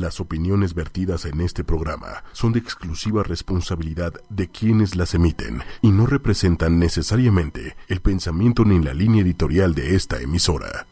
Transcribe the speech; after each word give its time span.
Las 0.00 0.18
opiniones 0.18 0.72
vertidas 0.72 1.26
en 1.26 1.42
este 1.42 1.62
programa 1.62 2.24
son 2.32 2.54
de 2.54 2.58
exclusiva 2.58 3.22
responsabilidad 3.22 4.14
de 4.30 4.48
quienes 4.48 4.96
las 4.96 5.12
emiten 5.12 5.60
y 5.82 5.90
no 5.90 6.06
representan 6.06 6.78
necesariamente 6.78 7.76
el 7.86 8.00
pensamiento 8.00 8.64
ni 8.64 8.82
la 8.82 8.94
línea 8.94 9.20
editorial 9.20 9.74
de 9.74 9.96
esta 9.96 10.18
emisora. 10.22 10.86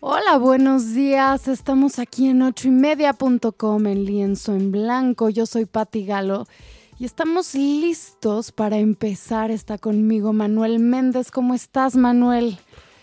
Hola, 0.00 0.36
buenos 0.36 0.92
días. 0.92 1.48
Estamos 1.48 1.98
aquí 1.98 2.28
en 2.28 2.42
ochoymedia.com 2.42 3.86
en 3.86 4.04
lienzo 4.04 4.54
en 4.54 4.72
blanco. 4.72 5.30
Yo 5.30 5.46
soy 5.46 5.64
Patti 5.64 6.04
Galo 6.04 6.46
y 6.98 7.06
estamos 7.06 7.54
listos 7.54 8.52
para 8.52 8.76
empezar. 8.76 9.50
Está 9.50 9.78
conmigo 9.78 10.34
Manuel 10.34 10.80
Méndez. 10.80 11.30
¿Cómo 11.30 11.54
estás, 11.54 11.96
Manuel? 11.96 12.58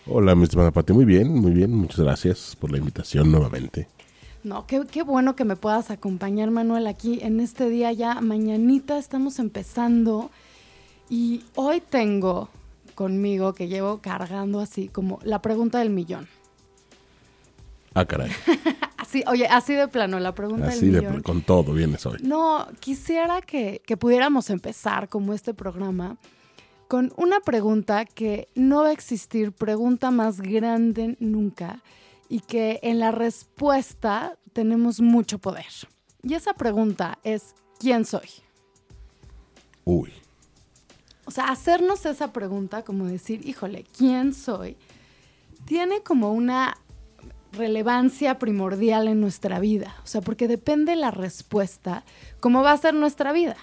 Hola, 0.05 0.35
mi 0.35 0.43
estimada 0.43 0.71
Pati. 0.71 0.91
Muy 0.91 1.05
bien, 1.05 1.33
muy 1.33 1.51
bien. 1.51 1.73
Muchas 1.73 2.01
gracias 2.01 2.57
por 2.59 2.71
la 2.71 2.77
invitación 2.77 3.31
nuevamente. 3.31 3.87
No, 4.43 4.67
qué, 4.67 4.83
qué, 4.91 5.01
bueno 5.01 5.37
que 5.37 5.45
me 5.45 5.55
puedas 5.55 5.91
acompañar, 5.91 6.51
Manuel, 6.51 6.87
aquí 6.87 7.19
en 7.21 7.39
este 7.39 7.69
día 7.69 7.93
ya. 7.93 8.19
Mañanita 8.19 8.97
estamos 8.97 9.39
empezando 9.39 10.29
y 11.09 11.43
hoy 11.55 11.79
tengo 11.79 12.49
conmigo 12.95 13.53
que 13.53 13.69
llevo 13.69 13.99
cargando 13.99 14.59
así 14.59 14.89
como 14.89 15.19
la 15.23 15.41
pregunta 15.41 15.79
del 15.79 15.89
millón. 15.89 16.27
Ah, 17.93 18.03
caray. 18.03 18.29
así, 18.97 19.23
oye, 19.27 19.47
así 19.47 19.73
de 19.73 19.87
plano, 19.87 20.19
la 20.19 20.35
pregunta 20.35 20.67
así 20.67 20.87
del 20.87 20.95
de, 20.95 21.01
millón. 21.07 21.21
con 21.21 21.41
todo 21.43 21.71
vienes 21.71 22.05
hoy. 22.05 22.19
No, 22.21 22.67
quisiera 22.81 23.41
que, 23.41 23.81
que 23.85 23.95
pudiéramos 23.95 24.49
empezar 24.49 25.07
como 25.07 25.33
este 25.33 25.53
programa 25.53 26.17
con 26.93 27.11
una 27.17 27.39
pregunta 27.39 28.05
que 28.05 28.49
no 28.53 28.83
va 28.83 28.89
a 28.89 28.91
existir 28.91 29.51
pregunta 29.51 30.11
más 30.11 30.39
grande 30.41 31.17
nunca 31.19 31.81
y 32.29 32.41
que 32.41 32.81
en 32.83 32.99
la 32.99 33.09
respuesta 33.09 34.37
tenemos 34.53 35.01
mucho 35.01 35.39
poder. 35.39 35.65
Y 36.21 36.35
esa 36.35 36.53
pregunta 36.53 37.17
es, 37.23 37.55
¿quién 37.79 38.05
soy? 38.05 38.29
Uy. 39.83 40.13
O 41.25 41.31
sea, 41.31 41.45
hacernos 41.45 42.05
esa 42.05 42.31
pregunta, 42.31 42.83
como 42.83 43.05
decir, 43.07 43.41
híjole, 43.43 43.85
¿quién 43.97 44.31
soy? 44.31 44.77
Tiene 45.65 46.03
como 46.03 46.31
una 46.31 46.77
relevancia 47.53 48.37
primordial 48.37 49.07
en 49.07 49.19
nuestra 49.19 49.59
vida. 49.59 49.95
O 50.03 50.05
sea, 50.05 50.21
porque 50.21 50.47
depende 50.47 50.95
la 50.95 51.09
respuesta, 51.09 52.05
cómo 52.39 52.61
va 52.61 52.71
a 52.71 52.77
ser 52.77 52.93
nuestra 52.93 53.33
vida. 53.33 53.57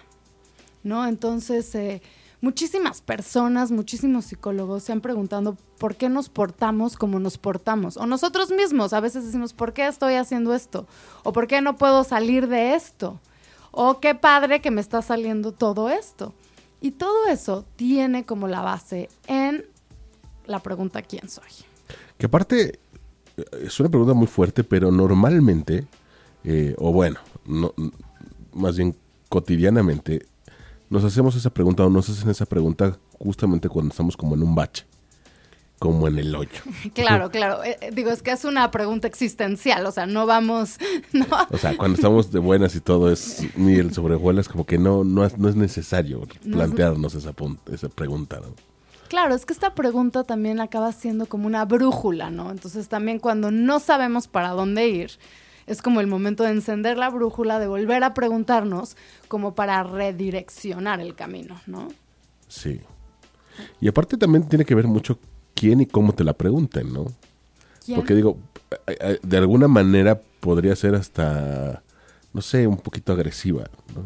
¿No? 0.82 1.06
Entonces, 1.06 1.72
eh, 1.76 2.02
muchísimas 2.40 3.00
personas, 3.00 3.70
muchísimos 3.70 4.26
psicólogos 4.26 4.84
se 4.84 4.92
han 4.92 5.00
preguntado 5.00 5.56
por 5.78 5.96
qué 5.96 6.08
nos 6.08 6.28
portamos 6.28 6.96
como 6.96 7.18
nos 7.20 7.38
portamos. 7.38 7.96
O 7.96 8.06
nosotros 8.06 8.50
mismos 8.50 8.92
a 8.92 9.00
veces 9.00 9.24
decimos, 9.24 9.52
¿por 9.52 9.72
qué 9.72 9.86
estoy 9.86 10.14
haciendo 10.14 10.54
esto? 10.54 10.86
O 11.22 11.32
¿por 11.32 11.46
qué 11.46 11.60
no 11.60 11.76
puedo 11.76 12.04
salir 12.04 12.48
de 12.48 12.74
esto? 12.74 13.20
O 13.70 14.00
qué 14.00 14.14
padre 14.14 14.60
que 14.60 14.70
me 14.70 14.80
está 14.80 15.02
saliendo 15.02 15.52
todo 15.52 15.90
esto. 15.90 16.34
Y 16.80 16.92
todo 16.92 17.26
eso 17.26 17.64
tiene 17.76 18.24
como 18.24 18.48
la 18.48 18.62
base 18.62 19.08
en 19.26 19.66
la 20.46 20.60
pregunta 20.60 21.02
¿quién 21.02 21.28
soy? 21.28 21.48
Que 22.16 22.26
aparte 22.26 22.80
es 23.62 23.78
una 23.80 23.88
pregunta 23.88 24.14
muy 24.14 24.26
fuerte, 24.26 24.64
pero 24.64 24.90
normalmente, 24.90 25.86
eh, 26.44 26.74
o 26.78 26.92
bueno, 26.92 27.18
no, 27.46 27.74
más 28.52 28.76
bien 28.76 28.96
cotidianamente, 29.28 30.26
nos 30.90 31.04
hacemos 31.04 31.36
esa 31.36 31.50
pregunta 31.50 31.84
o 31.84 31.88
nos 31.88 32.10
hacen 32.10 32.28
esa 32.28 32.44
pregunta 32.44 32.98
justamente 33.18 33.68
cuando 33.68 33.90
estamos 33.90 34.16
como 34.16 34.34
en 34.34 34.42
un 34.42 34.54
bache, 34.54 34.84
como 35.78 36.08
en 36.08 36.18
el 36.18 36.34
hoyo. 36.34 36.60
Claro, 36.94 37.30
claro. 37.30 37.62
Eh, 37.64 37.90
digo, 37.92 38.10
es 38.10 38.22
que 38.22 38.32
es 38.32 38.44
una 38.44 38.70
pregunta 38.72 39.06
existencial, 39.06 39.86
o 39.86 39.92
sea, 39.92 40.06
no 40.06 40.26
vamos... 40.26 40.78
No. 41.12 41.26
O 41.50 41.56
sea, 41.56 41.76
cuando 41.76 41.94
estamos 41.94 42.32
de 42.32 42.40
buenas 42.40 42.74
y 42.74 42.80
todo 42.80 43.10
es 43.10 43.46
ni 43.56 43.74
el 43.74 43.94
sobrevuelo, 43.94 44.40
es 44.40 44.48
como 44.48 44.66
que 44.66 44.78
no, 44.78 45.04
no, 45.04 45.24
es, 45.24 45.38
no 45.38 45.48
es 45.48 45.56
necesario 45.56 46.26
plantearnos 46.42 47.14
esa, 47.14 47.32
esa 47.72 47.88
pregunta, 47.88 48.40
¿no? 48.40 48.48
Claro, 49.08 49.34
es 49.34 49.44
que 49.44 49.52
esta 49.52 49.74
pregunta 49.74 50.22
también 50.22 50.60
acaba 50.60 50.92
siendo 50.92 51.26
como 51.26 51.48
una 51.48 51.64
brújula, 51.64 52.30
¿no? 52.30 52.52
Entonces 52.52 52.88
también 52.88 53.18
cuando 53.18 53.50
no 53.50 53.80
sabemos 53.80 54.28
para 54.28 54.50
dónde 54.50 54.88
ir, 54.88 55.10
es 55.70 55.82
como 55.82 56.00
el 56.00 56.08
momento 56.08 56.42
de 56.42 56.50
encender 56.50 56.98
la 56.98 57.08
brújula, 57.10 57.60
de 57.60 57.68
volver 57.68 58.02
a 58.02 58.12
preguntarnos 58.12 58.96
como 59.28 59.54
para 59.54 59.84
redireccionar 59.84 61.00
el 61.00 61.14
camino, 61.14 61.60
¿no? 61.68 61.86
Sí. 62.48 62.80
Y 63.80 63.86
aparte 63.86 64.16
también 64.16 64.48
tiene 64.48 64.64
que 64.64 64.74
ver 64.74 64.88
mucho 64.88 65.20
quién 65.54 65.80
y 65.80 65.86
cómo 65.86 66.12
te 66.12 66.24
la 66.24 66.32
pregunten, 66.32 66.92
¿no? 66.92 67.06
¿Quién? 67.84 68.00
Porque 68.00 68.16
digo, 68.16 68.36
de 69.22 69.36
alguna 69.36 69.68
manera 69.68 70.20
podría 70.40 70.74
ser 70.74 70.96
hasta, 70.96 71.84
no 72.32 72.42
sé, 72.42 72.66
un 72.66 72.78
poquito 72.78 73.12
agresiva, 73.12 73.70
¿no? 73.94 74.04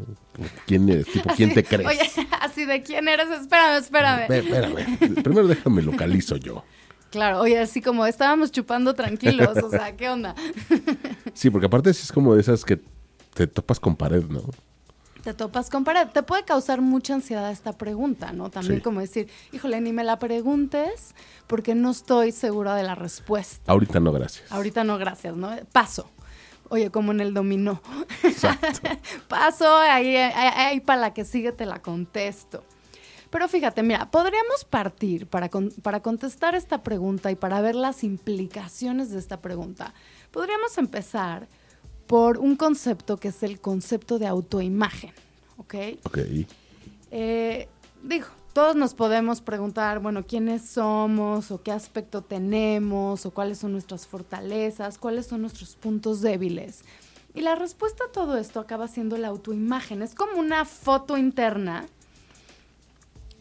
¿Quién 0.66 0.86
eres? 0.90 1.06
Tipo, 1.06 1.30
¿quién 1.34 1.48
así, 1.50 1.62
te 1.62 1.64
crees? 1.64 1.88
Oye, 1.88 2.28
así 2.42 2.66
de 2.66 2.82
quién 2.82 3.08
eres, 3.08 3.30
espérame, 3.30 3.78
espérame. 3.78 4.30
Espérame. 4.30 5.22
Primero 5.22 5.48
déjame 5.48 5.80
localizo 5.80 6.36
yo. 6.36 6.62
Claro, 7.14 7.42
oye, 7.42 7.60
así 7.60 7.80
como 7.80 8.04
estábamos 8.06 8.50
chupando 8.50 8.92
tranquilos, 8.92 9.56
o 9.62 9.70
sea, 9.70 9.96
¿qué 9.96 10.08
onda? 10.10 10.34
Sí, 11.32 11.48
porque 11.48 11.66
aparte 11.66 11.90
es 11.90 12.10
como 12.10 12.34
de 12.34 12.40
esas 12.40 12.64
que 12.64 12.80
te 13.34 13.46
topas 13.46 13.78
con 13.78 13.94
pared, 13.94 14.24
¿no? 14.24 14.42
Te 15.22 15.32
topas 15.32 15.70
con 15.70 15.84
pared. 15.84 16.08
Te 16.08 16.24
puede 16.24 16.44
causar 16.44 16.80
mucha 16.80 17.14
ansiedad 17.14 17.52
esta 17.52 17.72
pregunta, 17.72 18.32
¿no? 18.32 18.50
También 18.50 18.78
Sí. 18.78 18.82
como 18.82 18.98
decir, 18.98 19.28
híjole, 19.52 19.80
ni 19.80 19.92
me 19.92 20.02
la 20.02 20.18
preguntes 20.18 21.14
porque 21.46 21.76
no 21.76 21.92
estoy 21.92 22.32
segura 22.32 22.74
de 22.74 22.82
la 22.82 22.96
respuesta. 22.96 23.70
Ahorita 23.70 24.00
no, 24.00 24.10
gracias. 24.12 24.50
Ahorita 24.50 24.82
no, 24.82 24.98
gracias, 24.98 25.36
¿no? 25.36 25.50
Paso. 25.70 26.10
Oye, 26.68 26.90
como 26.90 27.12
en 27.12 27.20
el 27.20 27.32
dominó. 27.32 27.80
Exacto. 28.24 28.80
Paso, 29.28 29.76
ahí, 29.76 30.16
ahí, 30.16 30.52
ahí 30.56 30.80
para 30.80 31.00
la 31.00 31.14
que 31.14 31.24
sigue 31.24 31.52
te 31.52 31.64
la 31.64 31.80
contesto. 31.80 32.64
Pero 33.34 33.48
fíjate, 33.48 33.82
mira, 33.82 34.08
podríamos 34.12 34.64
partir 34.64 35.26
para, 35.26 35.48
con- 35.48 35.72
para 35.82 35.98
contestar 36.00 36.54
esta 36.54 36.84
pregunta 36.84 37.32
y 37.32 37.34
para 37.34 37.60
ver 37.60 37.74
las 37.74 38.04
implicaciones 38.04 39.10
de 39.10 39.18
esta 39.18 39.40
pregunta. 39.40 39.92
Podríamos 40.30 40.78
empezar 40.78 41.48
por 42.06 42.38
un 42.38 42.54
concepto 42.54 43.16
que 43.16 43.28
es 43.28 43.42
el 43.42 43.60
concepto 43.60 44.20
de 44.20 44.28
autoimagen, 44.28 45.12
¿ok? 45.56 45.74
Ok. 46.04 46.18
Eh, 47.10 47.66
digo, 48.04 48.26
todos 48.52 48.76
nos 48.76 48.94
podemos 48.94 49.40
preguntar, 49.40 49.98
bueno, 49.98 50.22
quiénes 50.24 50.62
somos 50.62 51.50
o 51.50 51.60
qué 51.60 51.72
aspecto 51.72 52.22
tenemos 52.22 53.26
o 53.26 53.32
cuáles 53.32 53.58
son 53.58 53.72
nuestras 53.72 54.06
fortalezas, 54.06 54.96
cuáles 54.96 55.26
son 55.26 55.40
nuestros 55.40 55.74
puntos 55.74 56.20
débiles. 56.20 56.84
Y 57.34 57.40
la 57.40 57.56
respuesta 57.56 58.04
a 58.08 58.12
todo 58.12 58.38
esto 58.38 58.60
acaba 58.60 58.86
siendo 58.86 59.16
la 59.16 59.26
autoimagen. 59.26 60.02
Es 60.02 60.14
como 60.14 60.38
una 60.38 60.64
foto 60.64 61.16
interna. 61.16 61.84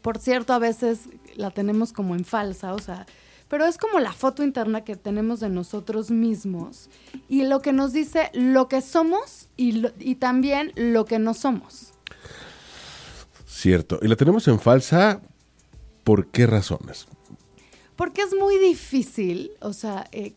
Por 0.03 0.19
cierto, 0.19 0.53
a 0.53 0.59
veces 0.59 0.99
la 1.35 1.49
tenemos 1.49 1.91
como 1.93 2.13
en 2.13 2.25
falsa, 2.25 2.73
o 2.75 2.79
sea, 2.79 3.07
pero 3.47 3.65
es 3.65 3.77
como 3.77 3.99
la 3.99 4.13
foto 4.13 4.43
interna 4.43 4.83
que 4.83 4.95
tenemos 4.95 5.39
de 5.39 5.49
nosotros 5.49 6.11
mismos 6.11 6.89
y 7.29 7.43
lo 7.43 7.61
que 7.61 7.73
nos 7.73 7.93
dice 7.93 8.29
lo 8.33 8.67
que 8.67 8.81
somos 8.81 9.47
y, 9.57 9.71
lo- 9.73 9.91
y 9.99 10.15
también 10.15 10.71
lo 10.75 11.05
que 11.05 11.17
no 11.19 11.33
somos. 11.33 11.93
Cierto. 13.45 13.99
Y 14.01 14.07
la 14.07 14.15
tenemos 14.15 14.47
en 14.47 14.59
falsa, 14.59 15.21
¿por 16.03 16.27
qué 16.27 16.47
razones? 16.47 17.07
Porque 17.95 18.21
es 18.23 18.33
muy 18.37 18.57
difícil, 18.57 19.51
o 19.61 19.71
sea, 19.71 20.07
eh, 20.11 20.33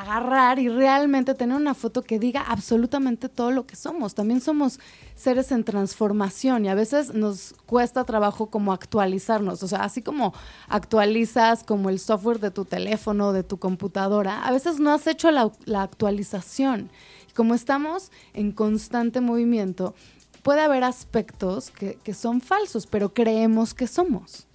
agarrar 0.00 0.58
y 0.58 0.68
realmente 0.68 1.34
tener 1.34 1.56
una 1.56 1.74
foto 1.74 2.02
que 2.02 2.18
diga 2.18 2.42
absolutamente 2.42 3.28
todo 3.28 3.50
lo 3.50 3.66
que 3.66 3.76
somos. 3.76 4.14
También 4.14 4.40
somos 4.40 4.78
seres 5.14 5.52
en 5.52 5.64
transformación 5.64 6.64
y 6.64 6.68
a 6.68 6.74
veces 6.74 7.14
nos 7.14 7.54
cuesta 7.66 8.04
trabajo 8.04 8.50
como 8.50 8.72
actualizarnos. 8.72 9.62
O 9.62 9.68
sea, 9.68 9.84
así 9.84 10.02
como 10.02 10.34
actualizas 10.68 11.64
como 11.64 11.88
el 11.88 11.98
software 11.98 12.40
de 12.40 12.50
tu 12.50 12.64
teléfono, 12.64 13.32
de 13.32 13.42
tu 13.42 13.58
computadora, 13.58 14.44
a 14.44 14.52
veces 14.52 14.78
no 14.80 14.92
has 14.92 15.06
hecho 15.06 15.30
la, 15.30 15.50
actualización. 15.82 16.90
Y 17.30 17.32
como 17.32 17.54
estamos 17.54 18.10
en 18.34 18.52
constante 18.52 19.20
movimiento, 19.20 19.94
puede 20.42 20.60
haber 20.60 20.84
aspectos 20.84 21.70
que 21.70 22.14
son 22.14 22.40
falsos, 22.40 22.86
pero 22.86 23.14
creemos 23.14 23.72
que 23.74 23.86
somos 23.86 24.45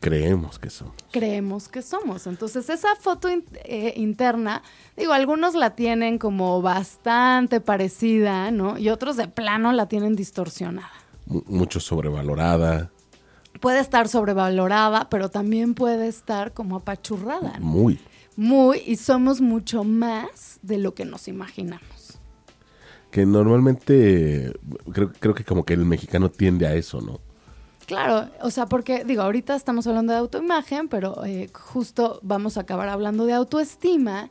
Creemos 0.00 0.58
que 0.58 0.70
somos. 0.70 0.94
creemos 1.12 1.68
que 1.68 1.82
somos. 1.82 2.26
Entonces, 2.26 2.70
esa 2.70 2.96
foto 2.96 3.28
in- 3.28 3.44
eh, 3.64 3.92
interna, 3.96 4.62
digo, 4.96 5.12
algunos 5.12 5.54
la 5.54 5.74
tienen 5.76 6.18
como 6.18 6.62
bastante 6.62 7.60
parecida, 7.60 8.50
¿no? 8.50 8.78
Y 8.78 8.88
otros 8.88 9.16
de 9.16 9.28
plano 9.28 9.72
la 9.72 9.86
tienen 9.86 10.16
distorsionada. 10.16 10.90
Mu- 11.26 11.42
mucho 11.46 11.80
sobrevalorada. 11.80 12.90
Puede 13.60 13.80
estar 13.80 14.08
sobrevalorada, 14.08 15.10
pero 15.10 15.28
también 15.28 15.74
puede 15.74 16.08
estar 16.08 16.54
como 16.54 16.76
apachurrada, 16.76 17.58
¿no? 17.58 17.66
Muy. 17.66 18.00
Muy, 18.36 18.78
y 18.86 18.96
somos 18.96 19.42
mucho 19.42 19.84
más 19.84 20.60
de 20.62 20.78
lo 20.78 20.94
que 20.94 21.04
nos 21.04 21.28
imaginamos. 21.28 22.18
Que 23.10 23.26
normalmente, 23.26 24.54
creo, 24.92 25.12
creo 25.18 25.34
que 25.34 25.44
como 25.44 25.64
que 25.64 25.74
el 25.74 25.84
mexicano 25.84 26.30
tiende 26.30 26.66
a 26.66 26.74
eso, 26.74 27.02
¿no? 27.02 27.20
Claro, 27.90 28.30
o 28.40 28.52
sea, 28.52 28.66
porque 28.66 29.04
digo, 29.04 29.22
ahorita 29.22 29.56
estamos 29.56 29.84
hablando 29.88 30.12
de 30.12 30.20
autoimagen, 30.20 30.88
pero 30.88 31.24
eh, 31.24 31.50
justo 31.52 32.20
vamos 32.22 32.56
a 32.56 32.60
acabar 32.60 32.88
hablando 32.88 33.26
de 33.26 33.32
autoestima. 33.32 34.30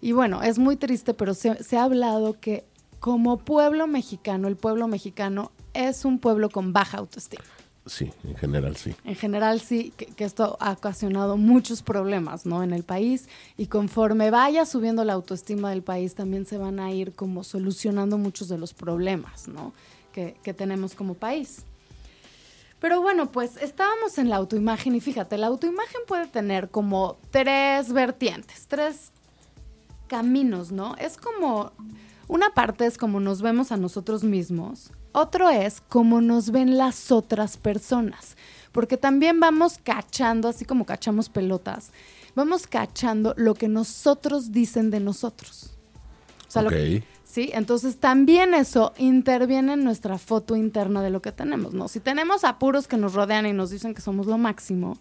Y 0.00 0.12
bueno, 0.12 0.40
es 0.44 0.60
muy 0.60 0.76
triste, 0.76 1.12
pero 1.12 1.34
se, 1.34 1.64
se 1.64 1.76
ha 1.76 1.82
hablado 1.82 2.38
que 2.38 2.64
como 3.00 3.38
pueblo 3.38 3.88
mexicano, 3.88 4.46
el 4.46 4.54
pueblo 4.54 4.86
mexicano 4.86 5.50
es 5.74 6.04
un 6.04 6.20
pueblo 6.20 6.48
con 6.48 6.72
baja 6.72 6.98
autoestima. 6.98 7.42
Sí, 7.86 8.12
en 8.22 8.36
general 8.36 8.76
sí. 8.76 8.94
En 9.02 9.16
general 9.16 9.60
sí, 9.60 9.92
que, 9.96 10.24
esto 10.24 10.56
ha 10.60 10.70
ocasionado 10.70 11.36
muchos 11.36 11.82
problemas, 11.82 12.46
¿no? 12.46 12.62
En 12.62 12.72
el 12.72 12.84
país 12.84 13.28
y 13.56 13.66
conforme 13.66 14.30
vaya 14.30 14.64
subiendo 14.64 15.04
la 15.04 15.14
autoestima 15.14 15.70
del 15.70 15.82
país 15.82 16.14
también 16.14 16.46
se 16.46 16.56
van 16.56 16.78
a 16.78 16.92
ir 16.92 17.14
como 17.14 17.42
solucionando 17.42 18.16
muchos 18.16 18.48
de 18.48 18.58
los 18.58 18.74
problemas, 18.74 19.48
¿no? 19.48 19.72
Que, 20.12 20.36
que 20.44 20.54
tenemos 20.54 20.94
como 20.94 21.14
país. 21.14 21.64
Pero 22.82 23.00
bueno, 23.00 23.30
pues 23.30 23.56
estábamos 23.58 24.18
en 24.18 24.28
la 24.28 24.34
autoimagen 24.34 24.96
y 24.96 25.00
fíjate, 25.00 25.38
la 25.38 25.46
autoimagen 25.46 26.00
puede 26.04 26.26
tener 26.26 26.68
como 26.68 27.16
tres 27.30 27.92
vertientes, 27.92 28.66
tres 28.66 29.12
caminos, 30.08 30.72
¿no? 30.72 30.96
Es 30.96 31.16
como, 31.16 31.70
una 32.26 32.50
parte 32.54 32.84
es 32.84 32.98
como 32.98 33.20
nos 33.20 33.40
vemos 33.40 33.70
a 33.70 33.76
nosotros 33.76 34.24
mismos, 34.24 34.90
otro 35.12 35.48
es 35.48 35.80
cómo 35.80 36.20
nos 36.20 36.50
ven 36.50 36.76
las 36.76 37.12
otras 37.12 37.56
personas, 37.56 38.36
porque 38.72 38.96
también 38.96 39.38
vamos 39.38 39.78
cachando, 39.80 40.48
así 40.48 40.64
como 40.64 40.84
cachamos 40.84 41.28
pelotas, 41.28 41.92
vamos 42.34 42.66
cachando 42.66 43.32
lo 43.36 43.54
que 43.54 43.68
nosotros 43.68 44.50
dicen 44.50 44.90
de 44.90 44.98
nosotros. 44.98 45.70
O 46.48 46.50
sí, 47.32 47.50
entonces 47.54 47.96
también 47.96 48.52
eso 48.52 48.92
interviene 48.98 49.72
en 49.72 49.84
nuestra 49.84 50.18
foto 50.18 50.54
interna 50.54 51.02
de 51.02 51.10
lo 51.10 51.22
que 51.22 51.32
tenemos, 51.32 51.72
¿no? 51.72 51.88
Si 51.88 51.98
tenemos 51.98 52.44
apuros 52.44 52.86
que 52.86 52.98
nos 52.98 53.14
rodean 53.14 53.46
y 53.46 53.52
nos 53.52 53.70
dicen 53.70 53.94
que 53.94 54.02
somos 54.02 54.26
lo 54.26 54.36
máximo, 54.36 54.98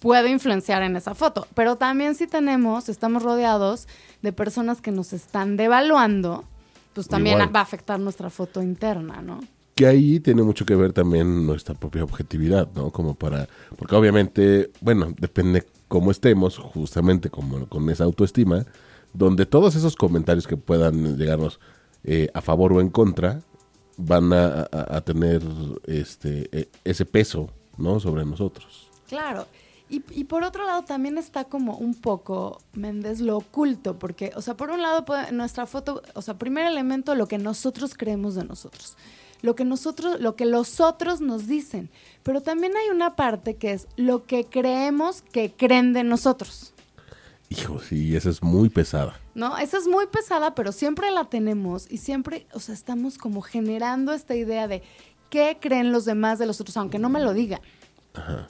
puede 0.00 0.30
influenciar 0.30 0.82
en 0.82 0.96
esa 0.96 1.14
foto. 1.14 1.46
Pero 1.54 1.76
también 1.76 2.14
si 2.14 2.26
tenemos, 2.26 2.88
estamos 2.88 3.22
rodeados 3.22 3.88
de 4.20 4.32
personas 4.32 4.80
que 4.80 4.90
nos 4.90 5.12
están 5.12 5.56
devaluando, 5.56 6.44
pues 6.92 7.08
también 7.08 7.38
va 7.38 7.60
a 7.60 7.62
afectar 7.62 7.98
nuestra 7.98 8.28
foto 8.28 8.62
interna, 8.62 9.22
¿no? 9.22 9.40
Que 9.74 9.86
ahí 9.86 10.20
tiene 10.20 10.42
mucho 10.42 10.66
que 10.66 10.74
ver 10.74 10.92
también 10.92 11.46
nuestra 11.46 11.74
propia 11.74 12.04
objetividad, 12.04 12.68
¿no? 12.74 12.90
Como 12.90 13.14
para, 13.14 13.48
porque 13.76 13.94
obviamente, 13.94 14.70
bueno, 14.82 15.14
depende 15.18 15.64
cómo 15.88 16.10
estemos, 16.10 16.58
justamente 16.58 17.30
como 17.30 17.66
con 17.66 17.88
esa 17.88 18.04
autoestima, 18.04 18.66
donde 19.12 19.46
todos 19.46 19.74
esos 19.74 19.96
comentarios 19.96 20.46
que 20.46 20.56
puedan 20.56 21.16
llegarnos 21.16 21.60
eh, 22.04 22.30
a 22.34 22.40
favor 22.40 22.72
o 22.72 22.80
en 22.80 22.90
contra 22.90 23.42
van 23.96 24.32
a, 24.32 25.00
tener 25.02 25.42
este 25.86 26.48
e, 26.52 26.68
ese 26.84 27.04
peso, 27.04 27.50
¿no? 27.76 28.00
Sobre 28.00 28.24
nosotros. 28.24 28.88
Claro. 29.08 29.46
Y, 29.92 30.22
por 30.22 30.44
otro 30.44 30.64
lado 30.64 30.84
también 30.84 31.18
está 31.18 31.46
como 31.46 31.76
un 31.76 31.94
poco, 31.94 32.60
Méndez, 32.74 33.20
lo 33.20 33.38
oculto, 33.38 33.98
porque, 33.98 34.30
o 34.36 34.40
sea, 34.40 34.56
por 34.56 34.70
un 34.70 34.82
lado 34.82 35.04
nuestra 35.32 35.66
foto, 35.66 36.00
o 36.14 36.22
sea, 36.22 36.38
primer 36.38 36.64
elemento, 36.64 37.16
lo 37.16 37.26
que 37.26 37.38
nosotros 37.38 37.94
creemos 37.96 38.36
de 38.36 38.44
nosotros, 38.44 38.96
lo 39.42 39.56
que 39.56 39.64
nosotros, 39.64 40.20
lo 40.20 40.36
que 40.36 40.46
los 40.46 40.78
otros 40.78 41.20
nos 41.20 41.48
dicen, 41.48 41.90
pero 42.22 42.40
también 42.40 42.76
hay 42.76 42.88
una 42.90 43.16
parte 43.16 43.56
que 43.56 43.72
es 43.72 43.88
lo 43.96 44.26
que 44.26 44.44
creemos 44.44 45.22
que 45.22 45.50
creen 45.50 45.92
de 45.92 46.04
nosotros. 46.04 46.72
Hijo, 47.50 47.80
sí, 47.80 48.16
esa 48.16 48.30
es 48.30 48.42
muy 48.42 48.68
pesada. 48.68 49.20
No, 49.34 49.58
esa 49.58 49.76
es 49.76 49.88
muy 49.88 50.06
pesada, 50.06 50.54
pero 50.54 50.70
siempre 50.70 51.10
la 51.10 51.24
tenemos 51.24 51.86
y 51.90 51.98
siempre, 51.98 52.46
o 52.52 52.60
sea, 52.60 52.74
estamos 52.74 53.18
como 53.18 53.42
generando 53.42 54.12
esta 54.12 54.36
idea 54.36 54.68
de 54.68 54.82
qué 55.30 55.58
creen 55.60 55.90
los 55.90 56.04
demás 56.04 56.38
de 56.38 56.46
los 56.46 56.60
otros, 56.60 56.76
aunque 56.76 57.00
no 57.00 57.08
me 57.08 57.20
lo 57.20 57.34
digan. 57.34 57.60
Ajá. 58.14 58.46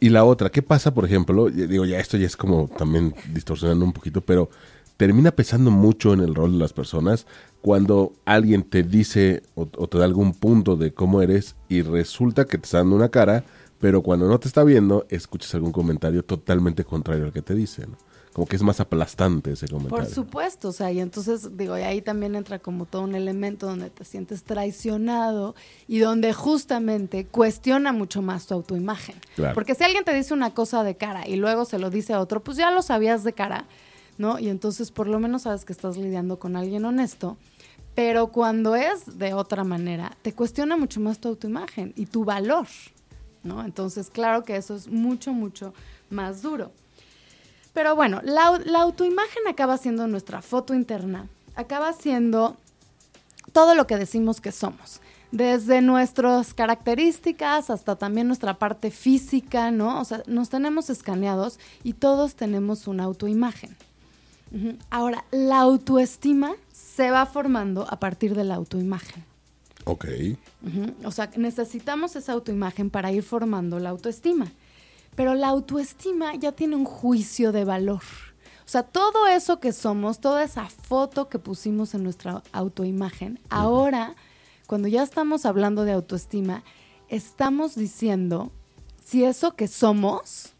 Y 0.00 0.08
la 0.08 0.24
otra, 0.24 0.50
¿qué 0.50 0.62
pasa, 0.62 0.92
por 0.92 1.04
ejemplo? 1.04 1.48
Digo, 1.48 1.84
ya 1.84 2.00
esto 2.00 2.16
ya 2.16 2.26
es 2.26 2.36
como 2.36 2.66
también 2.66 3.14
distorsionando 3.32 3.84
un 3.84 3.92
poquito, 3.92 4.20
pero 4.20 4.50
termina 4.96 5.30
pesando 5.30 5.70
mucho 5.70 6.12
en 6.12 6.18
el 6.18 6.34
rol 6.34 6.52
de 6.52 6.58
las 6.58 6.72
personas 6.72 7.24
cuando 7.60 8.12
alguien 8.24 8.64
te 8.64 8.82
dice 8.82 9.44
o, 9.54 9.66
te 9.66 9.98
da 9.98 10.04
algún 10.04 10.32
punto 10.32 10.74
de 10.74 10.92
cómo 10.92 11.22
eres 11.22 11.54
y 11.68 11.82
resulta 11.82 12.46
que 12.46 12.58
te 12.58 12.64
está 12.64 12.78
dando 12.78 12.96
una 12.96 13.10
cara, 13.10 13.44
pero 13.82 14.00
cuando 14.00 14.28
no 14.28 14.38
te 14.38 14.46
está 14.46 14.62
viendo, 14.62 15.06
escuchas 15.08 15.52
algún 15.56 15.72
comentario 15.72 16.24
totalmente 16.24 16.84
contrario 16.84 17.24
al 17.24 17.32
que 17.32 17.42
te 17.42 17.52
dice, 17.52 17.84
¿no? 17.84 17.96
como 18.32 18.46
que 18.46 18.54
es 18.54 18.62
más 18.62 18.78
aplastante 18.78 19.50
ese 19.50 19.66
comentario. 19.66 20.04
Por 20.04 20.14
supuesto, 20.14 20.68
o 20.68 20.72
sea, 20.72 20.92
y 20.92 21.00
entonces 21.00 21.56
digo, 21.56 21.76
y 21.76 21.82
ahí 21.82 22.00
también 22.00 22.36
entra 22.36 22.60
como 22.60 22.86
todo 22.86 23.02
un 23.02 23.16
elemento 23.16 23.66
donde 23.66 23.90
te 23.90 24.04
sientes 24.04 24.44
traicionado 24.44 25.56
y 25.88 25.98
donde 25.98 26.32
justamente 26.32 27.26
cuestiona 27.26 27.92
mucho 27.92 28.22
más 28.22 28.46
tu 28.46 28.54
autoimagen. 28.54 29.16
Porque 29.52 29.74
si 29.74 29.82
alguien 29.82 30.04
te 30.04 30.14
dice 30.14 30.32
una 30.32 30.54
cosa 30.54 30.84
de 30.84 30.96
cara 30.96 31.26
y 31.26 31.34
luego 31.34 31.64
se 31.64 31.80
lo 31.80 31.90
dice 31.90 32.12
a 32.12 32.20
otro, 32.20 32.40
pues 32.40 32.56
ya 32.56 32.70
lo 32.70 32.82
sabías 32.82 33.24
de 33.24 33.32
cara, 33.32 33.66
¿no? 34.16 34.38
Y 34.38 34.48
entonces 34.48 34.92
por 34.92 35.08
lo 35.08 35.18
menos 35.18 35.42
sabes 35.42 35.64
que 35.64 35.72
estás 35.72 35.96
lidiando 35.96 36.38
con 36.38 36.54
alguien 36.54 36.84
honesto. 36.84 37.36
Pero 37.96 38.28
cuando 38.28 38.76
es 38.76 39.18
de 39.18 39.34
otra 39.34 39.64
manera, 39.64 40.16
te 40.22 40.32
cuestiona 40.32 40.76
mucho 40.76 41.00
más 41.00 41.18
tu 41.18 41.28
autoimagen 41.28 41.92
y 41.96 42.06
tu 42.06 42.24
valor, 42.24 42.68
¿no? 43.42 43.64
Entonces, 43.64 44.10
claro 44.10 44.44
que 44.44 44.56
eso 44.56 44.74
es 44.74 44.88
mucho, 44.88 45.32
mucho 45.32 45.74
más 46.10 46.42
duro. 46.42 46.72
Pero 47.72 47.96
bueno, 47.96 48.20
la, 48.22 48.80
autoimagen 48.80 49.48
acaba 49.48 49.78
siendo 49.78 50.06
nuestra 50.06 50.42
foto 50.42 50.74
interna, 50.74 51.26
acaba 51.54 51.92
siendo 51.92 52.56
todo 53.52 53.74
lo 53.74 53.86
que 53.86 53.96
decimos 53.96 54.40
que 54.40 54.52
somos 54.52 55.00
desde 55.30 55.80
nuestras 55.80 56.52
características 56.52 57.70
hasta 57.70 57.96
también 57.96 58.26
nuestra 58.26 58.58
parte 58.58 58.90
física, 58.90 59.70
¿no? 59.70 59.98
O 59.98 60.04
sea, 60.04 60.22
nos 60.26 60.50
tenemos 60.50 60.90
escaneados 60.90 61.58
y 61.82 61.94
todos 61.94 62.34
tenemos 62.34 62.86
una 62.86 63.04
autoimagen. 63.04 63.74
Ahora, 64.90 65.24
la 65.30 65.60
autoestima 65.60 66.52
se 66.70 67.10
va 67.10 67.24
formando 67.24 67.86
a 67.88 67.98
partir 67.98 68.34
de 68.34 68.44
la 68.44 68.56
autoimagen. 68.56 69.24
Ok. 69.84 70.06
O 71.04 71.10
sea, 71.10 71.30
necesitamos 71.36 72.16
esa 72.16 72.32
autoimagen 72.32 72.90
para 72.90 73.12
ir 73.12 73.22
formando 73.22 73.78
la 73.78 73.90
autoestima. 73.90 74.52
Pero 75.14 75.34
la 75.34 75.48
autoestima 75.48 76.34
ya 76.36 76.52
tiene 76.52 76.76
un 76.76 76.84
juicio 76.84 77.52
de 77.52 77.64
valor. 77.64 78.02
O 78.64 78.68
sea, 78.72 78.84
todo 78.84 79.26
eso 79.26 79.60
que 79.60 79.72
somos, 79.72 80.20
toda 80.20 80.44
esa 80.44 80.68
foto 80.68 81.28
que 81.28 81.38
pusimos 81.38 81.94
en 81.94 82.04
nuestra 82.04 82.42
autoimagen, 82.52 83.38
ahora, 83.50 84.14
cuando 84.66 84.88
ya 84.88 85.02
estamos 85.02 85.44
hablando 85.44 85.84
de 85.84 85.92
autoestima, 85.92 86.62
estamos 87.08 87.74
diciendo 87.74 88.50
si 89.04 89.24
eso 89.24 89.56
que 89.56 89.68
somos 89.68 90.52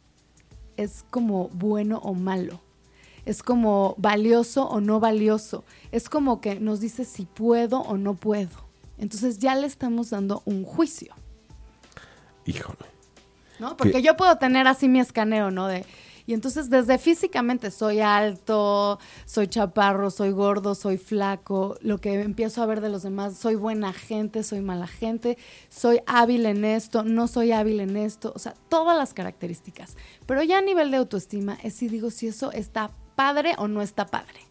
es 0.77 1.05
como 1.09 1.49
bueno 1.49 1.99
o 2.03 2.13
malo, 2.13 2.61
es 3.25 3.43
como 3.43 3.95
valioso 3.97 4.69
o 4.69 4.81
no 4.81 5.01
valioso, 5.01 5.65
es 5.93 6.11
como 6.11 6.41
que 6.41 6.59
nos 6.61 6.81
dice 6.81 7.05
si 7.05 7.25
puedo 7.25 7.81
o 7.81 7.97
no 7.97 8.15
puedo. 8.15 8.72
Entonces 9.03 9.41
ya 9.41 9.57
le 9.57 9.67
estamos 9.67 10.11
dando 10.11 10.43
un 10.45 10.65
juicio. 10.65 11.13
Híjole. 12.47 12.87
¿no? 13.59 13.77
Porque 13.77 14.01
yo 14.01 14.17
puedo 14.17 14.37
tener 14.39 14.69
así 14.69 14.87
mi 14.87 15.01
escaneo, 15.01 15.51
¿no? 15.51 15.67
De, 15.67 15.85
y 16.25 16.35
entonces 16.35 16.71
desde 16.71 16.99
físicamente 16.99 17.73
soy 17.73 17.99
alto, 17.99 19.01
soy 19.25 19.49
chaparro, 19.49 20.09
soy 20.13 20.31
gordo, 20.31 20.77
soy 20.77 20.99
flaco, 20.99 21.77
lo 21.81 21.99
que 21.99 22.15
empiezo 22.15 22.63
a 22.63 22.67
ver 22.67 22.81
de 22.81 22.91
los 22.91 23.03
demás, 23.03 23.37
soy 23.37 23.57
buena 23.57 23.93
gente, 23.93 24.45
soy 24.45 24.61
mala 24.61 24.87
gente, 24.87 25.37
soy 25.69 25.99
hábil 26.07 26.47
en 26.47 26.65
esto, 26.65 27.03
no 27.03 27.27
soy 27.27 27.51
hábil 27.51 27.81
en 27.81 27.97
esto, 27.97 28.33
o 28.37 28.39
sea, 28.39 28.55
todas 28.69 28.97
las 28.97 29.15
características. 29.15 29.97
Pero 30.27 30.45
ya 30.45 30.59
a 30.59 30.63
nivel 30.63 30.93
de 30.93 30.99
autoestima 30.99 31.59
es 31.65 31.75
si 31.75 31.89
digo 31.89 32.13
si 32.13 32.29
eso 32.29 32.53
está 32.53 32.93
padre 33.17 33.57
o 33.59 33.67
no 33.67 33.83
está 33.83 34.07
padre. 34.07 34.47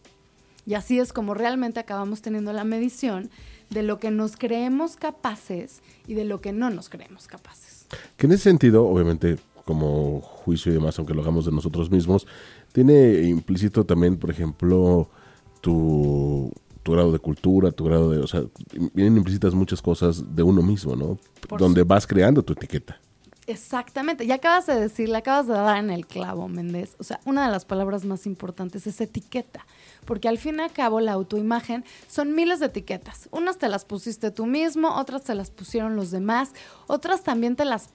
Y 0.66 0.74
así 0.74 1.00
es 1.00 1.14
como 1.14 1.32
realmente 1.32 1.80
acabamos 1.80 2.20
teniendo 2.20 2.52
la 2.52 2.64
medición 2.64 3.30
de 3.72 3.82
lo 3.82 3.98
que 3.98 4.10
nos 4.10 4.36
creemos 4.36 4.96
capaces 4.96 5.82
y 6.06 6.14
de 6.14 6.24
lo 6.24 6.40
que 6.40 6.52
no 6.52 6.70
nos 6.70 6.88
creemos 6.88 7.26
capaces. 7.26 7.86
Que 8.16 8.26
en 8.26 8.32
ese 8.32 8.44
sentido, 8.44 8.86
obviamente, 8.86 9.38
como 9.64 10.20
juicio 10.20 10.72
y 10.72 10.74
demás, 10.74 10.98
aunque 10.98 11.14
lo 11.14 11.22
hagamos 11.22 11.44
de 11.44 11.52
nosotros 11.52 11.90
mismos, 11.90 12.26
tiene 12.72 13.22
implícito 13.22 13.84
también, 13.84 14.16
por 14.16 14.30
ejemplo, 14.30 15.08
tu, 15.60 16.50
tu 16.82 16.92
grado 16.92 17.12
de 17.12 17.18
cultura, 17.18 17.70
tu 17.70 17.84
grado 17.84 18.10
de... 18.10 18.18
O 18.18 18.26
sea, 18.26 18.44
vienen 18.94 19.16
implícitas 19.16 19.54
muchas 19.54 19.80
cosas 19.80 20.34
de 20.34 20.42
uno 20.42 20.62
mismo, 20.62 20.96
¿no? 20.96 21.18
Donde 21.58 21.84
vas 21.84 22.06
creando 22.06 22.42
tu 22.42 22.54
etiqueta. 22.54 23.00
Exactamente, 23.48 24.24
ya 24.24 24.36
acabas 24.36 24.66
de 24.66 24.78
decir, 24.78 25.08
le 25.08 25.18
acabas 25.18 25.48
de 25.48 25.54
dar 25.54 25.76
en 25.78 25.90
el 25.90 26.06
clavo, 26.06 26.46
Méndez. 26.46 26.94
O 27.00 27.04
sea, 27.04 27.18
una 27.24 27.44
de 27.44 27.50
las 27.50 27.64
palabras 27.64 28.04
más 28.04 28.24
importantes 28.24 28.86
es 28.86 29.00
etiqueta, 29.00 29.66
porque 30.04 30.28
al 30.28 30.38
fin 30.38 30.60
y 30.60 30.62
al 30.62 30.70
cabo 30.70 31.00
la 31.00 31.12
autoimagen 31.12 31.84
son 32.08 32.36
miles 32.36 32.60
de 32.60 32.66
etiquetas. 32.66 33.28
Unas 33.32 33.58
te 33.58 33.68
las 33.68 33.84
pusiste 33.84 34.30
tú 34.30 34.46
mismo, 34.46 34.94
otras 34.94 35.24
te 35.24 35.34
las 35.34 35.50
pusieron 35.50 35.96
los 35.96 36.12
demás, 36.12 36.52
otras 36.86 37.24
también 37.24 37.56
te 37.56 37.64
las, 37.64 37.88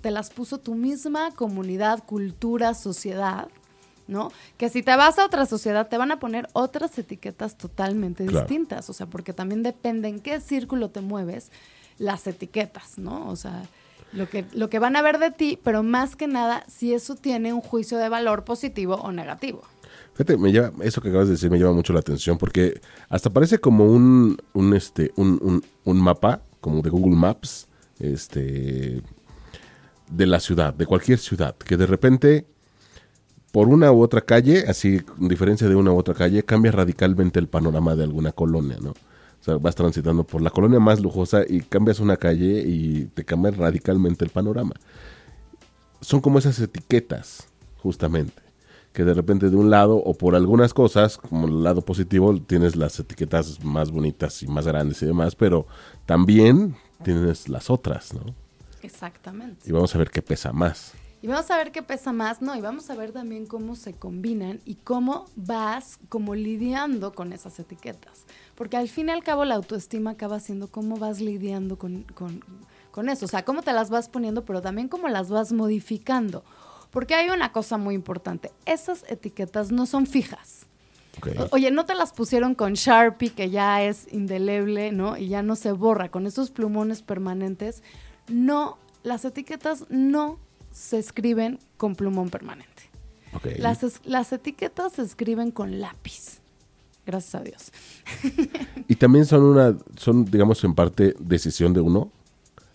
te 0.00 0.10
las 0.10 0.30
puso 0.30 0.58
tu 0.58 0.74
misma 0.74 1.32
comunidad, 1.32 2.02
cultura, 2.04 2.72
sociedad. 2.72 3.48
¿no? 4.06 4.32
Que 4.58 4.68
si 4.68 4.82
te 4.82 4.94
vas 4.96 5.18
a 5.18 5.24
otra 5.24 5.46
sociedad 5.46 5.88
te 5.88 5.96
van 5.96 6.12
a 6.12 6.18
poner 6.18 6.46
otras 6.52 6.98
etiquetas 6.98 7.56
totalmente 7.56 8.26
distintas, 8.26 8.90
o 8.90 8.92
sea, 8.92 9.06
porque 9.06 9.32
también 9.32 9.62
depende 9.62 10.08
en 10.08 10.20
qué 10.20 10.40
círculo 10.40 10.90
te 10.90 11.00
mueves 11.00 11.50
las 11.96 12.26
etiquetas, 12.26 12.98
¿no? 12.98 13.28
O 13.30 13.36
sea, 13.36 13.62
lo 14.14 14.28
que, 14.28 14.44
lo 14.54 14.70
que 14.70 14.78
van 14.78 14.96
a 14.96 15.02
ver 15.02 15.18
de 15.18 15.30
ti, 15.30 15.58
pero 15.62 15.82
más 15.82 16.16
que 16.16 16.26
nada 16.26 16.64
si 16.68 16.94
eso 16.94 17.16
tiene 17.16 17.52
un 17.52 17.60
juicio 17.60 17.98
de 17.98 18.08
valor 18.08 18.44
positivo 18.44 18.94
o 18.94 19.12
negativo. 19.12 19.62
Fíjate, 20.14 20.36
me 20.36 20.52
lleva, 20.52 20.72
eso 20.82 21.00
que 21.00 21.08
acabas 21.08 21.26
de 21.26 21.32
decir 21.32 21.50
me 21.50 21.58
llama 21.58 21.72
mucho 21.72 21.92
la 21.92 22.00
atención 22.00 22.38
porque 22.38 22.80
hasta 23.08 23.30
parece 23.30 23.58
como 23.58 23.86
un, 23.86 24.38
un, 24.52 24.74
este, 24.74 25.12
un, 25.16 25.38
un, 25.42 25.64
un 25.84 26.00
mapa, 26.00 26.40
como 26.60 26.82
de 26.82 26.90
Google 26.90 27.16
Maps, 27.16 27.66
este, 27.98 29.02
de 30.10 30.26
la 30.26 30.38
ciudad, 30.40 30.72
de 30.72 30.86
cualquier 30.86 31.18
ciudad, 31.18 31.56
que 31.56 31.76
de 31.76 31.86
repente 31.86 32.46
por 33.54 33.68
una 33.68 33.92
u 33.92 34.02
otra 34.02 34.20
calle, 34.20 34.64
así, 34.66 35.00
en 35.20 35.28
diferencia 35.28 35.68
de 35.68 35.76
una 35.76 35.92
u 35.92 35.96
otra 35.96 36.12
calle, 36.12 36.42
cambia 36.42 36.72
radicalmente 36.72 37.38
el 37.38 37.46
panorama 37.46 37.94
de 37.94 38.02
alguna 38.02 38.32
colonia, 38.32 38.78
¿no? 38.80 38.94
O 39.44 39.46
sea, 39.46 39.58
vas 39.58 39.74
transitando 39.74 40.24
por 40.24 40.40
la 40.40 40.48
colonia 40.48 40.80
más 40.80 41.00
lujosa 41.00 41.42
y 41.46 41.60
cambias 41.60 42.00
una 42.00 42.16
calle 42.16 42.62
y 42.66 43.04
te 43.12 43.26
cambia 43.26 43.50
radicalmente 43.50 44.24
el 44.24 44.30
panorama. 44.30 44.72
Son 46.00 46.22
como 46.22 46.38
esas 46.38 46.58
etiquetas, 46.60 47.46
justamente, 47.76 48.40
que 48.94 49.04
de 49.04 49.12
repente 49.12 49.50
de 49.50 49.56
un 49.56 49.68
lado 49.68 49.96
o 49.96 50.14
por 50.14 50.34
algunas 50.34 50.72
cosas, 50.72 51.18
como 51.18 51.46
el 51.46 51.62
lado 51.62 51.82
positivo, 51.82 52.40
tienes 52.40 52.74
las 52.74 52.98
etiquetas 52.98 53.62
más 53.62 53.90
bonitas 53.90 54.42
y 54.42 54.46
más 54.46 54.66
grandes 54.66 55.02
y 55.02 55.06
demás, 55.06 55.36
pero 55.36 55.66
también 56.06 56.74
tienes 57.02 57.50
las 57.50 57.68
otras, 57.68 58.14
¿no? 58.14 58.34
Exactamente. 58.80 59.68
Y 59.68 59.72
vamos 59.72 59.94
a 59.94 59.98
ver 59.98 60.08
qué 60.08 60.22
pesa 60.22 60.54
más. 60.54 60.94
Y 61.24 61.26
vamos 61.26 61.50
a 61.50 61.56
ver 61.56 61.72
qué 61.72 61.82
pesa 61.82 62.12
más, 62.12 62.42
¿no? 62.42 62.54
Y 62.54 62.60
vamos 62.60 62.90
a 62.90 62.94
ver 62.96 63.12
también 63.12 63.46
cómo 63.46 63.76
se 63.76 63.94
combinan 63.94 64.60
y 64.66 64.74
cómo 64.74 65.24
vas 65.36 65.98
como 66.10 66.34
lidiando 66.34 67.14
con 67.14 67.32
esas 67.32 67.58
etiquetas. 67.58 68.26
Porque 68.54 68.76
al 68.76 68.88
fin 68.88 69.08
y 69.08 69.12
al 69.12 69.24
cabo 69.24 69.44
la 69.44 69.56
autoestima 69.56 70.10
acaba 70.10 70.40
siendo 70.40 70.68
cómo 70.68 70.96
vas 70.96 71.20
lidiando 71.20 71.76
con, 71.76 72.04
con, 72.14 72.44
con 72.90 73.08
eso. 73.08 73.24
O 73.24 73.28
sea, 73.28 73.44
cómo 73.44 73.62
te 73.62 73.72
las 73.72 73.90
vas 73.90 74.08
poniendo, 74.08 74.44
pero 74.44 74.62
también 74.62 74.88
cómo 74.88 75.08
las 75.08 75.28
vas 75.28 75.52
modificando. 75.52 76.44
Porque 76.90 77.14
hay 77.14 77.30
una 77.30 77.50
cosa 77.50 77.76
muy 77.76 77.94
importante. 77.96 78.52
Esas 78.66 79.04
etiquetas 79.08 79.72
no 79.72 79.86
son 79.86 80.06
fijas. 80.06 80.66
Okay. 81.18 81.34
Oye, 81.50 81.70
no 81.70 81.84
te 81.86 81.94
las 81.94 82.12
pusieron 82.12 82.54
con 82.54 82.74
Sharpie, 82.74 83.30
que 83.30 83.50
ya 83.50 83.82
es 83.82 84.12
indeleble, 84.12 84.92
¿no? 84.92 85.16
Y 85.16 85.28
ya 85.28 85.42
no 85.42 85.56
se 85.56 85.72
borra, 85.72 86.10
con 86.10 86.26
esos 86.26 86.50
plumones 86.50 87.02
permanentes. 87.02 87.82
No, 88.28 88.78
las 89.02 89.24
etiquetas 89.24 89.86
no 89.90 90.38
se 90.70 90.98
escriben 90.98 91.58
con 91.76 91.94
plumón 91.96 92.30
permanente. 92.30 92.90
Okay. 93.32 93.58
Las, 93.58 94.00
las 94.04 94.32
etiquetas 94.32 94.92
se 94.92 95.02
escriben 95.02 95.50
con 95.50 95.80
lápiz. 95.80 96.33
Gracias 97.06 97.34
a 97.34 97.40
Dios. 97.40 97.72
y 98.88 98.96
también 98.96 99.26
son 99.26 99.42
una, 99.42 99.76
son, 99.96 100.24
digamos, 100.24 100.62
en 100.64 100.74
parte 100.74 101.14
decisión 101.18 101.72
de 101.72 101.80
uno, 101.80 102.10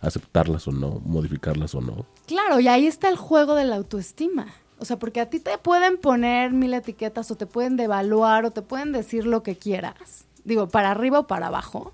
aceptarlas 0.02 0.68
o 0.68 0.72
no, 0.72 1.02
modificarlas 1.06 1.74
o 1.76 1.82
no. 1.82 2.06
Claro, 2.28 2.60
y 2.60 2.68
ahí 2.68 2.88
está 2.88 3.10
el 3.10 3.18
juego 3.18 3.56
de 3.56 3.66
la 3.66 3.76
autoestima. 3.76 4.48
O 4.80 4.86
sea, 4.86 4.98
porque 4.98 5.20
a 5.20 5.30
ti 5.30 5.40
te 5.40 5.58
pueden 5.58 5.98
poner 5.98 6.52
mil 6.52 6.74
etiquetas 6.74 7.32
o 7.32 7.36
te 7.36 7.46
pueden 7.46 7.76
devaluar 7.76 8.46
o 8.46 8.52
te 8.52 8.62
pueden 8.62 8.92
decir 8.92 9.26
lo 9.26 9.44
que 9.44 9.56
quieras. 9.56 10.26
Digo, 10.46 10.70
para 10.70 10.92
arriba 10.92 11.20
o 11.20 11.28
para 11.28 11.48
abajo. 11.48 11.92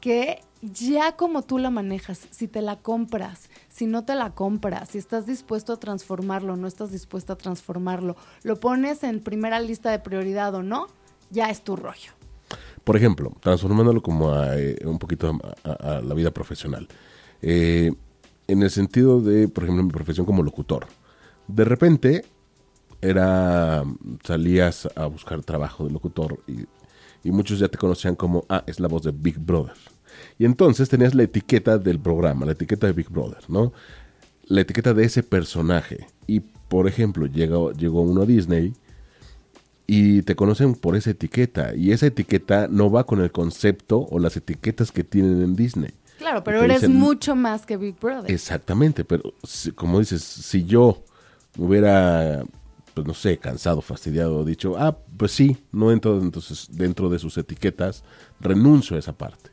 Que 0.00 0.42
ya 0.62 1.16
como 1.16 1.42
tú 1.42 1.58
la 1.58 1.70
manejas, 1.70 2.26
si 2.30 2.48
te 2.48 2.62
la 2.62 2.76
compras, 2.76 3.48
si 3.68 3.86
no 3.86 4.04
te 4.04 4.14
la 4.14 4.30
compras, 4.30 4.90
si 4.90 4.98
estás 4.98 5.26
dispuesto 5.26 5.72
a 5.72 5.80
transformarlo, 5.80 6.56
no 6.56 6.66
estás 6.66 6.90
dispuesto 6.90 7.32
a 7.32 7.36
transformarlo, 7.36 8.16
lo 8.42 8.58
pones 8.58 9.04
en 9.04 9.20
primera 9.20 9.60
lista 9.60 9.90
de 9.90 10.00
prioridad 10.00 10.54
o 10.54 10.62
no, 10.62 10.88
ya 11.30 11.50
es 11.50 11.62
tu 11.62 11.76
rollo. 11.76 12.12
Por 12.84 12.96
ejemplo, 12.96 13.32
transformándolo 13.40 14.02
como 14.02 14.32
a, 14.32 14.58
eh, 14.58 14.78
un 14.84 14.98
poquito 14.98 15.38
a, 15.64 16.00
la 16.00 16.14
vida 16.14 16.30
profesional. 16.30 16.88
Eh, 17.42 17.92
en 18.46 18.62
el 18.62 18.70
sentido 18.70 19.20
de, 19.20 19.46
por 19.48 19.64
ejemplo, 19.64 19.84
mi 19.84 19.90
profesión 19.90 20.24
como 20.24 20.42
locutor. 20.42 20.86
De 21.46 21.64
repente 21.64 22.24
era 23.00 23.84
salías 24.24 24.88
a 24.96 25.06
buscar 25.06 25.42
trabajo 25.42 25.84
de 25.84 25.92
locutor 25.92 26.40
y, 26.46 26.66
muchos 27.30 27.58
ya 27.58 27.68
te 27.68 27.76
conocían 27.76 28.16
como, 28.16 28.46
ah, 28.48 28.64
es 28.66 28.80
la 28.80 28.88
voz 28.88 29.02
de 29.02 29.10
Big 29.10 29.38
Brother. 29.38 29.74
Y 30.38 30.46
entonces 30.46 30.88
tenías 30.88 31.14
la 31.14 31.24
etiqueta 31.24 31.76
del 31.76 32.00
programa, 32.00 32.46
la 32.46 32.52
etiqueta 32.52 32.86
de 32.86 32.94
Big 32.94 33.10
Brother, 33.10 33.44
¿no? 33.48 33.74
La 34.46 34.62
etiqueta 34.62 34.94
de 34.94 35.04
ese 35.04 35.22
personaje. 35.22 36.06
Y, 36.26 36.40
por 36.40 36.88
ejemplo, 36.88 37.26
llegó 37.26 38.00
uno 38.00 38.22
a 38.22 38.26
Disney 38.26 38.72
y 39.90 40.20
te 40.20 40.36
conocen 40.36 40.74
por 40.74 40.96
esa 40.96 41.10
etiqueta. 41.10 41.74
Y 41.74 41.92
esa 41.92 42.06
etiqueta 42.06 42.68
no 42.70 42.90
va 42.90 43.04
con 43.04 43.22
el 43.22 43.32
concepto 43.32 44.06
o 44.10 44.18
las 44.18 44.36
etiquetas 44.36 44.92
que 44.92 45.02
tienen 45.02 45.42
en 45.42 45.56
Disney. 45.56 45.92
Claro, 46.18 46.44
pero 46.44 46.62
eres 46.62 46.82
dicen, 46.82 46.96
mucho 46.96 47.34
más 47.34 47.64
que 47.64 47.78
Big 47.78 47.98
Brother. 47.98 48.30
Exactamente, 48.30 49.04
pero 49.04 49.32
si, 49.42 49.72
como 49.72 49.98
dices, 49.98 50.22
si 50.22 50.64
yo 50.64 51.02
hubiera, 51.56 52.44
pues 52.92 53.06
no 53.06 53.14
sé, 53.14 53.38
cansado, 53.38 53.80
fastidiado, 53.80 54.44
dicho, 54.44 54.76
ah, 54.76 54.98
pues 55.16 55.32
sí, 55.32 55.56
no 55.72 55.90
entro 55.90 56.20
entonces 56.20 56.68
dentro 56.70 57.08
de 57.08 57.18
sus 57.18 57.38
etiquetas, 57.38 58.04
renuncio 58.40 58.96
a 58.96 58.98
esa 58.98 59.16
parte. 59.16 59.50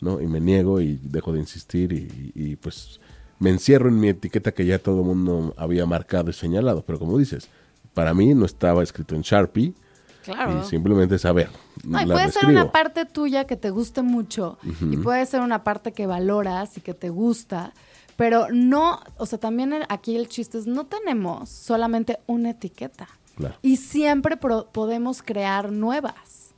¿no? 0.00 0.20
Y 0.20 0.26
me 0.26 0.40
niego 0.40 0.80
y 0.80 0.98
dejo 1.02 1.32
de 1.32 1.38
insistir 1.38 1.92
y, 1.92 2.32
y, 2.34 2.56
pues 2.56 3.00
me 3.38 3.50
encierro 3.50 3.88
en 3.88 4.00
mi 4.00 4.08
etiqueta 4.08 4.50
que 4.50 4.66
ya 4.66 4.80
todo 4.80 5.02
el 5.02 5.06
mundo 5.06 5.54
había 5.56 5.86
marcado 5.86 6.30
y 6.30 6.32
señalado. 6.32 6.82
Pero 6.84 6.98
como 6.98 7.16
dices, 7.16 7.48
para 7.98 8.14
mí 8.14 8.32
no 8.32 8.46
estaba 8.46 8.84
escrito 8.84 9.16
en 9.16 9.22
Sharpie. 9.22 9.74
Claro. 10.22 10.62
Y 10.62 10.68
simplemente 10.68 11.18
saber. 11.18 11.50
No, 11.82 12.00
y 12.00 12.06
puede 12.06 12.26
describo. 12.26 12.40
ser 12.40 12.48
una 12.50 12.70
parte 12.70 13.06
tuya 13.06 13.44
que 13.44 13.56
te 13.56 13.70
guste 13.70 14.02
mucho 14.02 14.56
uh 14.62 14.68
-huh. 14.68 14.94
y 14.94 14.96
puede 14.98 15.26
ser 15.26 15.40
una 15.40 15.64
parte 15.64 15.90
que 15.90 16.06
valoras 16.06 16.78
y 16.78 16.80
que 16.80 16.94
te 16.94 17.08
gusta, 17.08 17.72
pero 18.14 18.46
no, 18.52 19.00
o 19.16 19.26
sea, 19.26 19.40
también 19.40 19.74
aquí 19.88 20.14
el 20.14 20.28
chiste 20.28 20.58
es 20.58 20.68
no 20.68 20.86
tenemos 20.86 21.48
solamente 21.48 22.20
una 22.28 22.50
etiqueta. 22.50 23.08
Claro. 23.34 23.56
Y 23.62 23.78
siempre 23.78 24.36
podemos 24.36 25.20
crear 25.20 25.72
nuevas. 25.72 26.54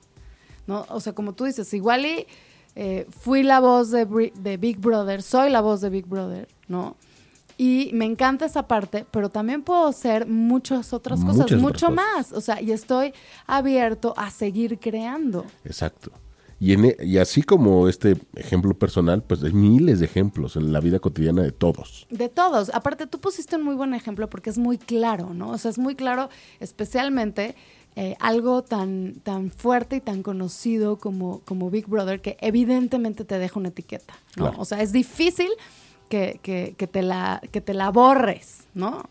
¿No? 0.66 0.84
O 0.90 1.00
sea, 1.00 1.14
como 1.14 1.32
tú 1.32 1.44
dices, 1.44 1.72
igual 1.72 2.04
y 2.04 2.26
eh, 2.76 3.06
fui 3.08 3.42
la 3.44 3.60
voz 3.60 3.90
de, 3.90 4.04
de, 4.34 4.56
Big 4.58 4.78
Brother, 4.78 5.22
soy 5.22 5.48
la 5.48 5.62
voz 5.62 5.80
de 5.80 5.88
Big 5.88 6.06
Brother, 6.06 6.48
¿no? 6.68 6.96
Y 7.62 7.90
me 7.92 8.06
encanta 8.06 8.46
esa 8.46 8.66
parte, 8.66 9.04
pero 9.10 9.28
también 9.28 9.62
puedo 9.62 9.86
hacer 9.86 10.26
muchas 10.26 10.94
otras 10.94 11.20
Muchas 11.20 11.32
cosas, 11.34 11.44
otras 11.44 11.60
mucho 11.60 11.88
cosas. 11.88 11.94
más. 11.94 12.32
O 12.32 12.40
sea, 12.40 12.58
y 12.62 12.72
estoy 12.72 13.12
abierto 13.46 14.14
a 14.16 14.30
seguir 14.30 14.78
creando. 14.78 15.44
Exacto. 15.66 16.10
Y, 16.58 16.72
en, 16.72 16.86
e, 16.86 16.96
y 17.02 17.18
así 17.18 17.42
como 17.42 17.86
este 17.86 18.16
ejemplo 18.34 18.72
personal, 18.72 19.22
pues 19.22 19.42
hay 19.44 19.52
miles 19.52 19.98
de 19.98 20.06
ejemplos 20.06 20.56
en 20.56 20.72
la 20.72 20.80
vida 20.80 21.00
cotidiana 21.00 21.42
de 21.42 21.52
todos. 21.52 22.06
De 22.08 22.30
todos. 22.30 22.70
Aparte, 22.72 23.06
tú 23.06 23.20
pusiste 23.20 23.56
un 23.56 23.64
muy 23.64 23.74
buen 23.74 23.92
ejemplo 23.92 24.30
porque 24.30 24.48
es 24.48 24.56
muy 24.56 24.78
claro, 24.78 25.34
¿no? 25.34 25.50
O 25.50 25.58
sea, 25.58 25.70
es 25.70 25.78
muy 25.78 25.94
claro, 25.94 26.30
especialmente 26.60 27.56
eh, 27.94 28.16
algo 28.20 28.62
tan, 28.62 29.16
tan 29.22 29.50
fuerte 29.50 29.96
y 29.96 30.00
tan 30.00 30.22
conocido 30.22 30.96
como, 30.96 31.40
como 31.40 31.68
Big 31.68 31.86
Brother, 31.88 32.22
que 32.22 32.38
evidentemente 32.40 33.26
te 33.26 33.38
deja 33.38 33.60
una 33.60 33.68
etiqueta, 33.68 34.14
¿no? 34.36 34.44
Claro. 34.44 34.62
O 34.62 34.64
sea, 34.64 34.80
es 34.80 34.92
difícil 34.92 35.50
que, 36.10 36.40
que, 36.42 36.74
que, 36.76 36.86
te 36.86 37.00
la, 37.02 37.40
que 37.52 37.62
te 37.62 37.72
la 37.72 37.90
borres, 37.90 38.64
¿no? 38.74 39.08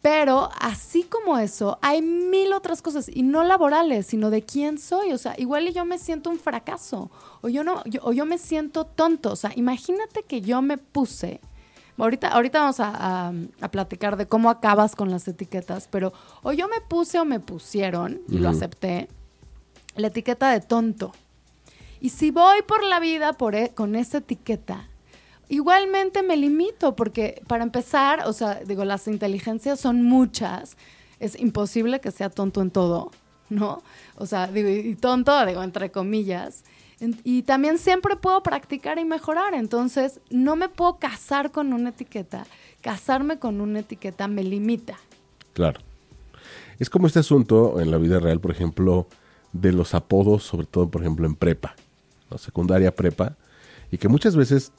Pero 0.00 0.50
así 0.58 1.04
como 1.04 1.38
eso, 1.38 1.78
hay 1.80 2.02
mil 2.02 2.52
otras 2.54 2.82
cosas, 2.82 3.08
y 3.08 3.22
no 3.22 3.44
laborales, 3.44 4.06
sino 4.06 4.30
de 4.30 4.42
quién 4.42 4.78
soy. 4.78 5.12
O 5.12 5.18
sea, 5.18 5.34
igual 5.38 5.72
yo 5.72 5.84
me 5.84 5.98
siento 5.98 6.30
un 6.30 6.40
fracaso, 6.40 7.10
o 7.40 7.48
yo, 7.48 7.62
no, 7.62 7.84
yo, 7.84 8.00
o 8.02 8.12
yo 8.12 8.26
me 8.26 8.38
siento 8.38 8.84
tonto. 8.84 9.30
O 9.30 9.36
sea, 9.36 9.52
imagínate 9.54 10.24
que 10.24 10.40
yo 10.40 10.60
me 10.60 10.78
puse, 10.78 11.40
ahorita, 11.98 12.28
ahorita 12.28 12.60
vamos 12.60 12.80
a, 12.80 12.90
a, 13.28 13.32
a, 13.60 13.70
platicar 13.70 14.16
de 14.16 14.26
cómo 14.26 14.50
acabas 14.50 14.96
con 14.96 15.10
las 15.10 15.28
etiquetas, 15.28 15.86
pero 15.88 16.12
o 16.42 16.52
yo 16.52 16.66
me 16.66 16.80
puse 16.80 17.20
o 17.20 17.24
me 17.24 17.38
pusieron, 17.38 18.22
y 18.28 18.36
uh 18.36 18.38
-huh. 18.38 18.40
lo 18.40 18.48
acepté, 18.48 19.06
la 19.94 20.08
etiqueta 20.08 20.50
de 20.50 20.60
tonto. 20.60 21.12
Y 22.00 22.08
si 22.08 22.32
voy 22.32 22.62
por 22.62 22.82
la 22.82 22.98
vida 22.98 23.34
por 23.34 23.54
e 23.54 23.68
con 23.72 23.94
esa 23.94 24.18
etiqueta, 24.18 24.88
igualmente 25.52 26.22
me 26.22 26.38
limito, 26.38 26.96
porque 26.96 27.42
para 27.46 27.62
empezar, 27.62 28.22
o 28.26 28.32
sea, 28.32 28.60
digo, 28.66 28.86
las 28.86 29.06
inteligencias 29.06 29.78
son 29.78 30.02
muchas, 30.02 30.78
es 31.20 31.38
imposible 31.38 32.00
que 32.00 32.10
sea 32.10 32.30
tonto 32.30 32.62
en 32.62 32.70
todo, 32.70 33.10
¿no? 33.50 33.82
O 34.16 34.24
sea, 34.24 34.46
digo, 34.46 34.70
y 34.70 34.94
tonto, 34.96 35.44
digo, 35.44 35.62
entre 35.62 35.90
comillas. 35.90 36.64
Y 37.22 37.42
también 37.42 37.76
siempre 37.76 38.16
puedo 38.16 38.42
practicar 38.42 38.98
y 38.98 39.04
mejorar, 39.04 39.52
entonces 39.52 40.20
no 40.30 40.56
me 40.56 40.70
puedo 40.70 40.96
casar 40.96 41.50
con 41.50 41.74
una 41.74 41.90
etiqueta. 41.90 42.46
Casarme 42.80 43.38
con 43.38 43.60
una 43.60 43.80
etiqueta 43.80 44.28
me 44.28 44.44
limita. 44.44 44.98
Claro. 45.52 45.80
Es 46.78 46.88
como 46.88 47.06
este 47.06 47.18
asunto 47.18 47.78
en 47.78 47.90
la 47.90 47.98
vida 47.98 48.20
real, 48.20 48.40
por 48.40 48.52
ejemplo, 48.52 49.06
de 49.52 49.72
los 49.72 49.92
apodos, 49.92 50.44
sobre 50.44 50.66
todo, 50.66 50.88
por 50.88 51.02
ejemplo, 51.02 51.26
en 51.26 51.34
prepa, 51.34 51.74
¿no? 52.30 52.38
secundaria 52.38 52.94
prepa, 52.94 53.36
y 53.90 53.98
que 53.98 54.08
muchas 54.08 54.34
veces 54.34 54.72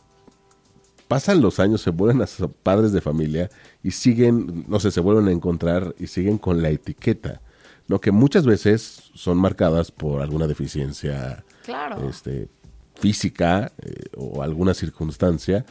pasan 1.13 1.41
los 1.41 1.59
años, 1.59 1.79
se 1.79 1.91
vuelven 1.91 2.23
a 2.23 2.47
padres 2.63 2.91
de 2.91 2.99
familia 2.99 3.47
y 3.83 3.91
siguen, 3.91 4.65
no 4.67 4.79
sé, 4.79 4.89
se 4.89 4.99
vuelven 4.99 5.27
a 5.27 5.31
encontrar 5.31 5.93
y 5.99 6.07
siguen 6.07 6.39
con 6.39 6.63
la 6.63 6.71
etiqueta, 6.71 7.39
¿no? 7.87 8.01
Que 8.01 8.11
muchas 8.11 8.47
veces 8.47 9.11
son 9.13 9.37
marcadas 9.37 9.91
por 9.91 10.23
alguna 10.23 10.47
deficiencia 10.47 11.45
claro. 11.63 12.09
este, 12.09 12.49
física 12.95 13.71
eh, 13.83 14.05
o 14.17 14.41
alguna 14.41 14.73
circunstancia 14.73 15.65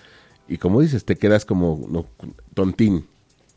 Y 0.46 0.58
como 0.58 0.80
dices, 0.80 1.04
te 1.04 1.16
quedas 1.16 1.44
como 1.44 1.88
no, 1.88 2.06
tontín. 2.54 3.08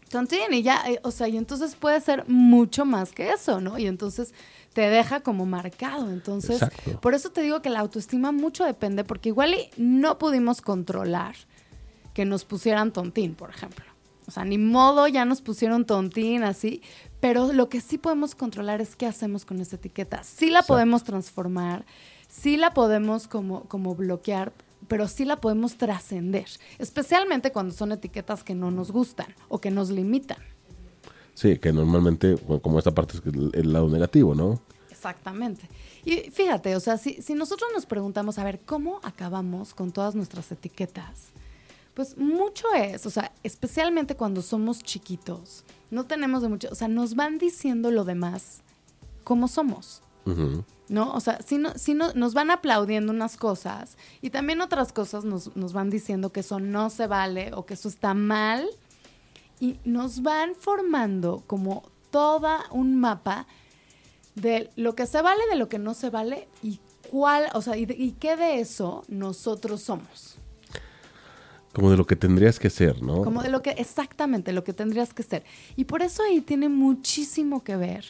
Tontín, 0.10 0.52
y 0.54 0.64
ya, 0.64 0.90
eh, 0.90 1.00
o 1.04 1.12
sea, 1.12 1.28
y 1.28 1.38
entonces 1.38 1.76
puede 1.76 2.02
ser 2.02 2.28
mucho 2.28 2.84
más 2.86 3.12
que 3.12 3.30
eso, 3.30 3.62
¿no? 3.62 3.78
Y 3.78 3.86
entonces 3.86 4.34
te 4.74 4.90
deja 4.90 5.20
como 5.20 5.46
marcado. 5.46 6.10
Entonces, 6.10 6.64
Exacto. 6.64 7.00
por 7.00 7.14
eso 7.14 7.30
te 7.30 7.42
digo 7.44 7.62
que 7.62 7.70
la 7.70 7.82
autoestima 7.82 8.32
mucho 8.32 8.66
depende, 8.66 9.04
porque 9.04 9.30
igual 9.30 9.54
y 9.54 9.70
no 9.78 10.18
pudimos 10.18 10.62
controlar 10.62 11.36
que 12.16 12.26
nos 12.26 12.46
pusieran 12.46 12.92
tontín, 12.92 13.36
por 13.36 13.52
ejemplo. 13.52 13.86
O 14.26 14.32
sea, 14.32 14.44
ni 14.44 14.58
modo, 14.58 15.08
ya 15.08 15.26
nos 15.26 15.42
pusieron 15.42 15.86
tontín 15.86 16.44
así, 16.44 16.82
pero 17.20 17.54
lo 17.54 17.70
que 17.70 17.80
sí 17.82 18.00
podemos 18.00 18.34
controlar 18.34 18.82
es 18.82 18.96
qué 18.96 19.06
hacemos 19.06 19.46
con 19.46 19.60
esa 19.60 19.76
etiqueta. 19.76 20.24
Sí 20.24 20.48
la 20.50 20.60
Exacto. 20.60 20.74
podemos 20.74 21.04
transformar, 21.04 21.86
sí 22.28 22.58
la 22.58 22.74
podemos 22.74 23.28
como, 23.28 23.66
como 23.66 23.94
bloquear, 23.94 24.52
pero 24.88 25.08
sí 25.08 25.26
la 25.26 25.36
podemos 25.36 25.78
trascender, 25.78 26.48
especialmente 26.80 27.52
cuando 27.52 27.74
son 27.74 27.92
etiquetas 27.92 28.44
que 28.44 28.56
no 28.56 28.72
nos 28.72 28.92
gustan 28.92 29.28
o 29.48 29.60
que 29.60 29.70
nos 29.70 29.90
limitan. 29.92 30.38
Sí, 31.34 31.58
que 31.60 31.74
normalmente, 31.74 32.38
como 32.62 32.80
esta 32.80 32.92
parte 32.92 33.18
es 33.18 33.26
el, 33.26 33.52
el 33.54 33.74
lado 33.74 33.90
negativo, 33.90 34.34
¿no? 34.34 34.62
Exactamente. 34.90 35.68
Y 36.06 36.32
fíjate, 36.32 36.76
o 36.76 36.80
sea, 36.80 36.98
si, 36.98 37.22
si 37.22 37.34
nosotros 37.34 37.70
nos 37.74 37.86
preguntamos, 37.86 38.40
a 38.40 38.44
ver, 38.46 38.62
¿cómo 38.66 39.02
acabamos 39.04 39.74
con 39.74 39.92
todas 39.92 40.16
nuestras 40.16 40.52
etiquetas? 40.52 41.34
Pues 41.96 42.18
mucho 42.18 42.68
es, 42.76 43.06
o 43.06 43.10
sea, 43.10 43.32
especialmente 43.44 44.16
cuando 44.16 44.42
somos 44.42 44.84
chiquitos, 44.84 45.64
no 45.90 46.06
tenemos 46.06 46.42
de 46.44 46.50
mucho, 46.50 46.68
o 46.72 46.76
sea, 46.76 46.88
nos 46.88 47.16
van 47.16 47.38
diciendo 47.40 47.90
lo 47.90 48.04
demás 48.04 48.62
cómo 49.24 49.48
somos. 49.48 50.02
¿no? 50.90 51.14
O 51.14 51.20
sea, 51.20 51.40
si, 51.42 51.58
no, 51.58 51.74
si 51.78 51.94
no, 51.94 52.12
nos 52.14 52.34
van 52.34 52.52
aplaudiendo 52.52 53.12
unas 53.14 53.38
cosas 53.38 53.98
y 54.22 54.30
también 54.32 54.60
otras 54.62 54.92
cosas 54.92 55.24
nos, 55.24 55.56
nos 55.56 55.72
van 55.74 55.90
diciendo 55.90 56.32
que 56.32 56.42
eso 56.42 56.60
no 56.60 56.90
se 56.90 57.08
vale 57.08 57.52
o 57.54 57.66
que 57.66 57.76
eso 57.76 57.88
está 57.90 58.14
mal 58.14 58.68
y 59.60 59.80
nos 59.86 60.22
van 60.22 60.54
formando 60.56 61.44
como 61.48 61.84
toda 62.12 62.66
un 62.72 63.00
mapa 63.00 63.48
de 64.36 64.70
lo 64.76 64.96
que 64.96 65.06
se 65.06 65.22
vale, 65.22 65.42
de 65.50 65.56
lo 65.56 65.70
que 65.70 65.80
no 65.80 65.94
se 65.94 66.10
vale 66.10 66.48
y 66.62 66.80
cuál, 67.10 67.48
o 67.54 67.62
sea, 67.62 67.78
y, 67.78 67.86
de- 67.86 67.96
y 67.96 68.12
qué 68.14 68.36
de 68.36 68.60
eso 68.60 69.04
nosotros 69.08 69.82
somos. 69.82 70.38
Como 71.76 71.92
de 71.92 71.98
lo 71.98 72.08
que 72.08 72.16
tendrías 72.16 72.58
que 72.58 72.70
ser, 72.70 73.04
¿no? 73.04 73.22
Como 73.22 73.44
de 73.44 73.50
lo 73.50 73.62
que, 73.62 73.72
exactamente, 73.72 74.54
lo 74.54 74.64
que 74.64 74.74
tendrías 74.74 75.14
que 75.14 75.22
ser. 75.24 75.44
Y 75.76 75.84
por 75.86 76.02
eso 76.02 76.24
ahí 76.24 76.40
tiene 76.42 76.70
muchísimo 76.70 77.64
que 77.64 77.76
ver 77.76 78.06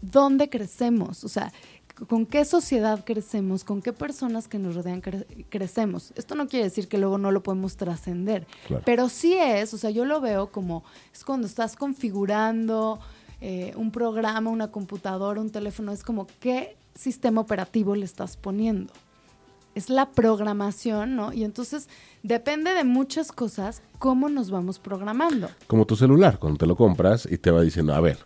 dónde 0.00 0.48
crecemos, 0.48 1.24
o 1.24 1.28
sea, 1.28 1.52
con 2.08 2.26
qué 2.26 2.44
sociedad 2.44 3.04
crecemos, 3.04 3.64
con 3.64 3.82
qué 3.82 3.92
personas 3.92 4.48
que 4.48 4.58
nos 4.58 4.74
rodean 4.74 5.02
cre- 5.02 5.26
crecemos. 5.50 6.12
Esto 6.16 6.34
no 6.34 6.48
quiere 6.48 6.64
decir 6.64 6.88
que 6.88 6.96
luego 6.98 7.18
no 7.18 7.30
lo 7.32 7.42
podemos 7.42 7.76
trascender, 7.76 8.46
Claro. 8.66 8.82
pero 8.86 9.08
sí 9.08 9.34
es, 9.34 9.74
o 9.74 9.78
sea, 9.78 9.90
yo 9.90 10.04
lo 10.04 10.20
veo 10.20 10.50
como, 10.50 10.82
es 11.12 11.22
cuando 11.24 11.46
estás 11.46 11.76
configurando 11.76 12.98
eh, 13.40 13.72
un 13.76 13.90
programa, 13.90 14.48
una 14.50 14.70
computadora, 14.70 15.40
un 15.40 15.50
teléfono, 15.50 15.92
es 15.92 16.02
como 16.02 16.26
qué 16.40 16.76
sistema 16.94 17.40
operativo 17.40 17.94
le 17.94 18.04
estás 18.04 18.36
poniendo 18.36 18.92
es 19.74 19.90
la 19.90 20.10
programación, 20.10 21.16
¿no? 21.16 21.32
Y 21.32 21.44
entonces 21.44 21.88
depende 22.22 22.72
de 22.72 22.84
muchas 22.84 23.32
cosas 23.32 23.82
cómo 23.98 24.28
nos 24.28 24.50
vamos 24.50 24.78
programando. 24.78 25.48
Como 25.66 25.86
tu 25.86 25.96
celular, 25.96 26.38
cuando 26.38 26.58
te 26.58 26.66
lo 26.66 26.76
compras 26.76 27.28
y 27.30 27.38
te 27.38 27.50
va 27.50 27.62
diciendo, 27.62 27.94
a 27.94 28.00
ver, 28.00 28.18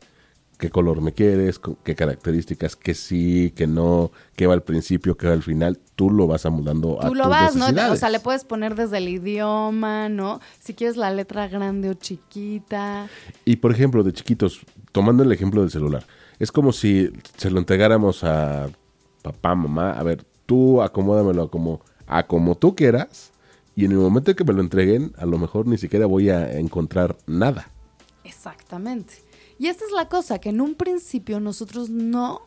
qué 0.58 0.70
color 0.70 1.00
me 1.00 1.12
quieres, 1.12 1.60
qué 1.84 1.94
características, 1.94 2.76
que 2.76 2.94
sí, 2.94 3.52
que 3.54 3.66
no, 3.66 4.10
qué 4.34 4.46
va 4.46 4.54
al 4.54 4.62
principio, 4.62 5.16
qué 5.16 5.28
va 5.28 5.34
al 5.34 5.42
final, 5.42 5.78
tú 5.94 6.10
lo 6.10 6.26
vas 6.26 6.46
amudando 6.46 7.02
a 7.02 7.08
Tú 7.08 7.14
lo 7.14 7.24
tus 7.24 7.30
vas, 7.30 7.56
¿no? 7.56 7.66
O 7.92 7.96
sea, 7.96 8.08
le 8.08 8.20
puedes 8.20 8.44
poner 8.44 8.74
desde 8.74 8.98
el 8.98 9.08
idioma, 9.08 10.08
¿no? 10.08 10.40
Si 10.60 10.74
quieres 10.74 10.96
la 10.96 11.10
letra 11.10 11.48
grande 11.48 11.90
o 11.90 11.94
chiquita. 11.94 13.08
Y 13.44 13.56
por 13.56 13.72
ejemplo, 13.72 14.02
de 14.02 14.12
chiquitos, 14.12 14.60
tomando 14.92 15.22
el 15.22 15.32
ejemplo 15.32 15.60
del 15.60 15.70
celular, 15.70 16.06
es 16.38 16.52
como 16.52 16.72
si 16.72 17.10
se 17.36 17.50
lo 17.50 17.58
entregáramos 17.58 18.24
a 18.24 18.68
papá, 19.22 19.54
mamá, 19.54 19.92
a 19.92 20.02
ver, 20.02 20.24
tú 20.46 20.82
acomódamelo 20.82 21.50
como, 21.50 21.80
a 22.06 22.26
como 22.26 22.54
tú 22.56 22.74
quieras, 22.74 23.32
y 23.74 23.84
en 23.84 23.92
el 23.92 23.98
momento 23.98 24.30
en 24.30 24.36
que 24.36 24.44
me 24.44 24.54
lo 24.54 24.62
entreguen, 24.62 25.12
a 25.18 25.26
lo 25.26 25.38
mejor 25.38 25.66
ni 25.66 25.76
siquiera 25.76 26.06
voy 26.06 26.30
a 26.30 26.58
encontrar 26.58 27.16
nada. 27.26 27.70
Exactamente. 28.24 29.14
Y 29.58 29.66
esta 29.66 29.84
es 29.84 29.92
la 29.92 30.08
cosa, 30.08 30.38
que 30.38 30.48
en 30.48 30.60
un 30.60 30.74
principio 30.74 31.40
nosotros 31.40 31.90
no, 31.90 32.40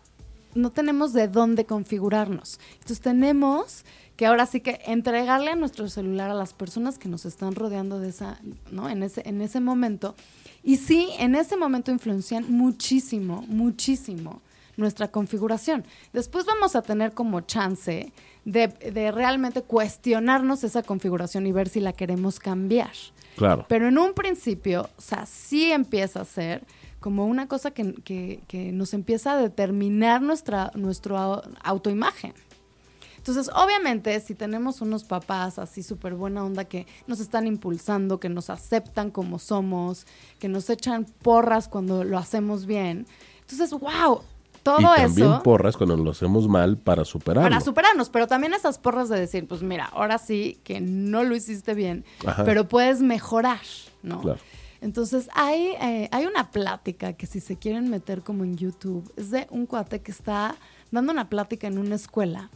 no 0.56 0.72
tenemos 0.72 1.14
de 1.14 1.28
dónde 1.28 1.66
configurarnos. 1.66 2.60
Entonces 2.74 3.02
tenemos 3.02 3.86
que 4.16 4.26
ahora 4.26 4.46
sí 4.48 4.60
que 4.60 4.80
entregarle 4.86 5.52
a 5.52 5.56
nuestro 5.56 5.88
celular 5.88 6.30
a 6.30 6.34
las 6.34 6.54
personas 6.54 6.98
que 6.98 7.08
nos 7.08 7.26
están 7.26 7.56
rodeando 7.56 8.00
de 8.00 8.10
esa, 8.10 8.40
¿no? 8.72 8.90
En 8.90 9.04
ese, 9.04 9.22
en 9.26 9.42
ese 9.42 9.60
momento. 9.60 10.16
Y 10.64 10.78
sí, 10.78 11.10
en 11.20 11.36
ese 11.36 11.56
momento 11.58 11.92
influencian 11.92 12.52
muchísimo, 12.52 13.46
muchísimo 13.48 14.42
nuestra 14.80 15.10
configuración. 15.10 15.84
Después 16.14 16.46
vamos 16.46 16.76
a 16.76 16.82
tener 16.82 17.14
como 17.14 17.42
chance 17.42 18.12
de, 18.46 18.68
de 18.68 19.12
realmente 19.12 19.62
cuestionarnos 19.62 20.64
esa 20.64 20.82
configuración 20.84 21.46
y 21.46 21.52
ver 21.52 21.70
si 21.70 21.80
la 21.80 21.94
queremos 21.94 22.40
cambiar. 22.40 22.92
Claro. 23.36 23.66
Pero 23.70 23.88
en 23.88 23.98
un 23.98 24.14
principio, 24.14 24.90
o 24.98 25.02
sea, 25.02 25.26
sí 25.26 25.72
empieza 25.72 26.22
a 26.22 26.26
ser 26.26 26.64
como 27.00 27.26
una 27.28 27.48
cosa 27.48 27.72
que, 27.72 27.94
que- 28.04 28.42
que 28.48 28.72
nos 28.72 28.94
empieza 28.94 29.34
a 29.34 29.38
determinar 29.38 30.22
nuestra 30.22 30.72
nuestro 30.76 31.18
au- 31.18 31.44
autoimagen. 31.64 32.34
Entonces, 33.18 33.50
obviamente, 33.54 34.18
si 34.22 34.34
tenemos 34.34 34.82
unos 34.82 35.04
papás 35.04 35.60
así 35.60 35.84
súper 35.84 36.16
buena 36.16 36.44
onda 36.44 36.64
que 36.66 36.88
nos 37.06 37.20
están 37.20 37.48
impulsando, 37.48 38.20
que 38.20 38.30
nos 38.30 38.50
aceptan 38.50 39.12
como 39.12 39.40
somos, 39.40 40.08
que 40.40 40.48
nos 40.48 40.70
echan 40.70 41.06
porras 41.22 41.68
cuando 41.68 42.04
lo 42.06 42.18
hacemos 42.18 42.66
bien, 42.66 43.06
entonces, 43.42 43.72
wow, 43.72 44.22
todo 44.64 44.80
y 44.80 44.84
también 44.84 45.28
eso 45.28 45.44
porras 45.44 45.78
cuando 45.78 45.98
lo 45.98 46.12
hacemos 46.12 46.48
mal 46.48 46.78
para 46.78 47.06
superarlo. 47.06 47.50
para 47.50 47.62
superarnos, 47.62 48.10
pero 48.10 48.28
también 48.28 48.54
esas 48.54 48.78
porras 48.78 49.10
de 49.10 49.20
decir, 49.20 49.48
pues 49.48 49.62
mira, 49.62 49.86
ahora 49.86 50.18
sí 50.18 50.60
que 50.64 50.82
no 50.82 51.24
lo 51.24 51.36
hiciste 51.36 51.74
bien, 51.74 52.06
Ajá. 52.26 52.44
pero 52.44 52.68
puedes 52.68 53.02
mejorar, 53.02 53.62
¿no? 54.04 54.22
Claro. 54.22 54.40
Entonces 54.82 55.30
hay, 55.34 55.74
eh, 55.82 56.10
hay 56.12 56.26
una 56.26 56.52
plática 56.52 57.14
que 57.14 57.26
si 57.26 57.40
se 57.40 57.58
quieren 57.58 57.90
meter 57.90 58.22
como 58.22 58.44
en 58.44 58.58
YouTube, 58.58 59.12
es 59.18 59.30
de 59.32 59.48
un 59.50 59.66
cuate 59.66 60.02
que 60.02 60.12
está 60.12 60.56
dando 60.92 61.12
una 61.12 61.30
plática 61.30 61.68
en 61.68 61.78
una 61.78 61.96
escuela, 61.96 62.50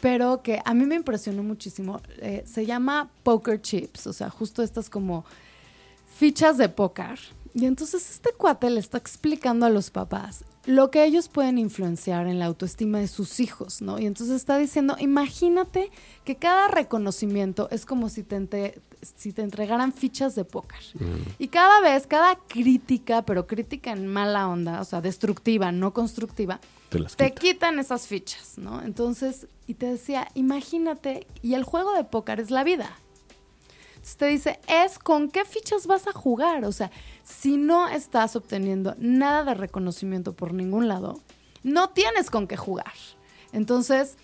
pero 0.00 0.42
que 0.42 0.60
a 0.64 0.74
mí 0.74 0.84
me 0.86 0.94
impresionó 0.94 1.42
muchísimo. 1.42 2.00
Eh, 2.18 2.44
se 2.46 2.64
llama 2.64 3.10
Poker 3.24 3.60
Chips, 3.60 4.06
o 4.06 4.12
sea, 4.12 4.30
justo 4.30 4.62
estas 4.62 4.88
como 4.88 5.24
fichas 6.16 6.58
de 6.58 6.68
póker. 6.68 7.18
Y 7.54 7.66
entonces 7.66 8.08
este 8.10 8.30
cuate 8.32 8.70
le 8.70 8.78
está 8.78 8.98
explicando 8.98 9.66
a 9.66 9.70
los 9.70 9.90
papás 9.90 10.44
lo 10.68 10.90
que 10.90 11.02
ellos 11.04 11.30
pueden 11.30 11.56
influenciar 11.56 12.26
en 12.26 12.38
la 12.38 12.44
autoestima 12.44 12.98
de 12.98 13.08
sus 13.08 13.40
hijos, 13.40 13.80
¿no? 13.80 13.98
Y 13.98 14.04
entonces 14.04 14.36
está 14.36 14.58
diciendo, 14.58 14.96
imagínate 14.98 15.90
que 16.26 16.36
cada 16.36 16.68
reconocimiento 16.68 17.70
es 17.70 17.86
como 17.86 18.10
si 18.10 18.22
te, 18.22 18.78
si 19.00 19.32
te 19.32 19.40
entregaran 19.40 19.94
fichas 19.94 20.34
de 20.34 20.44
póker. 20.44 20.80
Y 21.38 21.48
cada 21.48 21.80
vez, 21.80 22.06
cada 22.06 22.36
crítica, 22.36 23.22
pero 23.22 23.46
crítica 23.46 23.92
en 23.92 24.08
mala 24.08 24.46
onda, 24.46 24.82
o 24.82 24.84
sea, 24.84 25.00
destructiva, 25.00 25.72
no 25.72 25.94
constructiva, 25.94 26.60
Te 26.90 26.98
las 26.98 27.16
te 27.16 27.30
quita. 27.30 27.40
quitan 27.40 27.78
esas 27.78 28.06
fichas, 28.06 28.58
¿no? 28.58 28.82
Entonces, 28.82 29.46
y 29.66 29.72
te 29.72 29.86
decía, 29.86 30.28
imagínate, 30.34 31.26
y 31.40 31.54
el 31.54 31.64
juego 31.64 31.94
de 31.94 32.04
póker 32.04 32.40
es 32.40 32.50
la 32.50 32.62
vida. 32.62 32.90
Te 34.16 34.26
dice, 34.26 34.58
es 34.66 34.98
con 34.98 35.28
qué 35.30 35.44
fichas 35.44 35.86
vas 35.86 36.06
a 36.06 36.12
jugar. 36.12 36.64
O 36.64 36.72
sea, 36.72 36.90
si 37.22 37.56
no 37.56 37.88
estás 37.88 38.36
obteniendo 38.36 38.94
nada 38.98 39.44
de 39.44 39.54
reconocimiento 39.54 40.34
por 40.34 40.52
ningún 40.52 40.88
lado, 40.88 41.20
no 41.62 41.90
tienes 41.90 42.30
con 42.30 42.46
qué 42.46 42.56
jugar. 42.56 42.92
Entonces, 43.52 44.16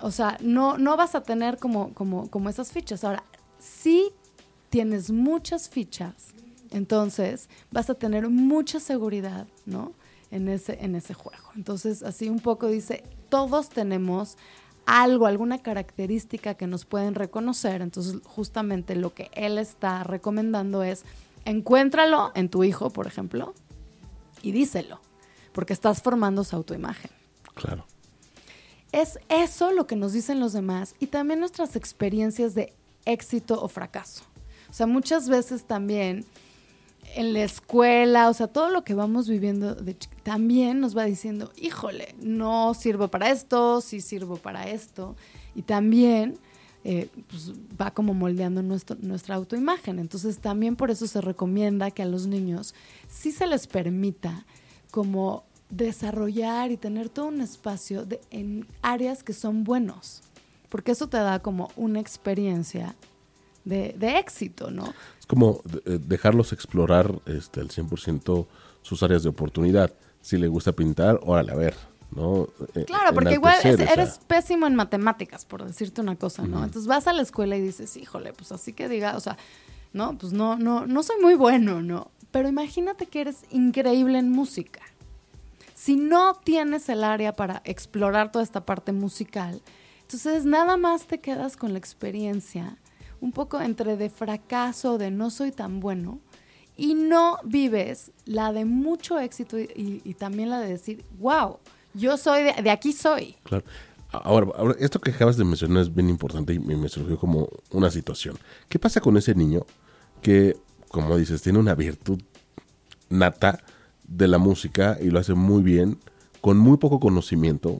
o 0.00 0.10
sea, 0.10 0.38
no, 0.40 0.78
no 0.78 0.96
vas 0.96 1.14
a 1.14 1.22
tener 1.22 1.58
como, 1.58 1.92
como, 1.94 2.30
como 2.30 2.48
esas 2.48 2.72
fichas. 2.72 3.04
Ahora, 3.04 3.24
si 3.58 4.12
tienes 4.70 5.10
muchas 5.10 5.68
fichas, 5.68 6.34
entonces 6.70 7.48
vas 7.70 7.90
a 7.90 7.94
tener 7.94 8.28
mucha 8.28 8.80
seguridad, 8.80 9.46
¿no? 9.66 9.92
En 10.30 10.48
ese, 10.48 10.84
en 10.84 10.94
ese 10.94 11.14
juego. 11.14 11.44
Entonces, 11.56 12.02
así 12.02 12.28
un 12.28 12.40
poco 12.40 12.68
dice, 12.68 13.02
todos 13.30 13.70
tenemos 13.70 14.36
algo, 14.88 15.26
alguna 15.26 15.58
característica 15.58 16.54
que 16.54 16.66
nos 16.66 16.86
pueden 16.86 17.14
reconocer. 17.14 17.82
Entonces, 17.82 18.16
justamente 18.24 18.96
lo 18.96 19.12
que 19.12 19.30
él 19.34 19.58
está 19.58 20.02
recomendando 20.02 20.82
es, 20.82 21.04
encuéntralo 21.44 22.32
en 22.34 22.48
tu 22.48 22.64
hijo, 22.64 22.88
por 22.88 23.06
ejemplo, 23.06 23.52
y 24.42 24.52
díselo, 24.52 24.98
porque 25.52 25.74
estás 25.74 26.00
formando 26.00 26.42
su 26.42 26.56
autoimagen. 26.56 27.10
Claro. 27.54 27.84
Es 28.90 29.18
eso 29.28 29.72
lo 29.72 29.86
que 29.86 29.94
nos 29.94 30.14
dicen 30.14 30.40
los 30.40 30.54
demás 30.54 30.94
y 30.98 31.08
también 31.08 31.40
nuestras 31.40 31.76
experiencias 31.76 32.54
de 32.54 32.72
éxito 33.04 33.62
o 33.62 33.68
fracaso. 33.68 34.24
O 34.70 34.72
sea, 34.72 34.86
muchas 34.86 35.28
veces 35.28 35.64
también 35.64 36.24
en 37.14 37.32
la 37.32 37.42
escuela, 37.42 38.28
o 38.28 38.34
sea, 38.34 38.46
todo 38.46 38.70
lo 38.70 38.84
que 38.84 38.94
vamos 38.94 39.28
viviendo 39.28 39.74
de 39.74 39.94
también 40.22 40.80
nos 40.80 40.96
va 40.96 41.04
diciendo, 41.04 41.52
híjole, 41.56 42.14
no 42.20 42.74
sirvo 42.74 43.08
para 43.08 43.30
esto, 43.30 43.80
sí 43.80 44.00
sirvo 44.00 44.36
para 44.36 44.68
esto. 44.68 45.16
Y 45.54 45.62
también 45.62 46.38
eh, 46.84 47.08
pues, 47.28 47.52
va 47.80 47.90
como 47.90 48.14
moldeando 48.14 48.62
nuestra 48.62 49.34
autoimagen. 49.34 49.98
Entonces 49.98 50.38
también 50.38 50.76
por 50.76 50.90
eso 50.90 51.06
se 51.06 51.20
recomienda 51.20 51.90
que 51.90 52.02
a 52.02 52.06
los 52.06 52.26
niños 52.26 52.74
sí 53.08 53.32
se 53.32 53.46
les 53.46 53.66
permita 53.66 54.46
como 54.90 55.44
desarrollar 55.70 56.70
y 56.70 56.76
tener 56.76 57.08
todo 57.08 57.26
un 57.26 57.40
espacio 57.40 58.06
en 58.30 58.66
áreas 58.80 59.22
que 59.22 59.32
son 59.32 59.64
buenos, 59.64 60.22
porque 60.68 60.92
eso 60.92 61.08
te 61.08 61.18
da 61.18 61.40
como 61.40 61.70
una 61.76 62.00
experiencia 62.00 62.94
de, 63.68 63.94
de 63.98 64.18
éxito, 64.18 64.70
¿no? 64.70 64.92
Es 65.18 65.26
como 65.26 65.62
eh, 65.84 65.98
dejarlos 66.00 66.52
explorar 66.52 67.12
este, 67.26 67.60
al 67.60 67.68
100% 67.68 68.46
sus 68.82 69.02
áreas 69.02 69.22
de 69.22 69.28
oportunidad. 69.28 69.92
Si 70.20 70.36
le 70.36 70.48
gusta 70.48 70.72
pintar, 70.72 71.20
órale, 71.22 71.52
a 71.52 71.54
ver, 71.54 71.74
¿no? 72.10 72.48
Eh, 72.74 72.84
claro, 72.86 73.14
porque 73.14 73.34
igual 73.34 73.56
eres 73.64 74.18
pésimo 74.26 74.66
en 74.66 74.74
matemáticas, 74.74 75.44
por 75.44 75.64
decirte 75.64 76.00
una 76.00 76.16
cosa, 76.16 76.42
¿no? 76.42 76.64
Entonces 76.64 76.86
vas 76.86 77.06
a 77.06 77.12
la 77.12 77.22
escuela 77.22 77.56
y 77.56 77.60
dices, 77.60 77.96
híjole, 77.96 78.32
pues 78.32 78.50
así 78.52 78.72
que 78.72 78.88
diga, 78.88 79.16
o 79.16 79.20
sea, 79.20 79.36
no, 79.92 80.16
pues 80.18 80.32
no, 80.32 80.56
no, 80.56 80.86
no 80.86 81.02
soy 81.02 81.20
muy 81.20 81.34
bueno, 81.34 81.82
¿no? 81.82 82.10
Pero 82.30 82.48
imagínate 82.48 83.06
que 83.06 83.20
eres 83.20 83.44
increíble 83.50 84.18
en 84.18 84.30
música. 84.30 84.80
Si 85.74 85.96
no 85.96 86.34
tienes 86.34 86.88
el 86.88 87.04
área 87.04 87.32
para 87.32 87.62
explorar 87.64 88.32
toda 88.32 88.42
esta 88.42 88.66
parte 88.66 88.92
musical, 88.92 89.62
entonces 90.02 90.44
nada 90.44 90.76
más 90.76 91.06
te 91.06 91.20
quedas 91.20 91.56
con 91.56 91.72
la 91.72 91.78
experiencia, 91.78 92.76
un 93.20 93.32
poco 93.32 93.60
entre 93.60 93.96
de 93.96 94.10
fracaso, 94.10 94.98
de 94.98 95.10
no 95.10 95.30
soy 95.30 95.52
tan 95.52 95.80
bueno, 95.80 96.20
y 96.76 96.94
no 96.94 97.38
vives 97.44 98.12
la 98.24 98.52
de 98.52 98.64
mucho 98.64 99.18
éxito 99.18 99.58
y, 99.58 100.14
también 100.14 100.50
la 100.50 100.60
de 100.60 100.68
decir, 100.68 101.04
wow, 101.18 101.58
yo 101.92 102.16
soy 102.16 102.44
de, 102.44 102.70
aquí 102.70 102.92
soy. 102.92 103.34
Claro. 103.42 103.64
Ahora, 104.10 104.46
ahora, 104.56 104.76
esto 104.78 105.00
que 105.00 105.10
acabas 105.10 105.36
de 105.36 105.44
mencionar 105.44 105.82
es 105.82 105.94
bien 105.94 106.08
importante 106.08 106.54
y 106.54 106.58
me 106.58 106.88
surgió 106.88 107.18
como 107.18 107.48
una 107.72 107.90
situación. 107.90 108.38
¿Qué 108.68 108.78
pasa 108.78 109.00
con 109.00 109.16
ese 109.16 109.34
niño 109.34 109.66
que, 110.22 110.56
como 110.88 111.16
dices, 111.18 111.42
tiene 111.42 111.58
una 111.58 111.74
virtud 111.74 112.20
nata 113.10 113.60
de 114.06 114.28
la 114.28 114.38
música 114.38 114.96
y 115.00 115.10
lo 115.10 115.18
hace 115.18 115.34
muy 115.34 115.62
bien, 115.62 115.98
con 116.40 116.58
muy 116.58 116.78
poco 116.78 117.00
conocimiento, 117.00 117.78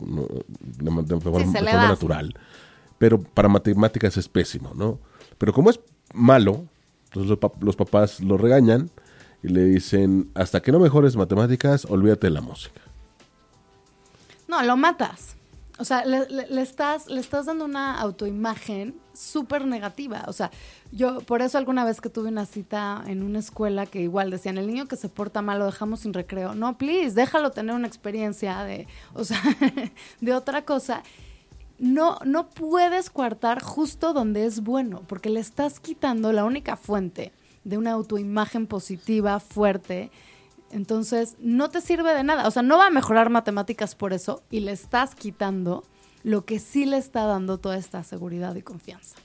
de, 0.59 1.21
forma, 1.21 1.61
natural, 1.63 2.35
pero 2.99 3.21
para 3.23 3.49
matemáticas 3.49 4.17
es 4.17 4.29
pésimo, 4.29 4.73
¿no? 4.75 4.99
Pero 5.39 5.53
como 5.53 5.71
es 5.71 5.81
malo, 6.13 6.67
entonces 7.05 7.39
los, 7.61 7.77
papás 7.77 8.21
lo 8.21 8.37
regañan 8.37 8.91
y 9.43 9.49
le 9.49 9.65
dicen, 9.65 10.31
hasta 10.35 10.61
que 10.61 10.73
no 10.73 10.81
mejores 10.81 11.17
matemáticas, 11.17 11.85
olvídate 11.87 12.27
de 12.27 12.33
la 12.33 12.41
música. 12.41 12.81
No, 14.49 14.63
lo 14.63 14.77
matas. 14.77 15.37
O 15.79 15.85
sea, 15.85 16.05
le, 16.05 16.27
estás, 16.61 17.07
le 17.09 17.21
estás 17.21 17.47
dando 17.47 17.65
una 17.65 18.01
autoimagen 18.01 18.97
súper 19.15 19.65
negativa. 19.65 20.25
O 20.27 20.33
sea, 20.33 20.51
yo 20.91 21.21
por 21.21 21.41
eso 21.41 21.57
alguna 21.57 21.85
vez 21.85 22.01
que 22.01 22.09
tuve 22.09 22.29
una 22.29 22.47
cita 22.47 23.05
en 23.07 23.23
una 23.23 23.39
escuela 23.39 23.87
que 23.87 24.01
igual 24.01 24.31
decían, 24.31 24.59
el 24.59 24.67
niño 24.67 24.89
que 24.89 24.97
se 24.97 25.09
porta 25.09 25.41
mal 25.41 25.61
lo 25.61 25.67
dejamos 25.67 26.01
sin 26.01 26.15
recreo. 26.15 26.57
No, 26.57 26.77
please, 26.77 27.15
déjalo 27.15 27.53
tener 27.53 27.77
una 27.77 27.87
experiencia 27.87 28.65
de, 28.65 28.89
o 29.15 29.23
sea, 29.23 29.41
de 30.21 30.35
otra 30.35 30.65
cosa. 30.65 31.05
No, 31.79 32.19
no 32.25 32.49
puedes 32.49 33.11
coartar 33.11 33.63
justo 33.63 34.13
donde 34.13 34.47
es 34.47 34.63
bueno, 34.63 35.03
porque 35.07 35.31
le 35.31 35.41
estás 35.41 35.81
quitando 35.81 36.33
la 36.33 36.45
única 36.45 36.77
fuente 36.77 37.33
de 37.65 37.79
una 37.79 37.93
autoimagen 37.93 38.67
positiva, 38.67 39.39
fuerte, 39.41 40.11
entonces, 40.71 41.37
no 41.41 41.71
te 41.71 41.81
sirve 41.81 42.15
de 42.15 42.25
nada. 42.25 42.47
O 42.47 42.51
sea, 42.51 42.63
no 42.63 42.79
va 42.79 42.87
a 42.87 42.91
mejorar 42.91 43.31
matemáticas 43.31 43.95
por 43.95 44.13
eso 44.13 44.43
y 44.51 44.61
le 44.61 44.73
estás 44.73 45.15
quitando 45.15 45.85
lo 46.25 46.45
que 46.45 46.59
sí 46.59 46.85
le 46.85 46.99
está 46.99 47.25
dando 47.25 47.59
toda 47.59 47.77
esta 47.77 48.03
seguridad 48.03 48.55
y 48.57 48.63
confianza. 48.63 49.17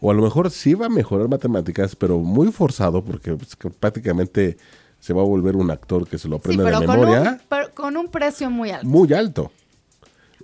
O 0.00 0.10
a 0.10 0.14
lo 0.14 0.22
mejor 0.22 0.50
sí 0.50 0.74
va 0.74 0.86
a 0.86 0.90
mejorar 0.90 1.28
matemáticas, 1.28 1.96
pero 1.96 2.18
muy 2.18 2.52
forzado 2.52 3.04
porque 3.04 3.34
pues, 3.34 3.56
prácticamente 3.78 4.56
se 5.00 5.12
va 5.12 5.22
a 5.22 5.24
volver 5.24 5.56
un 5.56 5.70
actor 5.70 6.08
que 6.08 6.18
se 6.18 6.28
lo 6.28 6.36
aprende 6.36 6.64
de 6.64 6.70
memoria. 6.70 7.18
Con 7.18 7.28
un, 7.28 7.40
pero 7.48 7.74
con 7.74 7.96
un 7.96 8.08
precio 8.08 8.50
muy 8.50 8.70
alto. 8.70 8.86
Muy 8.86 9.12
alto. 9.12 9.50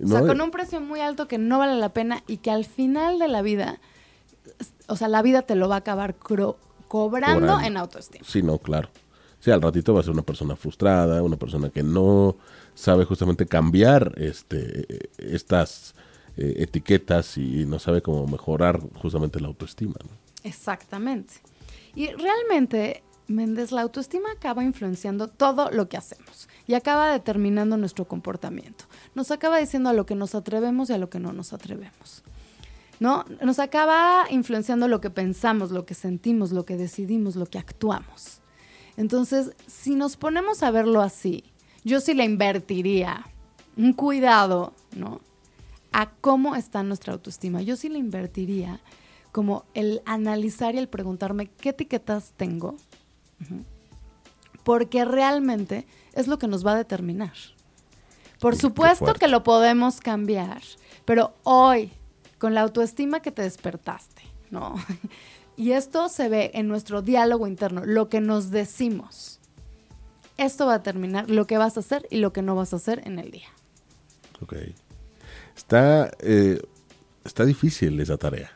O 0.03 0.07
sea, 0.07 0.21
con 0.21 0.41
un 0.41 0.51
precio 0.51 0.81
muy 0.81 0.99
alto 0.99 1.27
que 1.27 1.37
no 1.37 1.59
vale 1.59 1.75
la 1.75 1.89
pena 1.89 2.23
y 2.27 2.37
que 2.37 2.51
al 2.51 2.65
final 2.65 3.19
de 3.19 3.27
la 3.27 3.41
vida, 3.41 3.79
o 4.87 4.95
sea, 4.95 5.07
la 5.07 5.21
vida 5.21 5.43
te 5.43 5.55
lo 5.55 5.69
va 5.69 5.75
a 5.75 5.79
acabar 5.79 6.15
cobrando 6.87 7.59
en 7.61 7.77
autoestima. 7.77 8.25
Sí, 8.27 8.41
no, 8.41 8.57
claro. 8.57 8.89
Sí, 9.39 9.51
al 9.51 9.61
ratito 9.61 9.93
va 9.93 9.99
a 9.99 10.03
ser 10.03 10.11
una 10.11 10.23
persona 10.23 10.55
frustrada, 10.55 11.21
una 11.21 11.37
persona 11.37 11.69
que 11.69 11.83
no 11.83 12.35
sabe 12.73 13.05
justamente 13.05 13.45
cambiar 13.45 14.13
este, 14.17 15.09
estas 15.17 15.95
eh, 16.35 16.55
etiquetas 16.57 17.37
y 17.37 17.65
no 17.65 17.79
sabe 17.79 18.01
cómo 18.01 18.27
mejorar 18.27 18.81
justamente 19.01 19.39
la 19.39 19.47
autoestima. 19.47 19.95
Exactamente. 20.43 21.35
Y 21.95 22.07
realmente, 22.07 23.03
Méndez, 23.27 23.71
la 23.71 23.81
autoestima 23.81 24.31
acaba 24.31 24.63
influenciando 24.63 25.27
todo 25.27 25.71
lo 25.71 25.89
que 25.89 25.97
hacemos 25.97 26.47
y 26.67 26.75
acaba 26.75 27.11
determinando 27.11 27.77
nuestro 27.77 28.07
comportamiento. 28.07 28.85
Nos 29.15 29.31
acaba 29.31 29.57
diciendo 29.57 29.89
a 29.89 29.93
lo 29.93 30.05
que 30.05 30.15
nos 30.15 30.35
atrevemos 30.35 30.89
y 30.89 30.93
a 30.93 30.97
lo 30.97 31.09
que 31.09 31.19
no 31.19 31.33
nos 31.33 31.53
atrevemos. 31.53 32.23
¿No? 32.99 33.25
Nos 33.41 33.59
acaba 33.59 34.25
influenciando 34.29 34.87
lo 34.87 35.01
que 35.01 35.09
pensamos, 35.09 35.71
lo 35.71 35.85
que 35.85 35.95
sentimos, 35.95 36.51
lo 36.51 36.65
que 36.65 36.77
decidimos, 36.77 37.35
lo 37.35 37.45
que 37.45 37.57
actuamos. 37.57 38.41
Entonces, 38.95 39.51
si 39.67 39.95
nos 39.95 40.15
ponemos 40.15 40.63
a 40.63 40.71
verlo 40.71 41.01
así, 41.01 41.43
yo 41.83 41.99
sí 41.99 42.13
le 42.13 42.23
invertiría 42.23 43.25
un 43.75 43.93
cuidado, 43.93 44.73
¿no? 44.95 45.19
A 45.91 46.09
cómo 46.09 46.55
está 46.55 46.83
nuestra 46.83 47.13
autoestima. 47.13 47.61
Yo 47.61 47.75
sí 47.75 47.89
le 47.89 47.99
invertiría 47.99 48.79
como 49.31 49.65
el 49.73 50.01
analizar 50.05 50.75
y 50.75 50.77
el 50.77 50.87
preguntarme 50.87 51.47
qué 51.47 51.69
etiquetas 51.69 52.31
tengo, 52.37 52.77
porque 54.63 55.05
realmente 55.05 55.85
es 56.13 56.27
lo 56.27 56.39
que 56.39 56.47
nos 56.47 56.65
va 56.65 56.73
a 56.73 56.77
determinar. 56.77 57.33
Por 58.39 58.55
supuesto 58.55 59.13
que 59.13 59.27
lo 59.27 59.43
podemos 59.43 59.99
cambiar, 60.01 60.61
pero 61.05 61.35
hoy, 61.43 61.91
con 62.37 62.53
la 62.53 62.61
autoestima 62.61 63.21
que 63.21 63.31
te 63.31 63.41
despertaste, 63.41 64.23
¿no? 64.51 64.75
Y 65.57 65.71
esto 65.71 66.09
se 66.09 66.27
ve 66.27 66.51
en 66.53 66.67
nuestro 66.67 67.01
diálogo 67.01 67.47
interno, 67.47 67.85
lo 67.85 68.09
que 68.09 68.19
nos 68.19 68.51
decimos. 68.51 69.39
Esto 70.37 70.65
va 70.65 70.75
a 70.75 70.83
terminar 70.83 71.29
lo 71.29 71.47
que 71.47 71.57
vas 71.57 71.77
a 71.77 71.79
hacer 71.79 72.05
y 72.11 72.17
lo 72.17 72.33
que 72.33 72.41
no 72.41 72.55
vas 72.55 72.73
a 72.73 72.75
hacer 72.75 73.01
en 73.05 73.19
el 73.19 73.31
día. 73.31 73.47
Ok. 74.41 74.53
Está, 75.55 76.11
eh, 76.19 76.61
está 77.23 77.45
difícil 77.45 77.99
esa 78.01 78.17
tarea. 78.17 78.51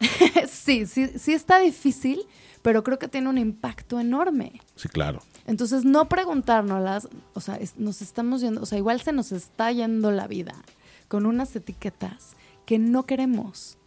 sí, 0.48 0.86
sí, 0.86 1.08
sí 1.18 1.34
está 1.34 1.58
difícil, 1.58 2.26
pero 2.62 2.82
creo 2.82 2.98
que 2.98 3.08
tiene 3.08 3.28
un 3.28 3.38
impacto 3.38 4.00
enorme. 4.00 4.60
Sí, 4.76 4.88
claro. 4.88 5.20
Entonces, 5.46 5.84
no 5.84 6.08
preguntárnoslas, 6.08 7.08
o 7.34 7.40
sea, 7.40 7.58
nos 7.76 8.02
estamos 8.02 8.40
yendo, 8.40 8.62
o 8.62 8.66
sea, 8.66 8.78
igual 8.78 9.00
se 9.00 9.12
nos 9.12 9.32
está 9.32 9.72
yendo 9.72 10.10
la 10.10 10.26
vida 10.26 10.54
con 11.08 11.26
unas 11.26 11.54
etiquetas 11.56 12.36
que 12.66 12.78
no 12.78 13.04
queremos 13.04 13.78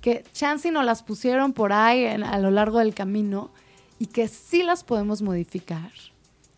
que 0.00 0.24
chance 0.32 0.70
no 0.70 0.82
las 0.82 1.02
pusieron 1.02 1.52
por 1.52 1.72
ahí 1.72 2.06
a 2.06 2.38
lo 2.38 2.50
largo 2.50 2.78
del 2.78 2.94
camino 2.94 3.50
y 3.98 4.06
que 4.06 4.28
sí 4.28 4.62
las 4.62 4.84
podemos 4.84 5.22
modificar 5.22 5.90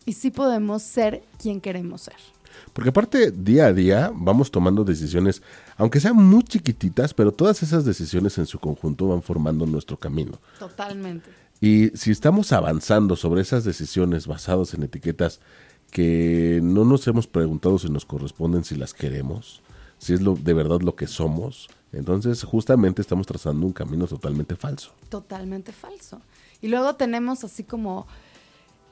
y 0.05 0.13
sí 0.13 0.31
podemos 0.31 0.83
ser 0.83 1.23
quien 1.39 1.61
queremos 1.61 2.01
ser. 2.01 2.17
Porque 2.73 2.89
aparte, 2.89 3.31
día 3.31 3.67
a 3.67 3.73
día 3.73 4.11
vamos 4.13 4.51
tomando 4.51 4.83
decisiones, 4.83 5.41
aunque 5.77 5.99
sean 5.99 6.15
muy 6.17 6.43
chiquititas, 6.43 7.13
pero 7.13 7.31
todas 7.31 7.63
esas 7.63 7.85
decisiones 7.85 8.37
en 8.37 8.45
su 8.45 8.59
conjunto 8.59 9.07
van 9.07 9.21
formando 9.21 9.65
nuestro 9.65 9.97
camino. 9.97 10.39
Totalmente. 10.59 11.29
Y 11.61 11.89
si 11.89 12.11
estamos 12.11 12.51
avanzando 12.51 13.15
sobre 13.15 13.41
esas 13.41 13.63
decisiones 13.63 14.27
basadas 14.27 14.73
en 14.73 14.83
etiquetas 14.83 15.39
que 15.91 16.59
no 16.63 16.83
nos 16.83 17.07
hemos 17.07 17.27
preguntado 17.27 17.77
si 17.77 17.89
nos 17.89 18.05
corresponden, 18.05 18.63
si 18.63 18.75
las 18.75 18.93
queremos, 18.93 19.61
si 19.99 20.13
es 20.13 20.21
lo, 20.21 20.35
de 20.35 20.53
verdad 20.53 20.81
lo 20.81 20.95
que 20.95 21.07
somos, 21.07 21.69
entonces, 21.93 22.43
justamente 22.43 23.01
estamos 23.01 23.27
trazando 23.27 23.65
un 23.65 23.73
camino 23.73 24.07
totalmente 24.07 24.55
falso. 24.55 24.93
Totalmente 25.09 25.73
falso. 25.73 26.21
Y 26.61 26.69
luego 26.69 26.95
tenemos 26.95 27.43
así 27.43 27.63
como 27.63 28.07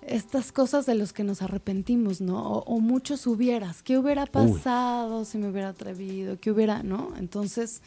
estas 0.02 0.52
cosas 0.52 0.86
de 0.86 0.96
los 0.96 1.14
que 1.14 1.24
nos 1.24 1.42
arrepentimos, 1.42 2.20
¿no? 2.20 2.42
O, 2.42 2.80
muchos 2.80 3.26
hubieras. 3.26 3.84
¿Qué 3.84 3.98
hubiera 3.98 4.26
pasado 4.26 5.24
si 5.24 5.38
me 5.38 5.50
hubiera 5.50 5.70
atrevido? 5.70 6.38
¿Qué 6.40 6.52
hubiera, 6.52 6.84
no? 6.84 7.14
Entonces, 7.18 7.82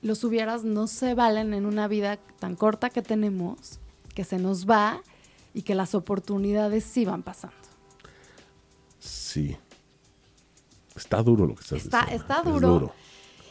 los 0.00 0.22
hubieras 0.22 0.64
no 0.64 0.86
se 0.86 1.14
valen 1.14 1.54
en 1.54 1.66
una 1.66 1.88
vida 1.88 2.18
tan 2.38 2.54
corta 2.54 2.90
que 2.90 3.02
tenemos, 3.02 3.80
que 4.14 4.24
se 4.24 4.38
nos 4.38 4.68
va 4.68 5.02
y 5.54 5.62
que 5.62 5.74
las 5.74 5.94
oportunidades 5.94 6.84
sí 6.84 7.04
van 7.04 7.22
pasando. 7.22 7.56
Sí. 8.98 9.56
Está 10.94 11.22
duro 11.22 11.46
lo 11.46 11.54
que 11.54 11.62
estás 11.62 11.84
está, 11.84 12.00
diciendo. 12.02 12.22
Está 12.22 12.42
duro. 12.42 12.92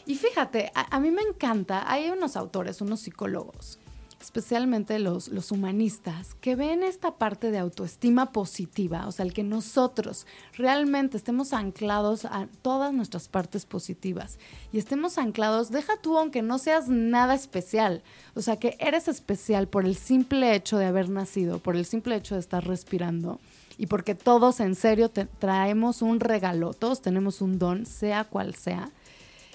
Y 0.06 0.16
fíjate, 0.16 0.72
a, 0.74 0.98
mí 0.98 1.10
me 1.10 1.22
encanta, 1.22 1.90
hay 1.90 2.10
unos 2.10 2.36
autores, 2.36 2.80
unos 2.80 3.00
psicólogos, 3.00 3.78
especialmente 4.22 4.98
los, 4.98 5.28
los 5.28 5.50
humanistas, 5.50 6.34
que 6.40 6.54
ven 6.56 6.82
esta 6.82 7.16
parte 7.16 7.50
de 7.50 7.58
autoestima 7.58 8.32
positiva, 8.32 9.06
o 9.06 9.12
sea, 9.12 9.24
el 9.24 9.32
que 9.32 9.42
nosotros 9.42 10.26
realmente 10.56 11.16
estemos 11.16 11.52
anclados 11.52 12.24
a 12.24 12.48
todas 12.62 12.92
nuestras 12.92 13.28
partes 13.28 13.66
positivas 13.66 14.38
y 14.72 14.78
estemos 14.78 15.18
anclados, 15.18 15.70
deja 15.70 15.96
tú 16.00 16.16
aunque 16.16 16.42
no 16.42 16.58
seas 16.58 16.88
nada 16.88 17.34
especial, 17.34 18.02
o 18.34 18.42
sea, 18.42 18.56
que 18.56 18.76
eres 18.78 19.08
especial 19.08 19.68
por 19.68 19.84
el 19.84 19.96
simple 19.96 20.54
hecho 20.54 20.78
de 20.78 20.86
haber 20.86 21.08
nacido, 21.08 21.58
por 21.58 21.76
el 21.76 21.84
simple 21.84 22.16
hecho 22.16 22.34
de 22.34 22.40
estar 22.40 22.66
respirando 22.66 23.40
y 23.78 23.86
porque 23.86 24.14
todos 24.14 24.60
en 24.60 24.74
serio 24.74 25.10
traemos 25.10 26.02
un 26.02 26.20
regalo, 26.20 26.74
todos 26.74 27.02
tenemos 27.02 27.40
un 27.40 27.58
don, 27.58 27.86
sea 27.86 28.24
cual 28.24 28.54
sea. 28.54 28.90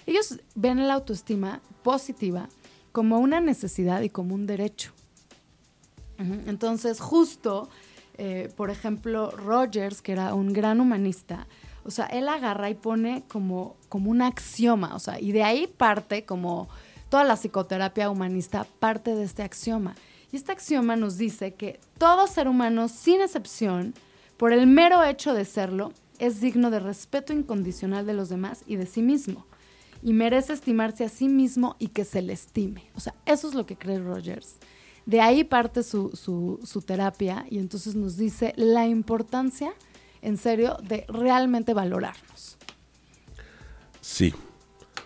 Ellos 0.06 0.39
ven 0.56 0.88
la 0.88 0.95
autoestima 0.95 1.62
positiva 1.84 2.47
como 2.91 3.19
una 3.19 3.39
necesidad 3.39 4.02
y 4.02 4.10
como 4.10 4.36
un 4.36 4.47
derecho. 4.47 4.91
Entonces, 6.17 7.00
justo, 7.00 7.69
eh, 8.17 8.52
por 8.56 8.71
ejemplo, 8.71 9.30
Rogers, 9.32 10.02
que 10.02 10.13
era 10.13 10.34
un 10.34 10.52
gran 10.52 10.82
humanista, 10.82 11.47
o 11.84 11.91
sea, 11.91 12.06
él 12.08 12.28
agarra 12.28 12.69
y 12.69 12.73
pone 12.73 13.23
como, 13.28 13.76
como 13.88 14.10
un 14.10 14.21
axioma, 14.21 14.95
o 14.95 15.00
sea, 15.00 15.19
y 15.19 15.32
de 15.32 15.43
ahí 15.43 15.67
parte 15.67 16.26
como 16.26 16.67
toda 17.10 17.23
la 17.23 17.36
psicoterapia 17.36 18.10
humanista 18.10 18.65
parte 18.80 19.15
de 19.15 19.23
este 19.23 19.43
axioma. 19.43 19.95
Y 20.32 20.36
este 20.36 20.52
axioma 20.52 20.95
nos 20.95 21.17
dice 21.17 21.54
que 21.54 21.80
todo 21.97 22.28
ser 22.28 22.47
humano, 22.47 22.89
sin 22.89 23.21
excepción, 23.21 23.93
por 24.38 24.54
el 24.54 24.67
mero 24.67 25.04
hecho 25.04 25.34
de 25.34 25.45
serlo, 25.45 25.93
es 26.19 26.41
digno 26.41 26.71
de 26.71 26.80
respeto 26.80 27.32
incondicional 27.32 28.06
de 28.06 28.13
los 28.13 28.28
demás 28.28 28.63
y 28.65 28.76
de 28.76 28.88
sí 28.88 29.02
mismo 29.02 29.45
y 30.08 30.13
merece 30.13 30.54
estimarse 30.54 31.04
a 31.04 31.10
sí 31.10 31.28
mismo 31.28 31.76
y 31.80 31.89
que 31.89 32.06
se 32.06 32.22
le 32.22 32.32
estime. 32.32 32.89
O 32.96 33.02
sea, 33.02 33.13
eso 33.26 33.50
es 33.50 33.54
lo 33.54 33.65
que 33.65 33.76
cree 33.76 34.00
Rogers. 34.00 34.56
De 35.06 35.20
ahí 35.20 35.43
parte 35.43 35.84
su, 35.84 36.12
su, 36.15 36.82
terapia 36.82 37.46
y 37.50 37.58
entonces 37.60 37.93
nos 37.93 38.15
dice 38.15 38.54
la 38.56 38.88
importancia, 38.88 39.74
en 40.22 40.38
serio, 40.38 40.78
de 40.82 41.04
realmente 41.10 41.74
valorarnos. 41.74 42.58
Sí, 44.00 44.34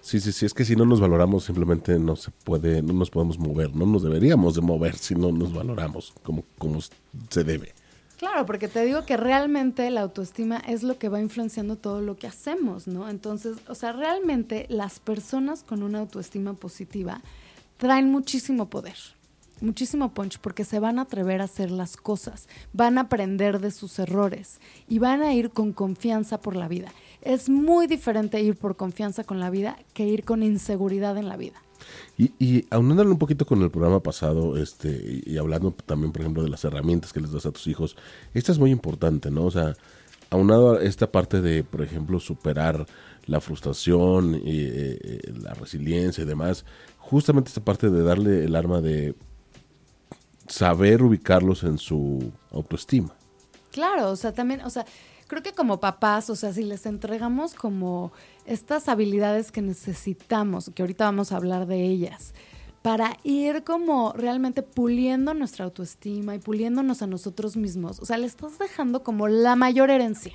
sí, 0.02 0.20
sí, 0.20 0.32
sí, 0.32 0.46
es 0.46 0.54
que 0.54 0.66
si 0.66 0.76
no 0.76 0.86
nos 0.86 1.02
valoramos 1.02 1.46
simplemente 1.46 1.98
no 1.98 2.16
se 2.16 2.30
puede, 2.30 2.84
no 2.84 2.94
nos 2.94 3.10
podemos 3.10 3.40
mover, 3.40 3.76
no 3.76 3.88
nos 3.88 4.04
deberíamos 4.04 4.54
de 4.54 4.62
mover 4.62 4.96
si 4.96 5.16
no 5.16 5.32
nos 5.32 5.52
valoramos 5.52 6.14
como, 6.22 6.44
como 6.60 6.78
se 6.80 7.44
debe. 7.44 7.74
Claro, 8.21 8.45
porque 8.45 8.67
te 8.67 8.86
digo 8.86 9.03
que 9.03 9.17
realmente 9.17 9.89
la 9.89 10.01
autoestima 10.01 10.57
es 10.67 10.84
lo 10.84 10.99
que 10.99 11.10
va 11.10 11.19
influenciando 11.19 11.75
todo 11.75 12.01
lo 12.01 12.17
que 12.17 12.27
hacemos, 12.27 12.88
¿no? 12.88 13.10
Entonces, 13.10 13.57
o 13.67 13.73
sea, 13.73 13.93
realmente 13.93 14.67
las 14.69 14.99
personas 14.99 15.63
con 15.63 15.81
una 15.81 15.97
autoestima 15.97 16.53
positiva 16.53 17.19
traen 17.77 18.12
muchísimo 18.12 18.69
poder, 18.69 18.95
muchísimo 19.60 20.13
punch, 20.13 20.38
porque 20.38 20.65
se 20.65 20.79
van 20.79 20.99
a 20.99 21.01
atrever 21.01 21.41
a 21.41 21.45
hacer 21.45 21.71
las 21.71 21.97
cosas, 21.97 22.47
van 22.73 22.99
a 22.99 23.01
aprender 23.01 23.60
de 23.60 23.71
sus 23.71 23.97
errores 23.97 24.60
y 24.88 24.99
van 24.99 25.23
a 25.23 25.34
ir 25.34 25.49
con 25.49 25.73
confianza 25.73 26.39
por 26.39 26.55
la 26.55 26.67
vida. 26.67 26.89
Es 27.23 27.49
muy 27.49 27.88
diferente 27.88 28.39
ir 28.39 28.55
por 28.55 28.77
confianza 28.77 29.23
con 29.23 29.39
la 29.39 29.49
vida 29.49 29.79
que 29.95 30.05
ir 30.05 30.25
con 30.25 30.43
inseguridad 30.43 31.17
en 31.17 31.27
la 31.27 31.38
vida. 31.38 31.60
Y, 32.17 32.34
y 32.39 32.65
aunándolo 32.70 33.12
un 33.12 33.17
poquito 33.17 33.46
con 33.46 33.62
el 33.62 33.72
programa 33.72 34.02
pasado, 34.02 34.58
este, 34.58 35.22
y, 35.26 35.38
hablando 35.38 35.72
también, 35.72 36.12
por 36.12 36.22
ejemplo, 36.22 36.44
de 36.44 36.50
las 36.50 36.63
herramientas 36.65 37.13
que 37.13 37.22
les 37.22 37.32
das 37.32 37.46
a 37.46 37.52
tus 37.52 37.67
hijos, 37.67 37.96
esta 38.34 38.52
es 38.52 38.60
muy 38.60 38.72
importante, 38.72 39.32
¿no? 39.32 39.46
O 39.46 39.52
sea, 39.52 39.76
aunado 40.30 40.76
a 40.76 40.84
esta 40.84 41.12
parte 41.12 41.41
de, 41.41 41.63
por 41.63 41.82
ejemplo, 41.82 42.20
superar 42.20 42.86
la 43.26 43.41
frustración, 43.41 44.36
y, 44.36 44.62
eh, 44.62 45.00
eh, 45.02 45.34
la 45.41 45.54
resiliencia 45.54 46.24
y 46.24 46.28
demás, 46.28 46.65
justamente 46.98 47.50
esta 47.50 47.63
parte 47.63 47.89
de 47.89 48.04
darle 48.04 48.46
el 48.46 48.56
arma 48.56 48.82
de 48.82 49.15
saber 50.48 51.02
ubicarlos 51.02 51.63
en 51.63 51.78
su 51.78 52.32
autoestima. 52.52 53.13
Claro, 53.72 54.12
o 54.12 54.15
sea, 54.15 54.34
también, 54.34 54.62
o 54.62 54.70
sea, 54.70 54.86
creo 55.32 55.41
que 55.41 55.54
como 55.54 55.80
papás, 55.80 56.30
o 56.30 56.36
sea, 56.36 56.52
si 56.52 56.62
les 56.62 56.86
entregamos 56.86 57.54
como 57.54 58.12
estas 58.46 58.89
habilidades 58.89 59.50
que 59.54 59.62
necesitamos, 59.62 60.70
que 60.76 60.84
ahorita 60.84 61.06
vamos 61.06 61.32
a 61.32 61.38
hablar 61.38 61.67
de 61.67 61.86
ellas, 61.86 62.34
para 62.82 63.15
ir 63.24 63.63
como 63.63 64.12
realmente 64.12 64.62
puliendo 64.62 65.34
nuestra 65.34 65.63
autoestima 65.63 66.36
y 66.36 66.39
puliéndonos 66.39 67.02
a 67.02 67.08
nosotros 67.08 67.56
mismos. 67.56 68.02
O 68.02 68.06
sea, 68.06 68.17
le 68.17 68.28
estás 68.28 68.60
dejando 68.60 69.04
como 69.04 69.30
la 69.30 69.56
mayor 69.56 69.89
herencia. 69.89 70.34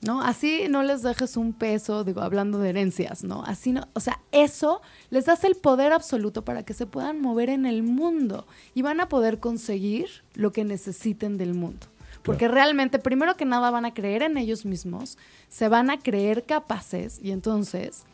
¿No? 0.00 0.22
Así 0.22 0.66
no 0.70 0.82
les 0.82 1.02
dejes 1.02 1.36
un 1.36 1.52
peso, 1.52 2.02
digo, 2.02 2.22
hablando 2.22 2.58
de 2.58 2.70
herencias, 2.70 3.24
¿no? 3.24 3.42
Así 3.44 3.72
no, 3.72 3.88
o 3.92 4.00
sea, 4.00 4.20
eso 4.32 4.80
les 5.10 5.26
das 5.26 5.44
el 5.44 5.54
poder 5.54 5.92
absoluto 5.92 6.46
para 6.46 6.62
que 6.62 6.72
se 6.72 6.86
puedan 6.86 7.20
mover 7.20 7.50
en 7.50 7.66
el 7.66 7.82
mundo 7.82 8.46
y 8.74 8.80
van 8.80 9.00
a 9.00 9.08
poder 9.10 9.38
conseguir 9.38 10.08
lo 10.32 10.52
que 10.52 10.64
necesiten 10.64 11.36
del 11.36 11.52
mundo. 11.52 11.86
Porque 12.24 12.48
realmente, 12.48 12.98
primero 12.98 13.36
que 13.36 13.44
nada, 13.44 13.70
van 13.70 13.84
a 13.84 13.92
creer 13.92 14.22
en 14.22 14.38
ellos 14.38 14.64
mismos, 14.64 15.18
se 15.48 15.68
van 15.68 15.90
a 15.90 15.98
creer 15.98 16.44
capaces 16.44 17.20
y 17.22 17.32
entonces 17.32 18.04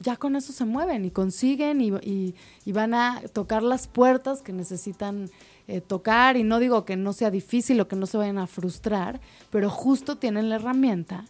ya 0.00 0.16
con 0.16 0.36
eso 0.36 0.52
se 0.52 0.66
mueven 0.66 1.06
y 1.06 1.10
consiguen 1.10 1.80
y, 1.80 2.34
van 2.66 2.92
a 2.92 3.22
tocar 3.32 3.62
las 3.62 3.88
puertas 3.88 4.42
que 4.42 4.52
necesitan 4.52 5.30
eh, 5.66 5.80
tocar. 5.80 6.36
Y 6.36 6.42
no 6.42 6.58
digo 6.58 6.84
que 6.84 6.96
no 6.96 7.14
sea 7.14 7.30
difícil 7.30 7.80
o 7.80 7.88
que 7.88 7.96
no 7.96 8.06
se 8.06 8.18
vayan 8.18 8.38
a 8.38 8.46
frustrar, 8.46 9.20
pero 9.50 9.70
justo 9.70 10.18
tienen 10.18 10.50
la 10.50 10.56
herramienta 10.56 11.24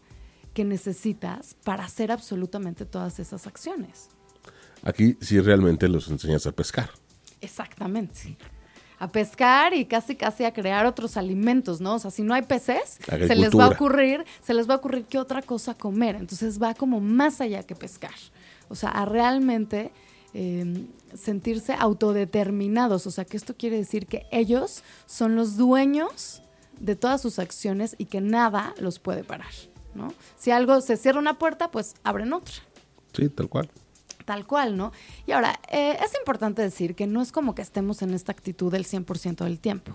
que 0.55 0.65
necesitas 0.65 1.55
para 1.63 1.85
hacer 1.85 2.11
absolutamente 2.11 2.85
todas 2.85 3.21
esas 3.21 3.47
acciones. 3.47 4.09
Aquí 4.83 5.17
sí 5.21 5.39
realmente 5.39 5.89
los 5.89 6.09
enseñas 6.09 6.47
a 6.49 6.53
pescar. 6.53 6.91
Exactamente 7.41 8.37
a 9.03 9.09
pescar 9.09 9.75
y 9.75 9.85
casi 9.85 10.15
casi 10.15 10.45
a 10.45 10.53
crear 10.53 10.87
otros 10.87 11.17
alimentos, 11.17 11.81
¿no? 11.81 11.97
O 11.97 11.99
sea, 11.99 12.13
si 12.13 12.23
no 12.23 12.35
hay 12.35 12.43
peces, 12.43 13.01
se 13.05 13.35
les 13.35 13.51
va 13.51 13.65
a 13.65 13.69
ocurrir, 13.71 14.25
se 14.45 14.55
les 14.55 14.71
va 14.71 14.75
a 14.75 14.77
ocurrir 14.77 15.07
qué 15.07 15.19
otra 15.19 15.43
cosa 15.43 15.75
comer. 15.75 16.15
Entonces 16.15 16.63
va 16.63 16.73
como 16.75 17.01
más 17.01 17.41
allá 17.41 17.65
que 17.65 17.75
pescar. 17.75 18.15
O 18.69 18.77
sea, 18.77 18.91
a 18.91 19.05
realmente 19.05 19.91
em, 20.35 20.87
sentirse 21.17 21.75
autodeterminados. 21.77 23.09
O 23.09 23.11
sea, 23.11 23.25
que 23.25 23.37
esto 23.37 23.57
quiere 23.57 23.77
decir 23.77 24.07
que 24.07 24.25
ellos 24.31 24.85
son 25.07 25.35
los 25.35 25.57
dueños 25.57 26.41
de 26.79 26.95
todas 26.95 27.21
sus 27.21 27.41
acciones 27.41 27.97
y 27.99 28.05
que 28.05 28.21
nada 28.21 28.73
los 28.79 29.01
puede 29.01 29.25
parar, 29.25 29.51
¿no? 29.97 30.15
Si 30.37 30.53
algo 30.53 30.81
se 30.81 30.97
cierra 30.97 31.19
una 31.19 31.41
puerta, 31.41 31.73
pues 31.73 31.97
abren 32.05 32.33
otra. 32.33 32.55
Sí, 33.13 33.29
tal 33.31 33.49
cual 33.49 33.69
tal 34.25 34.47
cual, 34.47 34.77
¿no? 34.77 34.93
Y 35.27 35.33
ahora, 35.33 35.61
eh, 35.71 35.97
es 36.05 36.15
importante 36.19 36.63
decir 36.63 36.95
que 36.95 37.07
no 37.07 37.23
es 37.23 37.33
como 37.33 37.55
que 37.55 37.63
estemos 37.63 38.03
en 38.03 38.15
esta 38.15 38.33
actitud 38.33 38.73
el 38.75 38.85
100% 38.85 39.45
del 39.45 39.59
tiempo. 39.59 39.93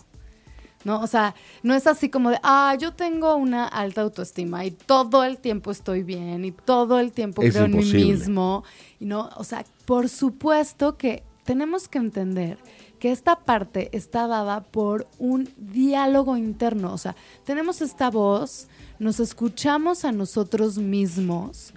¿No? 0.84 1.02
O 1.02 1.08
sea, 1.08 1.36
no 1.64 1.74
es 1.74 1.86
así 1.88 2.08
como 2.08 2.30
de, 2.30 2.40
ah, 2.44 2.76
yo 2.80 2.94
tengo 2.94 3.36
una 3.36 3.68
alta 3.68 4.02
autoestima 4.02 4.64
y 4.64 4.72
todo 4.72 5.24
el 5.24 5.40
tiempo 5.40 5.72
estoy 5.72 6.04
bien 6.04 6.46
y 6.46 6.52
todo 6.52 7.00
el 7.00 7.12
tiempo 7.12 7.42
creo 7.42 7.66
en 7.66 7.76
mí 7.76 7.84
mismo. 7.84 8.64
Y 9.00 9.06
no, 9.06 9.30
o 9.36 9.44
sea, 9.44 9.66
por 9.86 10.08
supuesto 10.08 10.96
que 10.96 11.24
tenemos 11.44 11.88
que 11.88 11.98
entender 11.98 12.58
que 13.00 13.12
esta 13.12 13.40
parte 13.40 13.90
está 13.92 14.28
dada 14.28 14.62
por 14.62 15.08
un 15.18 15.50
diálogo 15.58 16.38
interno. 16.38 16.94
O 16.94 16.98
sea, 16.98 17.16
tenemos 17.46 17.82
esta 17.82 18.10
voz, 18.10 18.68
nos 19.00 19.20
escuchamos 19.20 20.06
a 20.06 20.12
nosotros 20.12 20.78
mismos 20.78 21.74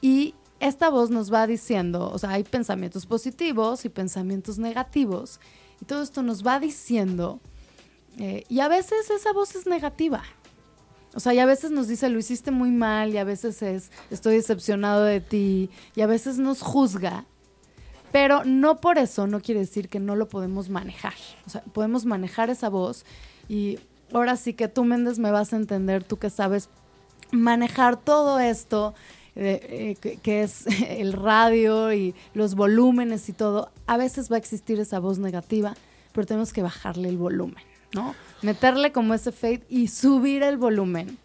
y 0.00 0.34
esta 0.68 0.88
voz 0.88 1.10
nos 1.10 1.32
va 1.32 1.46
diciendo, 1.46 2.10
o 2.10 2.18
sea, 2.18 2.30
hay 2.30 2.42
pensamientos 2.42 3.04
positivos 3.04 3.84
y 3.84 3.90
pensamientos 3.90 4.58
negativos, 4.58 5.38
y 5.82 5.84
todo 5.84 6.02
esto 6.02 6.22
nos 6.22 6.44
va 6.44 6.58
diciendo, 6.58 7.38
eh, 8.18 8.44
y 8.48 8.60
a 8.60 8.68
veces 8.68 9.10
esa 9.10 9.32
voz 9.34 9.54
es 9.56 9.66
negativa. 9.66 10.22
O 11.14 11.20
sea, 11.20 11.34
y 11.34 11.38
a 11.38 11.46
veces 11.46 11.70
nos 11.70 11.86
dice, 11.86 12.08
lo 12.08 12.18
hiciste 12.18 12.50
muy 12.50 12.70
mal, 12.70 13.12
y 13.12 13.18
a 13.18 13.24
veces 13.24 13.60
es, 13.62 13.90
estoy 14.10 14.36
decepcionado 14.36 15.04
de 15.04 15.20
ti, 15.20 15.68
y 15.94 16.00
a 16.00 16.06
veces 16.06 16.38
nos 16.38 16.62
juzga, 16.62 17.26
pero 18.10 18.44
no 18.44 18.80
por 18.80 18.96
eso 18.96 19.26
no 19.26 19.42
quiere 19.42 19.60
decir 19.60 19.90
que 19.90 20.00
no 20.00 20.16
lo 20.16 20.28
podemos 20.28 20.70
manejar. 20.70 21.14
O 21.46 21.50
sea, 21.50 21.60
podemos 21.60 22.06
manejar 22.06 22.48
esa 22.48 22.70
voz, 22.70 23.04
y 23.50 23.78
ahora 24.14 24.36
sí 24.36 24.54
que 24.54 24.68
tú, 24.68 24.84
Méndez, 24.84 25.18
me 25.18 25.30
vas 25.30 25.52
a 25.52 25.56
entender, 25.56 26.04
tú 26.04 26.16
que 26.16 26.30
sabes 26.30 26.70
manejar 27.32 27.96
todo 27.96 28.40
esto 28.40 28.94
eh, 29.36 29.96
que, 30.22 30.42
es 30.42 30.66
el 30.88 31.12
radio 31.12 31.92
y 31.92 32.14
los 32.34 32.54
volúmenes 32.54 33.28
y 33.28 33.32
todo, 33.32 33.70
a 33.86 33.96
veces 33.96 34.30
va 34.30 34.36
a 34.36 34.38
existir 34.38 34.78
esa 34.80 34.98
voz 34.98 35.18
negativa, 35.18 35.74
pero 36.12 36.26
tenemos 36.26 36.52
que 36.52 36.62
bajarle 36.62 37.08
el 37.08 37.18
volumen, 37.18 37.62
¿no? 37.92 38.14
Meterle 38.42 38.92
como 38.92 39.14
ese 39.14 39.32
fade 39.32 39.64
y 39.68 39.88
subir 39.88 40.42
el 40.42 40.56
volumen 40.56 41.18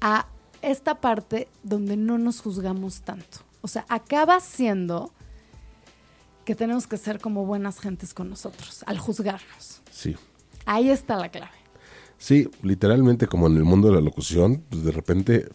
a 0.00 0.26
esta 0.62 1.00
parte 1.00 1.48
donde 1.62 1.96
no 1.96 2.18
nos 2.18 2.40
juzgamos 2.40 3.02
tanto. 3.02 3.38
O 3.60 3.68
sea, 3.68 3.84
acaba 3.88 4.40
siendo 4.40 5.12
que 6.44 6.54
tenemos 6.54 6.86
que 6.86 6.96
ser 6.96 7.20
como 7.20 7.44
buenas 7.44 7.80
gentes 7.80 8.14
con 8.14 8.30
nosotros, 8.30 8.84
al 8.86 8.98
juzgarnos. 8.98 9.82
Sí. 9.90 10.16
Ahí 10.64 10.90
está 10.90 11.16
la 11.16 11.28
clave. 11.28 11.52
Sí, 12.18 12.48
literalmente 12.62 13.26
como 13.26 13.46
en 13.46 13.56
el 13.56 13.64
mundo 13.64 13.88
de 13.88 13.94
la 13.94 14.00
locución, 14.00 14.64
pues 14.70 14.84
de 14.84 14.92
repente 14.92 15.48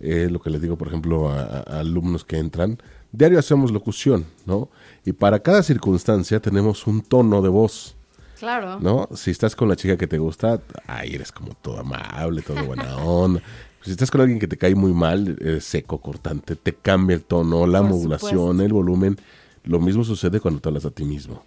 es 0.00 0.30
lo 0.30 0.40
que 0.40 0.50
les 0.50 0.60
digo, 0.60 0.76
por 0.76 0.88
ejemplo, 0.88 1.28
a, 1.30 1.40
a 1.66 1.80
alumnos 1.80 2.24
que 2.24 2.38
entran, 2.38 2.78
diario 3.12 3.38
hacemos 3.38 3.70
locución, 3.70 4.26
¿no? 4.44 4.68
Y 5.04 5.12
para 5.12 5.40
cada 5.40 5.62
circunstancia 5.62 6.40
tenemos 6.40 6.86
un 6.86 7.00
tono 7.02 7.42
de 7.42 7.48
voz. 7.48 7.96
Claro. 8.38 8.78
¿No? 8.80 9.08
Si 9.14 9.30
estás 9.30 9.56
con 9.56 9.68
la 9.68 9.76
chica 9.76 9.96
que 9.96 10.06
te 10.06 10.18
gusta, 10.18 10.60
ay, 10.86 11.14
eres 11.14 11.32
como 11.32 11.54
todo 11.54 11.80
amable, 11.80 12.42
todo 12.42 12.62
buena 12.64 12.96
onda. 12.98 13.40
Si 13.82 13.92
estás 13.92 14.10
con 14.10 14.20
alguien 14.20 14.38
que 14.38 14.48
te 14.48 14.58
cae 14.58 14.74
muy 14.74 14.92
mal, 14.92 15.38
seco, 15.60 15.98
cortante, 16.00 16.56
te 16.56 16.74
cambia 16.74 17.14
el 17.14 17.22
tono, 17.24 17.66
la 17.66 17.80
Por 17.80 17.90
modulación, 17.90 18.30
supuesto. 18.38 18.62
el 18.64 18.72
volumen. 18.72 19.16
Lo 19.64 19.80
mismo 19.80 20.04
sucede 20.04 20.40
cuando 20.40 20.60
te 20.60 20.68
hablas 20.68 20.84
a 20.84 20.90
ti 20.90 21.04
mismo. 21.04 21.44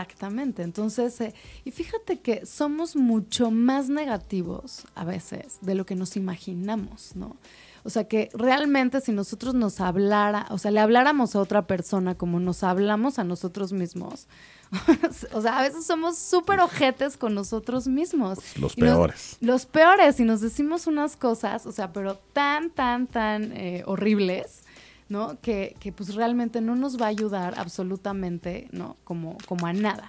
Exactamente. 0.00 0.62
Entonces, 0.62 1.20
eh, 1.22 1.34
y 1.64 1.70
fíjate 1.70 2.20
que 2.20 2.44
somos 2.44 2.96
mucho 2.96 3.50
más 3.50 3.88
negativos 3.88 4.84
a 4.94 5.04
veces 5.04 5.58
de 5.62 5.74
lo 5.74 5.86
que 5.86 5.94
nos 5.94 6.16
imaginamos, 6.16 7.16
¿no? 7.16 7.36
O 7.82 7.88
sea, 7.88 8.04
que 8.08 8.28
realmente 8.34 9.00
si 9.00 9.12
nosotros 9.12 9.54
nos 9.54 9.80
hablara, 9.80 10.46
o 10.50 10.58
sea, 10.58 10.70
le 10.72 10.80
habláramos 10.80 11.36
a 11.36 11.40
otra 11.40 11.66
persona 11.68 12.16
como 12.16 12.40
nos 12.40 12.62
hablamos 12.64 13.18
a 13.20 13.24
nosotros 13.24 13.72
mismos, 13.72 14.26
o 15.32 15.40
sea, 15.40 15.58
a 15.58 15.62
veces 15.62 15.86
somos 15.86 16.18
súper 16.18 16.58
ojetes 16.60 17.16
con 17.16 17.34
nosotros 17.34 17.86
mismos. 17.86 18.38
Los 18.58 18.76
Y 18.76 18.80
nos- 18.80 18.90
peores. 18.90 19.36
los 19.40 19.66
peores, 19.66 20.18
y 20.20 20.24
nos 20.24 20.40
decimos 20.40 20.88
unas 20.88 21.16
cosas, 21.16 21.64
o 21.64 21.70
sea, 21.72 21.92
pero 21.92 22.16
tan, 22.32 22.70
tan, 22.70 23.06
tan 23.06 23.52
eh, 23.52 23.84
horribles, 23.86 24.64
¿no? 25.08 25.40
Que, 25.40 25.76
que, 25.80 25.92
pues 25.92 26.14
realmente 26.14 26.60
no 26.60 26.76
nos 26.76 27.00
va 27.00 27.06
a 27.06 27.10
ayudar 27.10 27.58
absolutamente, 27.58 28.68
¿no? 28.72 28.96
Como, 29.04 29.38
como 29.46 29.66
a 29.66 29.72
nada. 29.72 30.08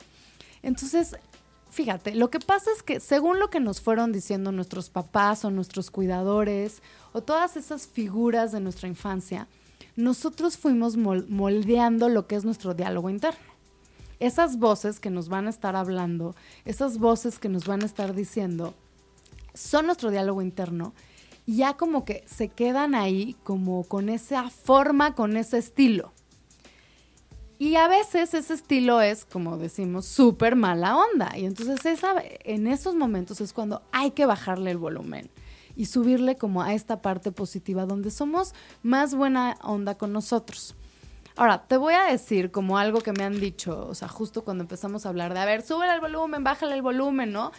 Entonces, 0.64 1.16
fíjate, 1.70 2.16
lo 2.16 2.30
que 2.30 2.40
pasa 2.40 2.72
es 2.76 2.82
que 2.84 3.00
según 3.00 3.40
lo 3.40 3.50
que 3.50 3.60
nos 3.60 3.80
fueron 3.82 4.12
diciendo 4.12 4.52
nuestros 4.52 4.90
papás 4.90 5.46
o 5.46 5.52
nuestros 5.52 5.92
cuidadores 5.92 6.82
o 7.14 7.22
todas 7.22 7.58
esas 7.58 7.88
figuras 7.88 8.52
de 8.52 8.60
nuestra 8.60 8.88
infancia, 8.88 9.48
nosotros 9.96 10.58
fuimos 10.58 10.98
mol- 10.98 11.28
moldeando 11.28 12.10
lo 12.10 12.28
que 12.28 12.36
es 12.36 12.46
nuestro 12.46 12.74
diálogo 12.74 13.10
interno. 13.10 13.40
Esas 14.20 14.58
voces 14.58 15.00
que 15.00 15.12
nos 15.12 15.30
van 15.30 15.46
a 15.46 15.52
estar 15.52 15.76
hablando, 15.76 16.36
esas 16.66 16.98
voces 16.98 17.38
que 17.38 17.50
nos 17.50 17.66
van 17.66 17.84
a 17.84 17.86
estar 17.86 18.16
diciendo, 18.16 18.74
son 19.54 19.86
nuestro 19.86 20.10
diálogo 20.10 20.42
interno 20.42 20.94
ya 21.56 21.74
como 21.76 22.06
que 22.06 22.24
se 22.28 22.50
quedan 22.50 22.94
ahí 22.94 23.36
como 23.44 23.84
con 23.84 24.10
esa 24.10 24.50
forma, 24.50 25.16
con 25.16 25.38
ese 25.38 25.58
estilo. 25.58 26.12
Y 27.60 27.76
a 27.76 27.88
veces 27.88 28.34
ese 28.36 28.54
estilo 28.54 29.02
es, 29.02 29.26
como 29.26 29.58
decimos, 29.58 30.06
súper 30.06 30.56
mala 30.56 30.96
onda. 30.96 31.36
Y 31.36 31.46
entonces 31.46 31.84
esa, 31.86 32.16
en 32.44 32.68
esos 32.68 32.94
momentos 32.94 33.42
es 33.42 33.54
cuando 33.54 33.82
hay 33.92 34.12
que 34.12 34.28
bajarle 34.28 34.72
el 34.72 34.78
volumen 34.78 35.32
y 35.76 35.86
subirle 35.86 36.36
como 36.36 36.62
a 36.62 36.74
esta 36.74 37.02
parte 37.02 37.32
positiva 37.32 37.86
donde 37.86 38.12
somos 38.12 38.54
más 38.84 39.16
buena 39.16 39.58
onda 39.64 39.96
con 39.96 40.14
nosotros. 40.14 40.76
Ahora, 41.36 41.68
te 41.68 41.78
voy 41.78 41.94
a 41.94 42.06
decir 42.06 42.52
como 42.52 42.78
algo 42.78 43.00
que 43.02 43.14
me 43.14 43.24
han 43.24 43.40
dicho, 43.40 43.88
o 43.88 43.96
sea, 43.96 44.08
justo 44.08 44.44
cuando 44.44 44.64
empezamos 44.64 45.06
a 45.06 45.10
hablar 45.10 45.34
de, 45.34 45.40
a 45.40 45.46
ver, 45.46 45.62
súbele 45.62 45.94
el 45.94 46.02
volumen, 46.02 46.44
bájale 46.44 46.74
el 46.74 46.82
volumen, 46.82 47.32
¿no? 47.32 47.52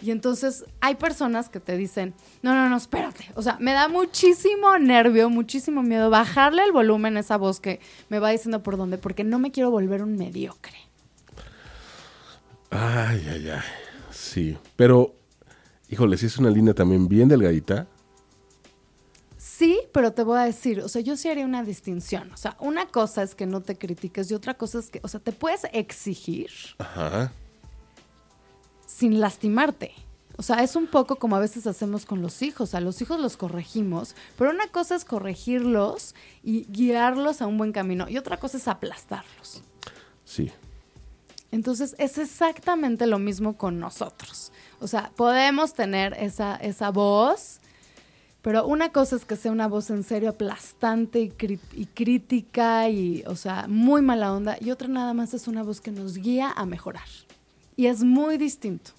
Y 0.00 0.10
entonces 0.10 0.64
hay 0.80 0.96
personas 0.96 1.48
que 1.48 1.60
te 1.60 1.76
dicen, 1.76 2.14
no, 2.42 2.54
no, 2.54 2.68
no, 2.68 2.76
espérate. 2.76 3.30
O 3.34 3.42
sea, 3.42 3.56
me 3.60 3.72
da 3.72 3.88
muchísimo 3.88 4.78
nervio, 4.78 5.30
muchísimo 5.30 5.82
miedo 5.82 6.10
bajarle 6.10 6.64
el 6.64 6.72
volumen 6.72 7.16
a 7.16 7.20
esa 7.20 7.36
voz 7.36 7.60
que 7.60 7.80
me 8.08 8.18
va 8.18 8.30
diciendo 8.30 8.62
por 8.62 8.76
dónde, 8.76 8.98
porque 8.98 9.24
no 9.24 9.38
me 9.38 9.50
quiero 9.50 9.70
volver 9.70 10.02
un 10.02 10.16
mediocre. 10.16 10.76
Ay, 12.70 13.26
ay, 13.30 13.50
ay. 13.50 13.60
Sí. 14.10 14.58
Pero, 14.76 15.14
híjole, 15.88 16.16
si 16.16 16.26
es 16.26 16.38
una 16.38 16.50
línea 16.50 16.74
también 16.74 17.08
bien 17.08 17.28
delgadita. 17.28 17.86
Sí, 19.36 19.80
pero 19.92 20.12
te 20.12 20.24
voy 20.24 20.38
a 20.38 20.42
decir, 20.42 20.80
o 20.80 20.88
sea, 20.88 21.00
yo 21.00 21.16
sí 21.16 21.28
haría 21.28 21.44
una 21.44 21.62
distinción. 21.62 22.32
O 22.32 22.36
sea, 22.36 22.56
una 22.58 22.86
cosa 22.86 23.22
es 23.22 23.36
que 23.36 23.46
no 23.46 23.60
te 23.60 23.78
critiques 23.78 24.28
y 24.30 24.34
otra 24.34 24.54
cosa 24.54 24.80
es 24.80 24.90
que, 24.90 25.00
o 25.04 25.08
sea, 25.08 25.20
te 25.20 25.30
puedes 25.30 25.62
exigir 25.72 26.50
Ajá. 26.78 27.32
Sin 28.94 29.18
lastimarte. 29.20 29.92
O 30.36 30.42
sea, 30.42 30.62
es 30.62 30.76
un 30.76 30.86
poco 30.86 31.16
como 31.16 31.36
a 31.36 31.40
veces 31.40 31.66
hacemos 31.66 32.06
con 32.06 32.22
los 32.22 32.42
hijos. 32.42 32.74
A 32.74 32.80
los 32.80 33.00
hijos 33.02 33.20
los 33.20 33.36
corregimos, 33.36 34.14
pero 34.36 34.50
una 34.50 34.68
cosa 34.68 34.94
es 34.94 35.04
corregirlos 35.04 36.14
y 36.42 36.64
guiarlos 36.66 37.42
a 37.42 37.46
un 37.46 37.58
buen 37.58 37.72
camino 37.72 38.08
y 38.08 38.18
otra 38.18 38.36
cosa 38.36 38.56
es 38.56 38.68
aplastarlos. 38.68 39.62
Sí. 40.24 40.52
Entonces 41.50 41.94
es 41.98 42.18
exactamente 42.18 43.06
lo 43.06 43.18
mismo 43.18 43.56
con 43.56 43.78
nosotros. 43.78 44.52
O 44.80 44.86
sea, 44.86 45.10
podemos 45.16 45.74
tener 45.74 46.14
esa, 46.14 46.56
esa 46.56 46.90
voz, 46.90 47.60
pero 48.42 48.66
una 48.66 48.90
cosa 48.90 49.16
es 49.16 49.24
que 49.24 49.36
sea 49.36 49.52
una 49.52 49.68
voz 49.68 49.90
en 49.90 50.02
serio 50.02 50.30
aplastante 50.30 51.20
y, 51.20 51.32
y 51.72 51.86
crítica 51.86 52.88
y, 52.88 53.22
o 53.26 53.36
sea, 53.36 53.66
muy 53.68 54.02
mala 54.02 54.32
onda, 54.32 54.56
y 54.60 54.70
otra 54.70 54.88
nada 54.88 55.14
más 55.14 55.32
es 55.32 55.46
una 55.48 55.62
voz 55.62 55.80
que 55.80 55.92
nos 55.92 56.18
guía 56.18 56.50
a 56.50 56.66
mejorar. 56.66 57.08
Y 57.76 57.86
es 57.86 58.02
muy 58.04 58.36
distinto. 58.38 58.92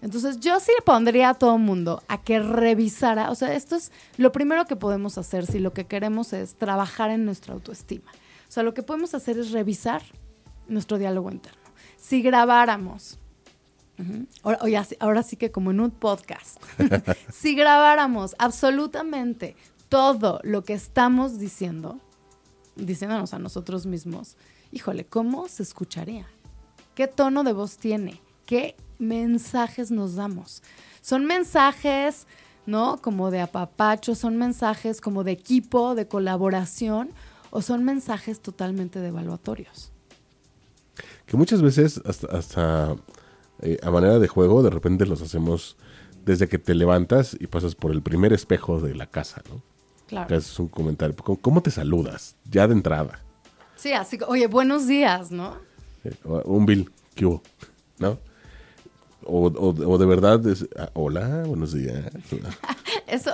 Entonces 0.00 0.40
yo 0.40 0.58
sí 0.58 0.72
le 0.76 0.82
pondría 0.84 1.30
a 1.30 1.34
todo 1.34 1.58
mundo 1.58 2.02
a 2.08 2.20
que 2.22 2.40
revisara, 2.40 3.30
o 3.30 3.34
sea, 3.36 3.54
esto 3.54 3.76
es 3.76 3.92
lo 4.16 4.32
primero 4.32 4.64
que 4.64 4.74
podemos 4.74 5.16
hacer 5.16 5.46
si 5.46 5.60
lo 5.60 5.72
que 5.72 5.86
queremos 5.86 6.32
es 6.32 6.54
trabajar 6.56 7.10
en 7.10 7.24
nuestra 7.24 7.54
autoestima. 7.54 8.10
O 8.48 8.52
sea, 8.52 8.64
lo 8.64 8.74
que 8.74 8.82
podemos 8.82 9.14
hacer 9.14 9.38
es 9.38 9.52
revisar 9.52 10.02
nuestro 10.66 10.98
diálogo 10.98 11.30
interno. 11.30 11.60
Si 11.96 12.20
grabáramos, 12.20 13.18
ahora, 14.42 14.58
así- 14.80 14.96
ahora 14.98 15.22
sí 15.22 15.36
que 15.36 15.52
como 15.52 15.70
en 15.70 15.78
un 15.78 15.90
podcast, 15.92 16.60
si 17.32 17.54
grabáramos 17.54 18.34
absolutamente 18.38 19.54
todo 19.88 20.40
lo 20.42 20.64
que 20.64 20.72
estamos 20.72 21.38
diciendo, 21.38 22.00
diciéndonos 22.74 23.34
a 23.34 23.38
nosotros 23.38 23.86
mismos, 23.86 24.36
híjole, 24.72 25.04
¿cómo 25.06 25.46
se 25.48 25.62
escucharía? 25.62 26.26
¿Qué 26.94 27.06
tono 27.06 27.42
de 27.44 27.52
voz 27.52 27.78
tiene? 27.78 28.20
¿Qué 28.46 28.76
mensajes 28.98 29.90
nos 29.90 30.14
damos? 30.14 30.62
Son 31.00 31.24
mensajes, 31.24 32.26
¿no? 32.66 32.98
Como 33.00 33.30
de 33.30 33.40
apapacho, 33.40 34.14
son 34.14 34.36
mensajes 34.36 35.00
como 35.00 35.24
de 35.24 35.32
equipo, 35.32 35.94
de 35.94 36.06
colaboración, 36.06 37.10
o 37.50 37.62
son 37.62 37.84
mensajes 37.84 38.40
totalmente 38.40 39.00
devaluatorios. 39.00 39.92
Que 41.26 41.36
muchas 41.36 41.62
veces, 41.62 42.00
hasta, 42.04 42.26
hasta, 42.28 42.96
eh, 43.62 43.78
a 43.82 43.90
manera 43.90 44.18
de 44.18 44.28
juego, 44.28 44.62
de 44.62 44.70
repente 44.70 45.06
los 45.06 45.22
hacemos 45.22 45.76
desde 46.24 46.48
que 46.48 46.58
te 46.58 46.74
levantas 46.74 47.36
y 47.38 47.46
pasas 47.46 47.74
por 47.74 47.90
el 47.90 48.02
primer 48.02 48.32
espejo 48.32 48.80
de 48.80 48.94
la 48.94 49.06
casa, 49.06 49.42
¿no? 49.50 49.56
Que 50.06 50.16
Claro. 50.16 50.36
haces 50.36 50.58
un 50.58 50.68
comentario. 50.68 51.16
¿Cómo, 51.16 51.62
te 51.62 51.70
saludas? 51.70 52.36
Ya 52.50 52.66
de 52.68 52.74
entrada. 52.74 53.20
Sí, 53.76 53.94
así, 53.94 54.18
que, 54.18 54.24
oye, 54.24 54.46
buenos 54.46 54.86
días, 54.86 55.30
¿no? 55.30 55.56
Eh, 56.04 56.12
un 56.44 56.66
Bill, 56.66 56.90
¿qué 57.14 57.26
hubo? 57.26 57.42
¿No? 57.98 58.18
O, 59.24 59.46
o- 59.46 59.90
o 59.92 59.98
de 59.98 60.06
verdad 60.06 60.44
es, 60.48 60.66
ah, 60.76 60.90
hola, 60.94 61.44
buenos 61.46 61.72
días. 61.72 62.04
Eso, 63.06 63.30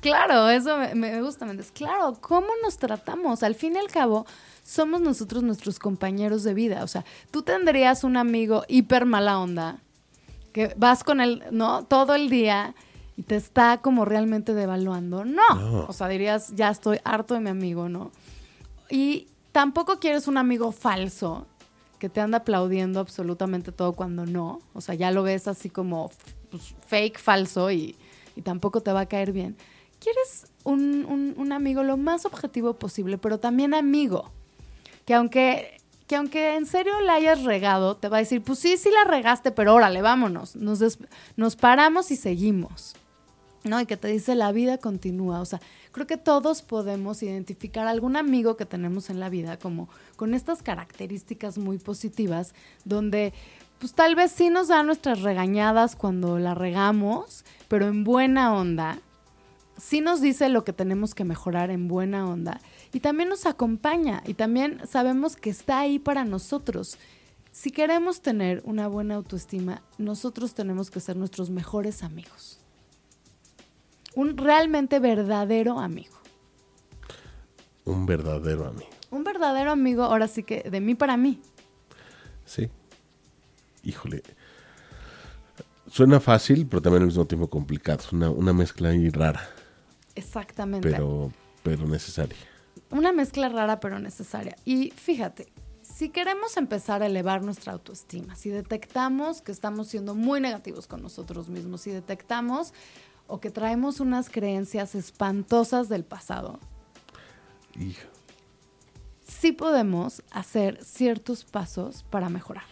claro, 0.00 0.48
eso 0.48 0.76
me, 0.76 0.94
me 0.94 1.22
gusta, 1.22 1.46
Méndez. 1.46 1.70
Claro, 1.72 2.16
¿cómo 2.20 2.48
nos 2.64 2.78
tratamos? 2.78 3.42
Al 3.44 3.54
fin 3.54 3.76
y 3.76 3.78
al 3.78 3.86
cabo, 3.88 4.26
somos 4.64 5.00
nosotros 5.00 5.42
nuestros 5.44 5.78
compañeros 5.78 6.42
de 6.42 6.52
vida. 6.52 6.82
O 6.82 6.88
sea, 6.88 7.04
tú 7.30 7.42
tendrías 7.42 8.02
un 8.02 8.16
amigo 8.16 8.64
hiper 8.68 9.06
mala 9.06 9.38
onda, 9.38 9.78
que 10.52 10.74
vas 10.76 11.04
con 11.04 11.20
él, 11.20 11.44
¿no? 11.52 11.84
Todo 11.84 12.14
el 12.14 12.28
día 12.28 12.74
y 13.16 13.22
te 13.22 13.36
está 13.36 13.78
como 13.80 14.04
realmente 14.04 14.52
devaluando. 14.52 15.24
No. 15.24 15.54
No. 15.54 15.84
O 15.86 15.92
sea, 15.92 16.08
dirías, 16.08 16.52
ya 16.56 16.68
estoy 16.70 16.98
harto 17.04 17.34
de 17.34 17.40
mi 17.40 17.50
amigo, 17.50 17.88
¿no? 17.88 18.10
Y 18.90 19.28
tampoco 19.52 20.00
quieres 20.00 20.26
un 20.26 20.38
amigo 20.38 20.72
falso 20.72 21.46
que 22.00 22.08
te 22.08 22.20
anda 22.20 22.38
aplaudiendo 22.38 22.98
absolutamente 22.98 23.70
todo 23.70 23.92
cuando 23.92 24.26
no. 24.26 24.58
O 24.74 24.80
sea, 24.80 24.96
ya 24.96 25.12
lo 25.12 25.22
ves 25.22 25.46
así 25.46 25.70
como 25.70 26.10
pues, 26.50 26.74
fake, 26.88 27.20
falso 27.20 27.70
y, 27.70 27.94
y 28.34 28.42
tampoco 28.42 28.80
te 28.80 28.92
va 28.92 29.00
a 29.02 29.06
caer 29.06 29.30
bien. 29.30 29.56
Quieres 30.00 30.46
un, 30.64 31.34
un- 31.36 31.52
amigo 31.52 31.82
lo 31.82 31.96
más 31.98 32.24
objetivo 32.24 32.74
posible, 32.74 33.18
pero 33.18 33.38
también 33.38 33.74
amigo. 33.74 34.30
Que 35.04 35.14
aunque, 35.14 35.76
que 36.06 36.16
aunque 36.16 36.56
en 36.56 36.64
serio 36.66 36.98
la 37.02 37.14
hayas 37.14 37.44
regado, 37.44 37.96
te 37.96 38.08
va 38.08 38.16
a 38.16 38.20
decir, 38.20 38.40
pues 38.42 38.58
sí, 38.60 38.76
sí 38.78 38.88
la 38.90 39.04
regaste, 39.10 39.50
pero 39.52 39.74
órale, 39.74 40.00
vámonos. 40.00 40.56
Nos, 40.56 40.78
des- 40.78 40.98
nos 41.36 41.54
paramos 41.56 42.10
y 42.10 42.16
seguimos. 42.16 42.94
¿No? 43.64 43.80
Y 43.80 43.86
que 43.86 43.96
te 43.96 44.08
dice 44.08 44.34
la 44.34 44.52
vida 44.52 44.78
continúa. 44.78 45.40
O 45.40 45.44
sea, 45.44 45.60
creo 45.92 46.06
que 46.06 46.16
todos 46.16 46.62
podemos 46.62 47.22
identificar 47.22 47.86
algún 47.86 48.16
amigo 48.16 48.56
que 48.56 48.66
tenemos 48.66 49.10
en 49.10 49.20
la 49.20 49.28
vida 49.28 49.58
como 49.58 49.88
con 50.16 50.34
estas 50.34 50.62
características 50.62 51.58
muy 51.58 51.78
positivas, 51.78 52.54
donde 52.84 53.32
pues 53.78 53.94
tal 53.94 54.14
vez 54.14 54.30
sí 54.30 54.50
nos 54.50 54.68
da 54.68 54.82
nuestras 54.82 55.22
regañadas 55.22 55.96
cuando 55.96 56.38
la 56.38 56.54
regamos, 56.54 57.44
pero 57.68 57.88
en 57.88 58.04
buena 58.04 58.54
onda. 58.54 58.98
Sí 59.78 60.02
nos 60.02 60.20
dice 60.20 60.50
lo 60.50 60.64
que 60.64 60.74
tenemos 60.74 61.14
que 61.14 61.24
mejorar 61.24 61.70
en 61.70 61.88
buena 61.88 62.28
onda. 62.28 62.60
Y 62.92 63.00
también 63.00 63.30
nos 63.30 63.46
acompaña 63.46 64.22
y 64.26 64.34
también 64.34 64.82
sabemos 64.86 65.36
que 65.36 65.48
está 65.48 65.78
ahí 65.78 65.98
para 65.98 66.26
nosotros. 66.26 66.98
Si 67.52 67.70
queremos 67.70 68.20
tener 68.20 68.60
una 68.64 68.86
buena 68.86 69.14
autoestima, 69.14 69.82
nosotros 69.96 70.52
tenemos 70.54 70.90
que 70.90 71.00
ser 71.00 71.16
nuestros 71.16 71.48
mejores 71.48 72.02
amigos. 72.02 72.59
Un 74.14 74.36
realmente 74.36 74.98
verdadero 74.98 75.78
amigo. 75.78 76.16
Un 77.84 78.06
verdadero 78.06 78.66
amigo. 78.66 78.90
Un 79.10 79.24
verdadero 79.24 79.70
amigo, 79.72 80.04
ahora 80.04 80.28
sí 80.28 80.42
que 80.42 80.62
de 80.62 80.80
mí 80.80 80.94
para 80.94 81.16
mí. 81.16 81.40
Sí. 82.44 82.68
Híjole. 83.82 84.22
Suena 85.90 86.20
fácil, 86.20 86.66
pero 86.66 86.80
también 86.82 87.02
al 87.02 87.08
mismo 87.08 87.24
tiempo 87.24 87.48
complicado. 87.48 88.04
Una, 88.12 88.30
una 88.30 88.52
mezcla 88.52 88.90
ahí 88.90 89.08
rara, 89.10 89.48
Exactamente. 90.14 90.88
pero, 90.88 91.32
pero 91.62 91.86
necesaria. 91.86 92.36
Una 92.90 93.12
mezcla 93.12 93.48
rara 93.48 93.80
pero 93.80 93.98
necesaria. 93.98 94.56
Y 94.64 94.90
fíjate, 94.90 95.52
si 95.82 96.10
queremos 96.10 96.56
empezar 96.56 97.02
a 97.02 97.06
elevar 97.06 97.42
nuestra 97.42 97.72
autoestima, 97.72 98.36
si 98.36 98.50
detectamos 98.50 99.42
que 99.42 99.50
estamos 99.52 99.88
siendo 99.88 100.14
muy 100.14 100.40
negativos 100.40 100.86
con 100.86 101.02
nosotros 101.02 101.48
mismos, 101.48 101.80
si 101.80 101.90
detectamos 101.90 102.72
o 103.30 103.40
que 103.40 103.50
traemos 103.50 104.00
unas 104.00 104.28
creencias 104.30 104.94
espantosas 104.94 105.88
del 105.88 106.04
pasado, 106.04 106.58
Hijo. 107.78 108.08
sí 109.26 109.52
podemos 109.52 110.22
hacer 110.30 110.82
ciertos 110.84 111.44
pasos 111.44 112.02
para 112.10 112.28
mejorarlo. 112.28 112.68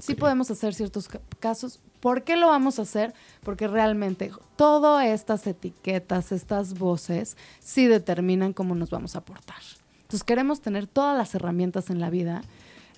Sí 0.00 0.12
Ok. 0.12 0.18
podemos 0.20 0.50
hacer 0.50 0.74
ciertos 0.74 1.08
ca- 1.08 1.20
casos. 1.40 1.80
¿Por 2.00 2.22
qué 2.22 2.36
lo 2.36 2.46
vamos 2.48 2.78
a 2.78 2.82
hacer? 2.82 3.12
Porque 3.42 3.66
realmente 3.66 4.30
todas 4.56 5.04
estas 5.06 5.46
etiquetas, 5.48 6.30
estas 6.30 6.78
voces, 6.78 7.36
sí 7.58 7.86
determinan 7.86 8.52
cómo 8.52 8.74
nos 8.76 8.90
vamos 8.90 9.16
a 9.16 9.24
portar. 9.24 9.56
Entonces 10.02 10.22
queremos 10.24 10.60
tener 10.60 10.86
todas 10.86 11.16
las 11.18 11.34
herramientas 11.34 11.90
en 11.90 12.00
la 12.00 12.10
vida. 12.10 12.42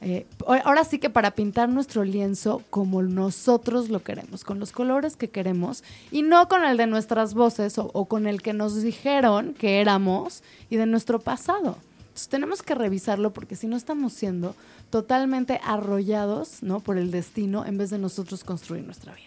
Eh, 0.03 0.27
ahora 0.65 0.85
sí 0.85 0.99
que 0.99 1.11
para 1.11 1.33
pintar 1.33 1.69
nuestro 1.69 2.05
lienzo 2.05 2.63
como 2.71 3.03
nosotros 3.03 3.89
lo 3.91 4.03
queremos, 4.03 4.45
con 4.45 4.59
los 4.59 4.73
colores 4.73 5.17
que 5.17 5.29
queremos 5.29 5.85
y 6.11 6.23
no 6.23 6.49
con 6.49 6.65
el 6.65 6.77
de 6.77 6.87
nuestras 6.87 7.35
voces 7.35 7.77
o, 7.79 7.91
o 7.93 8.07
con 8.07 8.27
el 8.27 8.41
que 8.41 8.53
nos 8.55 8.83
dijeron 8.83 9.53
que 9.55 9.81
éramos 9.81 10.43
y 10.71 10.77
de 10.77 10.87
nuestro 10.87 11.19
pasado. 11.21 11.77
Entonces 12.01 12.29
tenemos 12.29 12.63
que 12.63 12.75
revisarlo 12.75 13.33
porque 13.33 13.57
si 13.57 13.67
no 13.67 13.77
estamos 13.77 14.13
siendo 14.15 14.55
totalmente 14.91 15.61
arrollados 15.65 16.63
¿no? 16.63 16.81
por 16.81 16.97
el 16.99 17.11
destino 17.11 17.65
en 17.67 17.77
vez 17.79 17.91
de 17.91 17.99
nosotros 17.99 18.43
construir 18.43 18.85
nuestra 18.85 19.15
vida. 19.15 19.27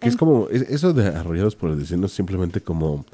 Es 0.00 0.12
En- 0.12 0.18
como, 0.18 0.48
es- 0.48 0.62
eso 0.62 0.92
de 0.92 1.08
arrollados 1.08 1.56
por 1.56 1.70
el 1.70 1.78
destino 1.78 2.06
es 2.06 2.12
simplemente 2.12 2.60
como 2.60 3.04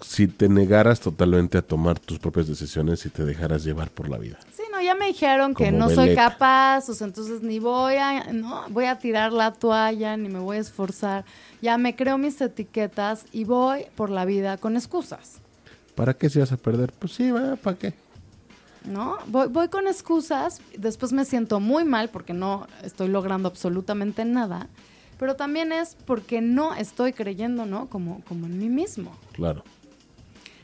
si 0.00 0.26
te 0.26 0.48
negaras 0.48 1.00
totalmente 1.00 1.58
a 1.58 1.62
tomar 1.62 1.98
tus 1.98 2.18
propias 2.18 2.48
decisiones 2.48 3.04
y 3.06 3.10
te 3.10 3.24
dejaras 3.24 3.64
llevar 3.64 3.90
por 3.90 4.08
la 4.08 4.18
vida. 4.18 4.38
Sí, 4.52 4.62
no, 4.72 4.80
ya 4.80 4.94
me 4.94 5.06
dijeron 5.06 5.54
que 5.54 5.72
no 5.72 5.90
soy 5.90 6.14
capaz, 6.14 6.88
o 6.88 6.94
sea, 6.94 7.06
entonces 7.06 7.42
ni 7.42 7.58
voy 7.58 7.94
a, 7.96 8.32
no, 8.32 8.64
voy 8.70 8.86
a 8.86 8.98
tirar 8.98 9.32
la 9.32 9.52
toalla, 9.52 10.16
ni 10.16 10.28
me 10.28 10.38
voy 10.38 10.56
a 10.56 10.60
esforzar. 10.60 11.24
Ya 11.60 11.78
me 11.78 11.96
creo 11.96 12.18
mis 12.18 12.40
etiquetas 12.40 13.26
y 13.32 13.44
voy 13.44 13.86
por 13.94 14.10
la 14.10 14.24
vida 14.24 14.56
con 14.56 14.76
excusas. 14.76 15.38
¿Para 15.94 16.14
qué 16.14 16.30
se 16.30 16.40
vas 16.40 16.52
a 16.52 16.56
perder? 16.56 16.92
Pues 16.98 17.12
sí, 17.12 17.30
¿para 17.62 17.76
qué? 17.76 17.94
¿no? 18.84 19.18
Voy, 19.26 19.48
voy 19.48 19.68
con 19.68 19.86
excusas, 19.86 20.60
después 20.76 21.12
me 21.12 21.24
siento 21.24 21.60
muy 21.60 21.84
mal 21.84 22.08
porque 22.08 22.32
no 22.32 22.66
estoy 22.82 23.08
logrando 23.08 23.48
absolutamente 23.48 24.24
nada, 24.24 24.68
pero 25.18 25.36
también 25.36 25.72
es 25.72 25.96
porque 26.06 26.40
no 26.40 26.74
estoy 26.74 27.12
creyendo, 27.12 27.66
¿no? 27.66 27.88
Como, 27.88 28.22
como 28.26 28.46
en 28.46 28.58
mí 28.58 28.70
mismo. 28.70 29.14
Claro. 29.32 29.62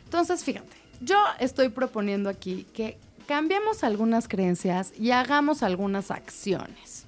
Entonces, 0.07 0.43
fíjate, 0.43 0.77
yo 1.01 1.17
estoy 1.39 1.69
proponiendo 1.69 2.31
aquí 2.31 2.67
que 2.73 2.97
cambiemos 3.27 3.85
algunas 3.85 4.29
creencias 4.29 4.93
y 4.99 5.11
hagamos 5.11 5.63
algunas 5.63 6.11
acciones. 6.11 7.05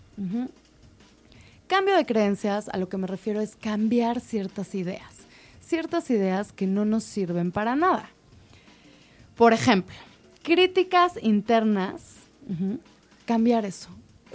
Cambio 1.68 1.96
de 1.96 2.05
creencias, 2.05 2.68
a 2.68 2.76
lo 2.76 2.88
que 2.88 2.96
me 2.96 3.07
refiero 3.07 3.40
es 3.40 3.55
cambiar 3.57 4.20
ciertas 4.20 4.74
ideas, 4.74 5.14
ciertas 5.64 6.11
ideas 6.11 6.53
que 6.53 6.66
no 6.66 6.84
nos 6.84 7.05
sirven 7.05 7.53
para 7.53 7.76
nada. 7.76 8.11
Por 9.36 9.53
ejemplo, 9.53 9.94
críticas 10.42 11.12
internas, 11.22 12.16
cambiar 13.24 13.64
eso. 13.64 13.90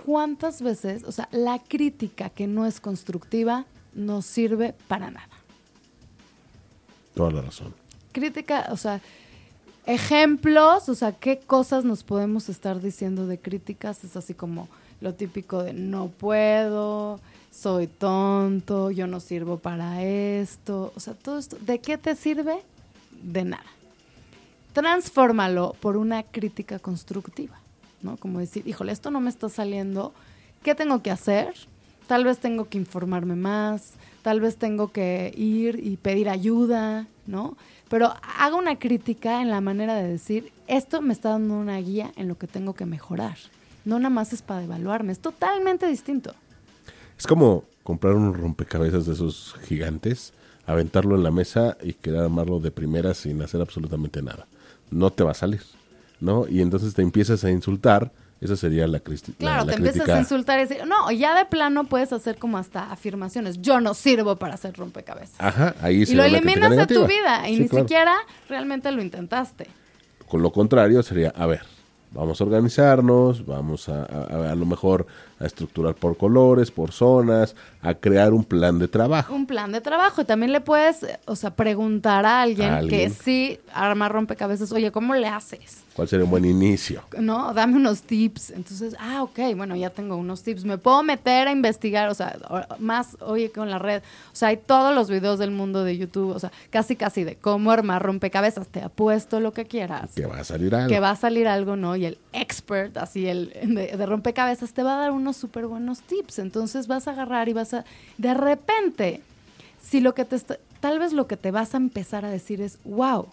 ¿Cuántas 0.05 0.61
veces, 0.61 1.03
o 1.03 1.11
sea, 1.11 1.27
la 1.31 1.59
crítica 1.59 2.29
que 2.29 2.47
no 2.47 2.65
es 2.65 2.79
constructiva 2.79 3.65
no 3.93 4.21
sirve 4.21 4.73
para 4.87 5.11
nada? 5.11 5.29
Toda 7.13 7.31
la 7.31 7.41
razón. 7.41 7.75
Crítica, 8.13 8.67
o 8.71 8.77
sea, 8.77 9.01
ejemplos, 9.85 10.87
o 10.87 10.95
sea, 10.95 11.11
qué 11.11 11.39
cosas 11.39 11.83
nos 11.83 12.03
podemos 12.03 12.47
estar 12.47 12.81
diciendo 12.81 13.27
de 13.27 13.37
críticas, 13.37 14.03
es 14.03 14.15
así 14.15 14.33
como 14.33 14.69
lo 15.01 15.13
típico 15.13 15.61
de 15.61 15.73
no 15.73 16.07
puedo, 16.07 17.19
soy 17.51 17.87
tonto, 17.87 18.91
yo 18.91 19.07
no 19.07 19.19
sirvo 19.19 19.57
para 19.57 20.01
esto, 20.03 20.93
o 20.95 20.99
sea, 20.99 21.13
todo 21.13 21.37
esto, 21.37 21.57
¿de 21.59 21.79
qué 21.79 21.97
te 21.97 22.15
sirve? 22.15 22.59
De 23.21 23.43
nada. 23.43 23.65
Transfórmalo 24.71 25.75
por 25.81 25.97
una 25.97 26.23
crítica 26.23 26.79
constructiva, 26.79 27.59
¿no? 28.01 28.17
Como 28.17 28.39
decir, 28.39 28.67
híjole, 28.67 28.91
esto 28.91 29.11
no 29.11 29.19
me 29.19 29.29
está 29.29 29.49
saliendo, 29.49 30.13
¿qué 30.63 30.73
tengo 30.73 31.01
que 31.01 31.11
hacer? 31.11 31.53
Tal 32.07 32.23
vez 32.23 32.39
tengo 32.39 32.69
que 32.69 32.77
informarme 32.77 33.35
más, 33.35 33.93
tal 34.23 34.39
vez 34.39 34.57
tengo 34.57 34.91
que 34.91 35.33
ir 35.35 35.79
y 35.83 35.97
pedir 35.97 36.29
ayuda, 36.29 37.07
¿no? 37.27 37.55
Pero 37.93 38.11
haga 38.39 38.55
una 38.55 38.79
crítica 38.79 39.43
en 39.43 39.51
la 39.51 39.61
manera 39.61 39.93
de 39.93 40.07
decir, 40.07 40.51
esto 40.65 40.99
me 41.03 41.13
está 41.13 41.29
dando 41.29 41.53
una 41.53 41.77
guía 41.77 42.11
en 42.15 42.27
lo 42.27 42.39
que 42.39 42.47
tengo 42.47 42.73
que 42.73 42.87
mejorar. 42.87 43.37
No 43.85 43.99
nada 43.99 44.09
más 44.09 44.33
es 44.33 44.41
para 44.41 44.63
evaluarme, 44.63 45.11
es 45.11 45.19
totalmente 45.19 45.85
distinto. 45.85 46.33
Es 47.19 47.27
como 47.27 47.65
comprar 47.83 48.15
un 48.15 48.33
rompecabezas 48.33 49.05
de 49.05 49.13
esos 49.13 49.55
gigantes, 49.65 50.33
aventarlo 50.65 51.15
en 51.15 51.21
la 51.21 51.29
mesa 51.29 51.77
y 51.83 51.93
querer 51.93 52.21
armarlo 52.21 52.59
de 52.59 52.71
primera 52.71 53.13
sin 53.13 53.39
hacer 53.43 53.61
absolutamente 53.61 54.23
nada. 54.23 54.47
No 54.89 55.11
te 55.11 55.23
va 55.23 55.29
a 55.29 55.35
salir, 55.35 55.61
¿no? 56.19 56.47
Y 56.47 56.61
entonces 56.61 56.95
te 56.95 57.03
empiezas 57.03 57.43
a 57.43 57.51
insultar. 57.51 58.11
Esa 58.43 58.55
sería 58.57 58.85
la, 58.87 58.93
la- 59.03 59.33
Claro, 59.37 59.65
la 59.65 59.71
te 59.71 59.77
empiezas 59.77 60.01
crítica. 60.01 60.15
a 60.17 60.19
insultar 60.19 60.59
y 60.59 60.63
decir, 60.63 60.85
no, 60.85 61.09
ya 61.11 61.33
de 61.35 61.45
plano 61.45 61.85
puedes 61.85 62.11
hacer 62.11 62.37
como 62.37 62.57
hasta 62.57 62.91
afirmaciones. 62.91 63.61
Yo 63.61 63.79
no 63.79 63.93
sirvo 63.93 64.35
para 64.35 64.55
hacer 64.55 64.75
rompecabezas. 64.75 65.35
Ajá, 65.39 65.75
ahí 65.81 66.01
y 66.01 66.05
sería 66.05 66.23
lo 66.27 66.29
crítica 66.29 66.49
eliminas 66.51 66.87
de 66.87 66.93
tu 66.93 67.07
vida 67.07 67.47
y 67.49 67.55
Sí, 67.55 67.61
ni 67.61 67.69
claro. 67.69 67.85
siquiera 67.85 68.15
realmente 68.49 68.91
lo 68.91 69.01
intentaste. 69.01 69.67
Con 70.27 70.41
lo 70.41 70.51
contrario 70.51 71.01
sería, 71.03 71.29
a 71.35 71.45
ver, 71.45 71.61
vamos 72.11 72.41
a 72.41 72.43
organizarnos, 72.43 73.45
vamos 73.45 73.87
a, 73.87 74.03
a, 74.03 74.51
a 74.51 74.55
lo 74.55 74.65
mejor 74.65 75.07
a 75.43 75.47
estructurar 75.47 75.93
por 75.95 76.17
colores, 76.17 76.71
por 76.71 76.91
zonas, 76.91 77.55
a 77.81 77.93
crear 77.93 78.33
un 78.33 78.43
plan 78.43 78.79
de 78.79 78.87
trabajo. 78.87 79.33
Un 79.35 79.45
plan 79.45 79.71
de 79.71 79.81
trabajo. 79.81 80.21
Y 80.21 80.25
también 80.25 80.51
le 80.53 80.61
puedes, 80.61 81.05
o 81.25 81.35
sea, 81.35 81.51
preguntar 81.51 82.25
a 82.25 82.41
alguien, 82.41 82.69
A 82.69 82.77
alguien. 82.77 83.09
que 83.09 83.15
sí 83.23 83.59
arma 83.73 84.07
rompecabezas. 84.09 84.71
Oye, 84.71 84.91
¿cómo 84.91 85.13
le 85.15 85.27
haces? 85.27 85.83
¿Cuál 85.95 86.07
sería 86.07 86.23
un 86.25 86.31
buen 86.31 86.45
inicio? 86.45 87.03
No, 87.19 87.53
dame 87.53 87.75
unos 87.75 88.01
tips. 88.01 88.49
Entonces, 88.51 88.95
ah, 88.99 89.21
ok, 89.21 89.39
bueno, 89.55 89.75
ya 89.75 89.89
tengo 89.91 90.15
unos 90.15 90.41
tips. 90.41 90.65
Me 90.65 90.77
puedo 90.79 91.03
meter 91.03 91.47
a 91.47 91.51
investigar, 91.51 92.09
o 92.09 92.13
sea, 92.15 92.35
más, 92.79 93.15
oye, 93.19 93.51
con 93.51 93.69
la 93.69 93.77
red. 93.77 94.01
O 94.31 94.35
sea, 94.35 94.47
hay 94.47 94.57
todos 94.57 94.95
los 94.95 95.09
videos 95.09 95.37
del 95.37 95.51
mundo 95.51 95.83
de 95.83 95.97
YouTube, 95.97 96.35
o 96.35 96.39
sea, 96.39 96.51
casi, 96.71 96.95
casi 96.95 97.23
de 97.23 97.35
cómo 97.35 97.69
armar 97.69 98.01
rompecabezas. 98.01 98.69
Te 98.69 98.81
apuesto 98.81 99.39
lo 99.39 99.51
que 99.53 99.65
quieras. 99.65 100.11
Que 100.15 100.25
va 100.25 100.39
a 100.39 100.43
salir 100.43 100.73
algo. 100.73 100.87
que 100.89 100.99
va 100.99 101.11
a 101.11 101.15
salir 101.15 101.47
algo, 101.47 101.75
¿no? 101.75 101.95
Y 101.95 102.05
el 102.05 102.17
expert, 102.31 102.97
así 102.97 103.27
el 103.27 103.53
de, 103.63 103.95
de 103.95 104.05
rompecabezas, 104.05 104.73
te 104.73 104.81
va 104.81 104.95
a 104.95 104.97
dar 104.97 105.11
unos 105.11 105.32
súper 105.33 105.67
buenos 105.67 106.01
tips. 106.01 106.39
Entonces 106.39 106.87
vas 106.87 107.07
a 107.07 107.11
agarrar 107.11 107.49
y 107.49 107.53
vas 107.53 107.73
a... 107.73 107.85
De 108.17 108.33
repente, 108.33 109.21
si 109.81 109.99
lo 109.99 110.13
que 110.13 110.25
te 110.25 110.35
está... 110.35 110.57
Tal 110.79 110.99
vez 110.99 111.13
lo 111.13 111.27
que 111.27 111.37
te 111.37 111.51
vas 111.51 111.73
a 111.73 111.77
empezar 111.77 112.25
a 112.25 112.29
decir 112.29 112.61
es, 112.61 112.77
wow, 112.83 113.27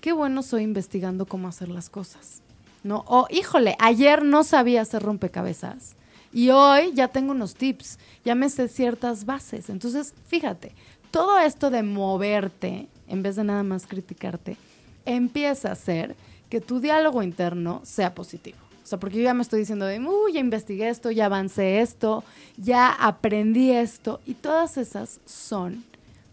qué 0.00 0.12
bueno 0.12 0.42
soy 0.42 0.62
investigando 0.62 1.26
cómo 1.26 1.48
hacer 1.48 1.68
las 1.68 1.90
cosas. 1.90 2.40
¿No? 2.82 3.04
O, 3.06 3.26
híjole, 3.30 3.76
ayer 3.78 4.24
no 4.24 4.44
sabía 4.44 4.82
hacer 4.82 5.02
rompecabezas. 5.02 5.96
Y 6.32 6.50
hoy 6.50 6.92
ya 6.94 7.08
tengo 7.08 7.32
unos 7.32 7.54
tips, 7.54 7.98
ya 8.24 8.34
me 8.34 8.50
sé 8.50 8.68
ciertas 8.68 9.24
bases. 9.24 9.70
Entonces, 9.70 10.14
fíjate, 10.26 10.74
todo 11.10 11.38
esto 11.38 11.70
de 11.70 11.84
moverte, 11.84 12.88
en 13.06 13.22
vez 13.22 13.36
de 13.36 13.44
nada 13.44 13.62
más 13.62 13.86
criticarte, 13.86 14.56
empieza 15.04 15.68
a 15.68 15.72
hacer 15.72 16.16
que 16.50 16.60
tu 16.60 16.80
diálogo 16.80 17.22
interno 17.22 17.80
sea 17.84 18.14
positivo. 18.14 18.58
O 18.84 18.86
sea, 18.86 19.00
porque 19.00 19.16
yo 19.16 19.22
ya 19.24 19.32
me 19.34 19.40
estoy 19.42 19.60
diciendo 19.60 19.86
de, 19.86 19.98
uy, 19.98 20.34
ya 20.34 20.40
investigué 20.40 20.90
esto, 20.90 21.10
ya 21.10 21.24
avancé 21.26 21.80
esto, 21.80 22.22
ya 22.58 22.90
aprendí 22.92 23.70
esto. 23.70 24.20
Y 24.26 24.34
todas 24.34 24.76
esas 24.76 25.20
son 25.24 25.82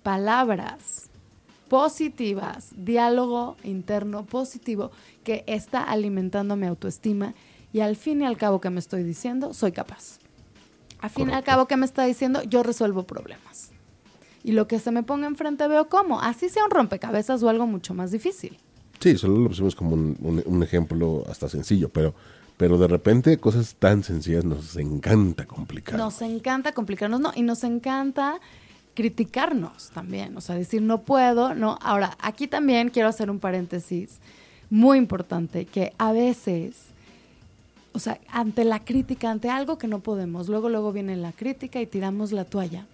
palabras 0.04 1.10
positivas, 1.70 2.72
diálogo 2.76 3.56
interno 3.64 4.26
positivo 4.26 4.92
que 5.24 5.46
está 5.48 5.84
alimentando 5.84 6.58
mi 6.58 6.68
autoestima 6.68 7.34
y 7.72 7.80
al 7.80 7.96
fin 7.96 8.22
y 8.22 8.26
al 8.26 8.36
cabo 8.38 8.60
que 8.60 8.70
me 8.70 8.80
estoy 8.80 9.04
diciendo, 9.04 9.54
soy 9.54 9.72
capaz. 9.72 10.20
Al 11.00 11.10
fin 11.10 11.30
y 11.30 11.34
al 11.34 11.44
cabo 11.46 11.68
que 11.68 11.78
me 11.78 11.86
está 11.86 12.04
diciendo, 12.04 12.44
yo 12.44 12.62
resuelvo 12.64 13.04
problemas. 13.04 13.72
Y 14.44 14.52
lo 14.52 14.68
que 14.68 14.80
se 14.80 14.92
me 14.92 15.04
ponga 15.04 15.28
enfrente 15.28 15.66
veo 15.70 15.88
cómo, 15.88 16.20
así 16.20 16.50
sea 16.50 16.66
un 16.66 16.72
rompecabezas 16.72 17.42
o 17.44 17.48
algo 17.50 17.66
mucho 17.66 17.94
más 17.94 18.12
difícil. 18.12 18.58
Sí, 19.00 19.18
solo 19.18 19.38
lo 19.40 19.48
pusimos 19.48 19.74
como 19.76 19.96
un, 19.96 20.18
un- 20.22 20.44
un 20.46 20.64
ejemplo 20.64 21.24
hasta 21.30 21.48
sencillo, 21.48 21.90
pero, 21.90 22.14
pero 22.62 22.78
de 22.78 22.88
repente 22.88 23.40
cosas 23.40 23.74
tan 23.74 24.04
sencillas 24.04 24.46
nos 24.46 24.76
encanta 24.76 25.48
complicar. 25.48 25.98
Nos 25.98 26.22
encanta 26.22 26.74
complicarnos, 26.74 27.20
no, 27.20 27.32
y 27.36 27.42
nos 27.42 27.64
encanta 27.64 28.40
criticarnos 28.94 29.90
también, 29.90 30.38
o 30.38 30.42
sea, 30.42 30.54
decir 30.54 30.84
no 30.84 31.02
puedo, 31.02 31.56
no. 31.56 31.80
Ahora, 31.82 32.16
aquí 32.22 32.46
también 32.46 32.90
quiero 32.90 33.10
hacer 33.10 33.32
un 33.32 33.40
paréntesis 33.40 34.20
muy 34.70 35.00
importante, 35.00 35.66
que 35.66 35.94
a 35.98 36.12
veces, 36.12 36.76
o 37.94 38.00
sea, 38.00 38.20
ante 38.30 38.64
la 38.64 38.86
crítica, 38.86 39.32
ante 39.32 39.50
algo 39.50 39.80
que 39.80 39.88
no 39.88 39.98
podemos, 39.98 40.48
luego, 40.48 40.70
luego 40.70 40.92
viene 40.92 41.16
la 41.16 41.32
crítica 41.32 41.82
y 41.82 41.88
tiramos 41.88 42.32
la 42.32 42.46
toalla. 42.46 42.86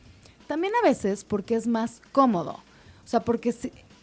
También 0.47 0.71
a 0.81 0.87
veces 0.87 1.25
porque 1.25 1.55
es 1.55 1.67
más 1.67 2.01
cómodo, 2.13 2.51
o 2.53 3.07
sea, 3.07 3.19
porque 3.19 3.53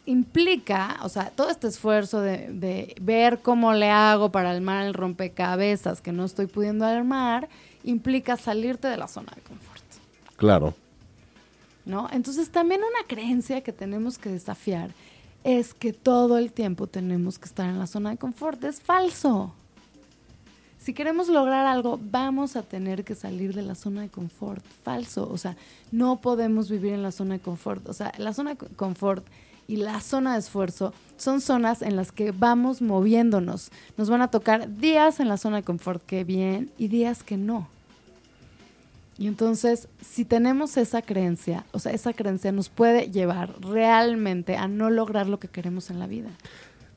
implica, 0.07 0.99
o 1.03 1.09
sea, 1.09 1.31
todo 1.31 1.51
este 1.51 1.67
esfuerzo 1.67 2.21
de, 2.21 2.49
de 2.53 2.95
ver 3.01 3.41
cómo 3.41 3.73
le 3.73 3.91
hago 3.91 4.31
para 4.31 4.51
armar 4.51 4.85
el 4.87 4.95
rompecabezas 4.95 6.01
que 6.01 6.13
no 6.13 6.25
estoy 6.25 6.47
pudiendo 6.47 6.85
armar, 6.85 7.49
implica 7.85 8.37
salirte 8.37 8.89
de 8.89 8.97
la 8.97 9.09
zona 9.09 9.33
de 9.35 9.43
confort. 9.43 9.83
Claro. 10.37 10.75
¿no? 11.85 12.09
Entonces 12.11 12.51
también 12.51 12.81
una 12.81 13.07
creencia 13.07 13.63
que 13.63 13.73
tenemos 13.73 14.19
que 14.19 14.31
desafiar 14.31 14.91
es 15.43 15.75
que 15.75 15.93
todo 15.93 16.39
el 16.39 16.53
tiempo 16.53 16.87
tenemos 16.87 17.39
que 17.39 17.47
estar 17.47 17.69
en 17.69 17.79
la 17.79 17.87
zona 17.87 18.11
de 18.11 18.17
confort. 18.17 18.63
Es 18.65 18.81
falso. 18.81 19.53
Si 20.79 20.93
queremos 20.93 21.29
lograr 21.29 21.67
algo, 21.67 21.99
vamos 22.03 22.57
a 22.57 22.63
tener 22.63 23.05
que 23.05 23.15
salir 23.15 23.55
de 23.55 23.63
la 23.63 23.75
zona 23.75 24.03
de 24.03 24.09
confort. 24.09 24.65
Falso. 24.83 25.29
O 25.31 25.39
sea, 25.39 25.57
no 25.93 26.21
podemos 26.21 26.71
vivir 26.71 26.93
en 26.93 27.03
la 27.03 27.13
zona 27.13 27.35
de 27.35 27.41
confort. 27.41 27.89
O 27.89 27.93
sea, 27.93 28.13
la 28.19 28.33
zona 28.33 28.55
de 28.55 28.67
confort 28.69 29.27
y 29.69 29.77
la 29.77 30.01
zona 30.01 30.35
de 30.35 30.41
esfuerzo 30.41 30.93
son 31.17 31.41
zonas 31.41 31.83
en 31.83 31.97
las 31.97 32.13
que 32.13 32.33
vamos 32.33 32.83
moviéndonos. 32.83 33.71
Nos 33.97 34.11
van 34.11 34.23
a 34.23 34.29
tocar 34.29 34.77
días 34.77 35.21
en 35.21 35.29
la 35.29 35.37
zona 35.37 35.59
de 35.59 35.63
confort 35.63 36.05
que 36.05 36.25
bien 36.25 36.71
y 36.79 36.89
días 36.89 37.23
que 37.23 37.37
no. 37.37 37.69
Y 39.17 39.29
entonces, 39.29 39.89
si 40.01 40.25
tenemos 40.25 40.77
esa 40.77 41.01
creencia, 41.01 41.65
o 41.73 41.79
sea, 41.79 41.93
esa 41.93 42.13
creencia 42.13 42.51
nos 42.51 42.69
puede 42.69 43.11
llevar 43.11 43.55
realmente 43.61 44.57
a 44.57 44.67
no 44.67 44.91
lograr 44.91 45.29
lo 45.29 45.39
que 45.39 45.47
queremos 45.47 45.91
en 45.91 46.01
la 46.01 46.09
vida. 46.09 46.31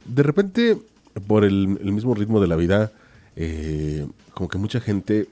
De 0.05 0.23
repente, 0.23 0.79
por 1.27 1.43
el, 1.43 1.67
mismo 1.67 2.15
ritmo 2.15 2.41
de 2.41 2.47
la 2.47 2.55
vida, 2.55 2.91
eh, 3.35 4.07
como 4.33 4.49
que 4.49 4.57
mucha 4.57 4.79
gente 4.79 5.27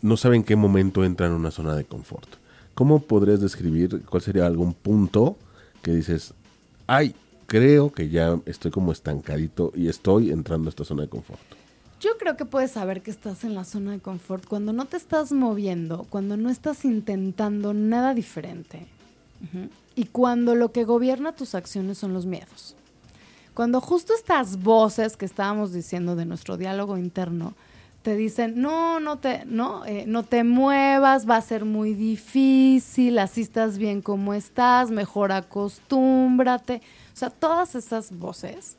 no 0.00 0.16
sabe 0.16 0.36
en 0.36 0.44
qué 0.44 0.54
momento 0.54 1.04
entra 1.04 1.26
en 1.26 1.32
una 1.32 1.50
zona 1.50 1.74
de 1.74 1.84
confort. 1.84 2.28
¿Cómo 2.74 3.00
podrías 3.00 3.40
describir 3.40 4.02
cuál 4.04 4.22
sería 4.22 4.46
algún 4.46 4.74
punto 4.74 5.36
que 5.82 5.92
dices, 5.92 6.34
ay, 6.86 7.14
creo 7.46 7.92
que 7.92 8.08
ya 8.08 8.38
estoy 8.46 8.70
como 8.70 8.92
estancadito 8.92 9.72
y 9.74 9.88
estoy 9.88 10.30
entrando 10.30 10.68
a 10.68 10.70
esta 10.70 10.84
zona 10.84 11.02
de 11.02 11.08
confort? 11.08 11.40
Yo 12.00 12.10
creo 12.18 12.36
que 12.36 12.44
puedes 12.44 12.72
saber 12.72 13.02
que 13.02 13.10
estás 13.10 13.44
en 13.44 13.54
la 13.54 13.64
zona 13.64 13.92
de 13.92 14.00
confort 14.00 14.46
cuando 14.46 14.72
no 14.72 14.84
te 14.84 14.96
estás 14.96 15.32
moviendo, 15.32 16.06
cuando 16.10 16.36
no 16.36 16.50
estás 16.50 16.84
intentando 16.84 17.72
nada 17.72 18.14
diferente 18.14 18.86
y 19.94 20.04
cuando 20.04 20.54
lo 20.54 20.72
que 20.72 20.84
gobierna 20.84 21.32
tus 21.32 21.54
acciones 21.54 21.98
son 21.98 22.12
los 22.12 22.26
miedos. 22.26 22.74
Cuando 23.54 23.80
justo 23.80 24.12
estas 24.12 24.62
voces 24.62 25.16
que 25.16 25.24
estábamos 25.24 25.72
diciendo 25.72 26.16
de 26.16 26.26
nuestro 26.26 26.58
diálogo 26.58 26.98
interno 26.98 27.54
te 28.06 28.14
dicen, 28.14 28.62
no, 28.62 29.00
no 29.00 29.18
te, 29.18 29.44
no, 29.46 29.84
eh, 29.84 30.04
no 30.06 30.22
te 30.22 30.44
muevas, 30.44 31.28
va 31.28 31.38
a 31.38 31.40
ser 31.40 31.64
muy 31.64 31.92
difícil, 31.92 33.18
así 33.18 33.40
estás 33.40 33.78
bien 33.78 34.00
como 34.00 34.32
estás, 34.32 34.92
mejor 34.92 35.32
acostúmbrate. 35.32 36.82
O 37.12 37.16
sea, 37.16 37.30
todas 37.30 37.74
esas 37.74 38.16
voces 38.16 38.76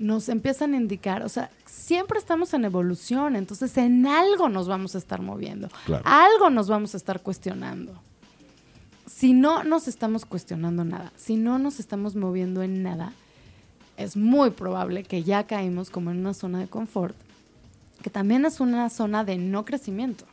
nos 0.00 0.28
empiezan 0.28 0.74
a 0.74 0.78
indicar, 0.78 1.22
o 1.22 1.28
sea, 1.28 1.48
siempre 1.64 2.18
estamos 2.18 2.54
en 2.54 2.64
evolución, 2.64 3.36
entonces 3.36 3.78
en 3.78 4.04
algo 4.04 4.48
nos 4.48 4.66
vamos 4.66 4.96
a 4.96 4.98
estar 4.98 5.22
moviendo, 5.22 5.68
algo 6.02 6.50
nos 6.50 6.68
vamos 6.68 6.94
a 6.94 6.96
estar 6.96 7.20
cuestionando. 7.20 7.94
Si 9.06 9.32
no 9.32 9.62
nos 9.62 9.86
estamos 9.86 10.24
cuestionando 10.24 10.82
nada, 10.82 11.12
si 11.14 11.36
no 11.36 11.60
nos 11.60 11.78
estamos 11.78 12.16
moviendo 12.16 12.64
en 12.64 12.82
nada, 12.82 13.12
es 13.96 14.16
muy 14.16 14.50
probable 14.50 15.04
que 15.04 15.22
ya 15.22 15.46
caímos 15.46 15.88
como 15.88 16.10
en 16.10 16.18
una 16.18 16.34
zona 16.34 16.58
de 16.58 16.66
confort, 16.66 17.16
que 18.02 18.10
también 18.10 18.44
es 18.44 18.60
una 18.60 18.90
zona 18.90 19.24
de 19.24 19.36
no 19.36 19.64
crecimiento. 19.64 20.24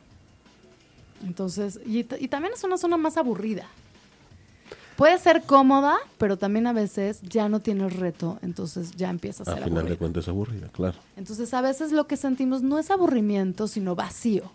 Entonces, 1.24 1.80
y, 1.86 2.00
y 2.00 2.28
también 2.28 2.52
es 2.54 2.64
una 2.64 2.76
zona 2.76 2.96
más 2.96 3.16
aburrida 3.16 3.66
puede 4.96 5.18
ser 5.18 5.42
cómoda, 5.42 5.96
pero 6.18 6.36
también 6.36 6.66
a 6.66 6.72
veces 6.72 7.20
ya 7.22 7.48
no 7.48 7.60
tiene 7.60 7.88
reto, 7.88 8.38
entonces 8.42 8.92
ya 8.92 9.10
empieza 9.10 9.42
a 9.42 9.46
ser 9.46 9.62
A 9.62 9.66
final 9.66 9.88
de 9.88 9.96
cuentas 9.96 10.24
es 10.24 10.28
aburrida, 10.28 10.68
claro. 10.68 10.98
Entonces 11.16 11.52
a 11.54 11.60
veces 11.60 11.92
lo 11.92 12.06
que 12.06 12.16
sentimos 12.16 12.62
no 12.62 12.78
es 12.78 12.90
aburrimiento, 12.90 13.68
sino 13.68 13.94
vacío. 13.94 14.50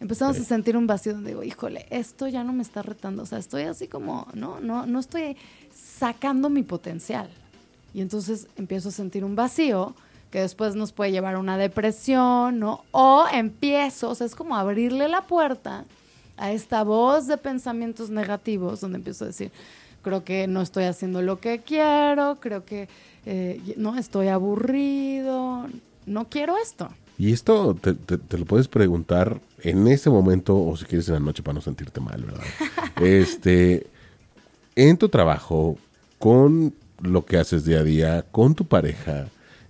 Empezamos 0.00 0.38
a 0.38 0.44
sentir 0.44 0.76
un 0.76 0.86
vacío 0.86 1.14
donde 1.14 1.30
digo, 1.30 1.42
híjole, 1.42 1.86
esto 1.90 2.28
ya 2.28 2.44
no 2.44 2.52
me 2.52 2.62
está 2.62 2.82
retando, 2.82 3.24
o 3.24 3.26
sea, 3.26 3.38
estoy 3.38 3.62
así 3.62 3.88
como, 3.88 4.28
no, 4.32 4.60
no, 4.60 4.86
no 4.86 5.00
estoy 5.00 5.36
sacando 5.74 6.50
mi 6.50 6.62
potencial. 6.62 7.28
Y 7.94 8.00
entonces 8.00 8.46
empiezo 8.56 8.90
a 8.90 8.92
sentir 8.92 9.24
un 9.24 9.34
vacío 9.34 9.94
que 10.30 10.40
después 10.40 10.74
nos 10.74 10.92
puede 10.92 11.12
llevar 11.12 11.36
a 11.36 11.38
una 11.38 11.56
depresión, 11.56 12.58
¿no? 12.58 12.84
O 12.90 13.24
empiezo, 13.32 14.10
o 14.10 14.14
sea, 14.14 14.26
es 14.26 14.34
como 14.34 14.56
abrirle 14.56 15.08
la 15.08 15.26
puerta 15.26 15.84
a 16.36 16.52
esta 16.52 16.82
voz 16.84 17.26
de 17.26 17.36
pensamientos 17.36 18.10
negativos 18.10 18.80
donde 18.80 18.98
empiezo 18.98 19.24
a 19.24 19.28
decir, 19.28 19.50
creo 20.02 20.24
que 20.24 20.46
no 20.46 20.62
estoy 20.62 20.84
haciendo 20.84 21.22
lo 21.22 21.40
que 21.40 21.60
quiero, 21.60 22.36
creo 22.40 22.64
que 22.64 22.88
eh, 23.26 23.74
no 23.76 23.96
estoy 23.98 24.28
aburrido, 24.28 25.66
no 26.06 26.28
quiero 26.28 26.56
esto. 26.58 26.88
Y 27.18 27.32
esto 27.32 27.74
te, 27.74 27.94
te, 27.94 28.38
lo 28.38 28.44
puedes 28.44 28.68
preguntar 28.68 29.40
en 29.62 29.88
ese 29.88 30.08
momento 30.08 30.56
o 30.56 30.76
si 30.76 30.84
quieres 30.84 31.08
en 31.08 31.14
la 31.14 31.20
noche 31.20 31.42
para 31.42 31.54
no 31.54 31.60
sentirte 31.60 32.00
mal, 32.00 32.22
¿verdad? 32.22 32.44
este, 33.02 33.88
en 34.76 34.96
tu 34.96 35.08
trabajo, 35.08 35.76
con 36.20 36.72
lo 37.02 37.24
que 37.26 37.38
haces 37.38 37.64
día 37.64 37.80
a 37.80 37.82
día, 37.82 38.24
con 38.30 38.54
tu 38.54 38.66
pareja, 38.66 39.26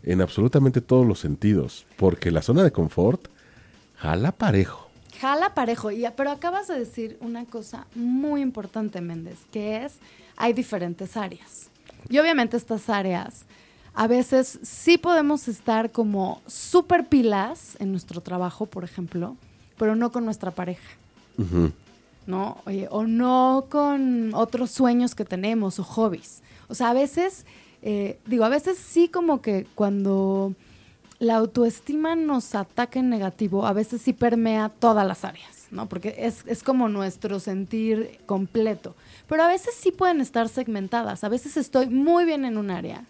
en 0.08 0.22
absolutamente 0.22 0.80
todos 0.80 1.06
los 1.06 1.20
sentidos, 1.20 1.86
porque 1.98 2.30
la 2.30 2.40
zona 2.40 2.64
de 2.64 2.72
confort 2.72 3.28
jala 3.96 4.32
parejo. 4.32 4.88
Jala 5.20 5.52
parejo, 5.52 5.90
y, 5.90 6.06
pero 6.16 6.30
acabas 6.30 6.66
de 6.68 6.78
decir 6.78 7.18
una 7.20 7.44
cosa 7.44 7.86
muy 7.94 8.40
importante, 8.40 9.02
Méndez, 9.02 9.38
que 9.52 9.84
es, 9.84 9.98
hay 10.36 10.54
diferentes 10.54 11.14
áreas. 11.18 11.68
Y 12.08 12.18
obviamente 12.18 12.56
estas 12.56 12.88
áreas, 12.88 13.44
a 13.92 14.06
veces 14.06 14.58
sí 14.62 14.96
podemos 14.96 15.46
estar 15.46 15.92
como 15.92 16.40
súper 16.46 17.06
pilas 17.08 17.76
en 17.78 17.90
nuestro 17.90 18.22
trabajo, 18.22 18.64
por 18.64 18.84
ejemplo, 18.84 19.36
pero 19.76 19.94
no 19.94 20.10
con 20.10 20.24
nuestra 20.24 20.52
pareja. 20.52 20.88
¿No? 22.26 22.58
o 22.90 23.04
no 23.04 23.66
con 23.68 24.34
otros 24.34 24.70
sueños 24.70 25.14
que 25.14 25.24
tenemos 25.24 25.78
o 25.78 25.84
hobbies. 25.84 26.42
O 26.68 26.74
sea, 26.74 26.90
a 26.90 26.94
veces, 26.94 27.44
eh, 27.82 28.18
digo, 28.26 28.44
a 28.44 28.48
veces 28.48 28.78
sí 28.78 29.08
como 29.08 29.40
que 29.40 29.66
cuando 29.74 30.54
la 31.18 31.36
autoestima 31.36 32.16
nos 32.16 32.54
ataca 32.54 32.98
en 33.00 33.08
negativo, 33.10 33.66
a 33.66 33.72
veces 33.72 34.02
sí 34.02 34.12
permea 34.12 34.68
todas 34.68 35.06
las 35.06 35.24
áreas, 35.24 35.66
¿no? 35.70 35.88
Porque 35.88 36.14
es, 36.18 36.62
como 36.62 36.88
nuestro 36.88 37.40
sentir 37.40 38.20
completo. 38.26 38.94
Pero 39.28 39.42
a 39.42 39.48
veces 39.48 39.74
sí 39.78 39.90
pueden 39.90 40.20
estar 40.20 40.48
segmentadas. 40.48 41.24
A 41.24 41.28
veces 41.28 41.56
estoy 41.56 41.88
muy 41.88 42.24
bien 42.24 42.44
en 42.44 42.56
un 42.56 42.70
área 42.70 43.04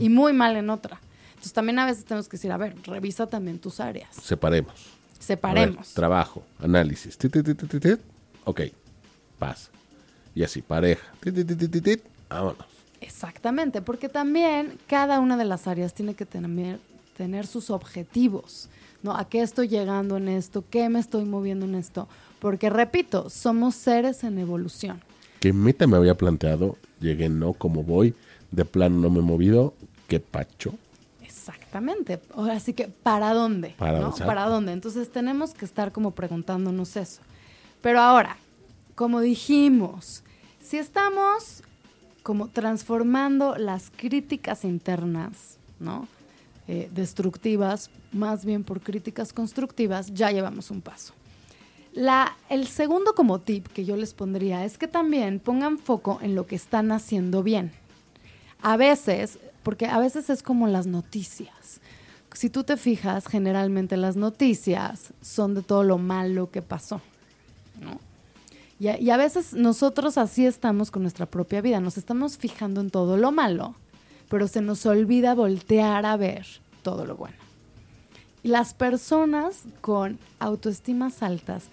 y 0.00 0.08
muy 0.08 0.32
mal 0.32 0.56
en 0.56 0.70
otra. 0.70 1.00
Entonces 1.30 1.52
también 1.52 1.78
a 1.78 1.86
veces 1.86 2.04
tenemos 2.04 2.28
que 2.28 2.36
decir, 2.36 2.52
a 2.52 2.56
ver, 2.56 2.76
revisa 2.84 3.26
también 3.26 3.58
tus 3.58 3.80
áreas. 3.80 4.14
Separemos. 4.16 4.74
Separemos. 5.18 5.94
trabajo, 5.94 6.44
análisis. 6.60 7.18
ok, 8.44 8.60
paz. 9.38 9.70
Y 10.34 10.44
así, 10.44 10.62
pareja. 10.62 11.02
Vámonos. 12.28 12.75
Exactamente, 13.00 13.82
porque 13.82 14.08
también 14.08 14.78
cada 14.86 15.20
una 15.20 15.36
de 15.36 15.44
las 15.44 15.66
áreas 15.66 15.94
tiene 15.94 16.14
que 16.14 16.26
tener 16.26 16.78
tener 17.16 17.46
sus 17.46 17.70
objetivos, 17.70 18.68
¿no? 19.02 19.16
¿A 19.16 19.28
qué 19.28 19.40
estoy 19.40 19.68
llegando 19.68 20.16
en 20.16 20.28
esto? 20.28 20.64
¿Qué 20.68 20.88
me 20.88 21.00
estoy 21.00 21.24
moviendo 21.24 21.64
en 21.64 21.74
esto? 21.74 22.08
Porque 22.40 22.68
repito, 22.70 23.30
somos 23.30 23.74
seres 23.74 24.22
en 24.22 24.38
evolución. 24.38 25.00
¿Qué 25.40 25.52
meta 25.52 25.86
me 25.86 25.96
había 25.96 26.14
planteado? 26.14 26.76
Llegué 27.00 27.28
no 27.28 27.54
como 27.54 27.82
voy, 27.82 28.14
de 28.50 28.64
plano 28.64 29.00
no 29.00 29.10
me 29.10 29.20
he 29.20 29.22
movido, 29.22 29.74
qué 30.08 30.20
pacho. 30.20 30.74
Exactamente. 31.22 32.20
Así 32.50 32.72
que, 32.72 32.88
¿para 32.88 33.32
dónde? 33.32 33.74
Para, 33.78 34.10
¿Para 34.10 34.44
dónde? 34.46 34.72
Entonces 34.72 35.10
tenemos 35.10 35.54
que 35.54 35.64
estar 35.64 35.92
como 35.92 36.10
preguntándonos 36.10 36.96
eso. 36.96 37.22
Pero 37.80 38.00
ahora, 38.00 38.36
como 38.94 39.20
dijimos, 39.20 40.22
si 40.60 40.78
estamos 40.78 41.62
como 42.26 42.48
transformando 42.48 43.54
las 43.54 43.92
críticas 43.96 44.64
internas, 44.64 45.58
¿no? 45.78 46.08
Eh, 46.66 46.90
destructivas, 46.92 47.88
más 48.10 48.44
bien 48.44 48.64
por 48.64 48.80
críticas 48.80 49.32
constructivas, 49.32 50.12
ya 50.12 50.32
llevamos 50.32 50.72
un 50.72 50.80
paso. 50.80 51.14
La, 51.92 52.36
el 52.48 52.66
segundo 52.66 53.14
como 53.14 53.38
tip 53.38 53.68
que 53.68 53.84
yo 53.84 53.94
les 53.94 54.12
pondría 54.12 54.64
es 54.64 54.76
que 54.76 54.88
también 54.88 55.38
pongan 55.38 55.78
foco 55.78 56.18
en 56.20 56.34
lo 56.34 56.48
que 56.48 56.56
están 56.56 56.90
haciendo 56.90 57.44
bien. 57.44 57.70
A 58.60 58.76
veces, 58.76 59.38
porque 59.62 59.86
a 59.86 60.00
veces 60.00 60.28
es 60.28 60.42
como 60.42 60.66
las 60.66 60.88
noticias. 60.88 61.80
Si 62.32 62.50
tú 62.50 62.64
te 62.64 62.76
fijas, 62.76 63.28
generalmente 63.28 63.96
las 63.96 64.16
noticias 64.16 65.12
son 65.22 65.54
de 65.54 65.62
todo 65.62 65.84
lo 65.84 65.96
malo 65.96 66.50
que 66.50 66.60
pasó. 66.60 67.00
Y 68.78 69.10
a, 69.10 69.16
veces 69.16 69.54
nosotros 69.54 70.18
así 70.18 70.44
estamos 70.44 70.90
con 70.90 71.02
nuestra 71.02 71.24
propia 71.24 71.62
vida, 71.62 71.80
nos 71.80 71.96
estamos 71.96 72.36
fijando 72.36 72.82
en 72.82 72.90
todo 72.90 73.16
lo 73.16 73.32
malo, 73.32 73.74
pero 74.28 74.48
se 74.48 74.60
nos 74.60 74.84
olvida 74.84 75.34
voltear 75.34 76.04
a 76.04 76.16
ver 76.18 76.46
todo 76.82 77.06
lo 77.06 77.16
bueno. 77.16 77.36
Y 78.42 78.48
las 78.48 78.74
personas 78.74 79.62
con 79.80 80.18
autoestimas 80.40 81.22
altas, 81.22 81.64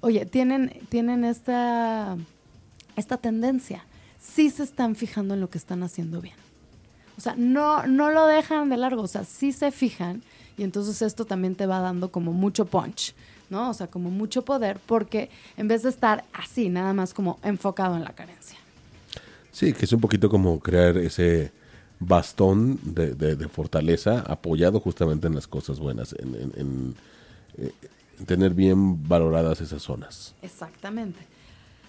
oye, 0.00 0.24
tienen, 0.24 0.72
tienen 0.88 1.24
esta, 1.24 2.16
esta 2.96 3.18
tendencia, 3.18 3.84
sí 4.18 4.48
se 4.48 4.62
están 4.62 4.96
fijando 4.96 5.34
en 5.34 5.40
lo 5.40 5.50
que 5.50 5.58
están 5.58 5.82
haciendo 5.82 6.22
bien. 6.22 6.36
O 7.18 7.20
sea, 7.20 7.34
no, 7.36 7.86
no 7.86 8.10
lo 8.10 8.26
dejan 8.26 8.70
de 8.70 8.78
largo, 8.78 9.02
o 9.02 9.08
sea, 9.08 9.24
sí 9.24 9.52
se 9.52 9.70
fijan 9.70 10.22
y 10.56 10.62
entonces 10.62 11.02
esto 11.02 11.26
también 11.26 11.54
te 11.54 11.66
va 11.66 11.80
dando 11.80 12.10
como 12.10 12.32
mucho 12.32 12.64
punch. 12.64 13.14
¿No? 13.50 13.70
O 13.70 13.74
sea, 13.74 13.86
como 13.86 14.10
mucho 14.10 14.42
poder, 14.42 14.78
porque 14.86 15.30
en 15.56 15.68
vez 15.68 15.82
de 15.82 15.90
estar 15.90 16.24
así, 16.32 16.68
nada 16.68 16.92
más 16.92 17.14
como 17.14 17.38
enfocado 17.42 17.96
en 17.96 18.04
la 18.04 18.10
carencia. 18.10 18.58
Sí, 19.52 19.72
que 19.72 19.84
es 19.84 19.92
un 19.92 20.00
poquito 20.00 20.28
como 20.28 20.60
crear 20.60 20.98
ese 20.98 21.52
bastón 21.98 22.78
de, 22.82 23.14
de, 23.14 23.48
fortaleza 23.48 24.20
apoyado 24.20 24.80
justamente 24.80 25.26
en 25.26 25.34
las 25.34 25.46
cosas 25.46 25.78
buenas, 25.78 26.14
en, 26.18 26.34
en, 26.34 26.94
eh, 27.56 27.72
en, 28.18 28.26
tener 28.26 28.52
bien 28.52 29.08
valoradas 29.08 29.60
esas 29.60 29.82
zonas. 29.82 30.34
Exactamente. 30.42 31.20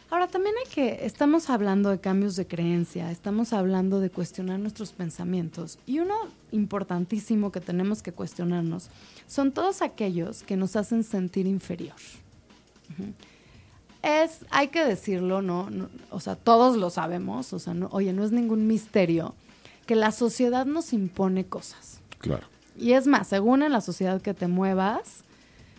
Ahora 0.10 0.28
también 0.28 0.56
hay 0.64 0.72
que, 0.72 1.06
estamos 1.06 1.50
hablando 1.50 1.90
de 1.90 2.00
cambios 2.00 2.38
de 2.38 2.48
creencia, 2.48 3.12
estamos 3.12 3.52
hablando 3.52 4.00
de 4.00 4.10
cuestionar 4.10 4.58
nuestros 4.58 4.94
pensamientos 4.94 5.80
y 5.86 6.00
uno 6.00 6.16
importantísimo 6.54 7.52
que 7.52 7.60
tenemos 7.60 8.02
que 8.02 8.14
cuestionarnos 8.14 8.90
son 9.28 9.52
todos 9.52 9.82
aquellos 9.82 10.44
que 10.44 10.56
nos 10.56 10.78
hacen 10.78 11.04
sentir 11.04 11.46
inferior. 11.46 11.96
Es, 14.02 14.46
hay 14.50 14.70
que 14.70 14.86
decirlo, 14.86 15.42
¿no? 15.42 15.68
O 16.10 16.22
sea, 16.22 16.38
todos 16.38 16.78
lo 16.78 16.90
sabemos, 16.90 17.52
o 17.52 17.60
sea, 17.60 17.74
no, 17.74 17.90
oye, 17.92 18.14
no 18.14 18.24
es 18.24 18.32
ningún 18.32 18.66
misterio 18.66 19.36
que 19.86 19.96
la 19.96 20.14
sociedad 20.14 20.66
nos 20.66 20.94
impone 20.94 21.46
cosas. 21.46 22.00
Claro. 22.20 22.48
Y 22.78 22.94
es 22.94 23.08
más, 23.08 23.28
según 23.28 23.62
en 23.62 23.74
la 23.74 23.82
sociedad 23.82 24.22
que 24.22 24.34
te 24.34 24.48
muevas, 24.48 25.24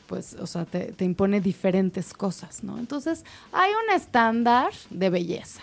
pues, 0.09 0.34
o 0.40 0.46
sea, 0.46 0.64
te, 0.64 0.92
te 0.92 1.04
impone 1.04 1.40
diferentes 1.40 2.14
cosas, 2.14 2.64
¿no? 2.64 2.78
Entonces, 2.78 3.24
hay 3.52 3.70
un 3.70 3.94
estándar 3.94 4.72
de 4.90 5.11
belleza. 5.11 5.61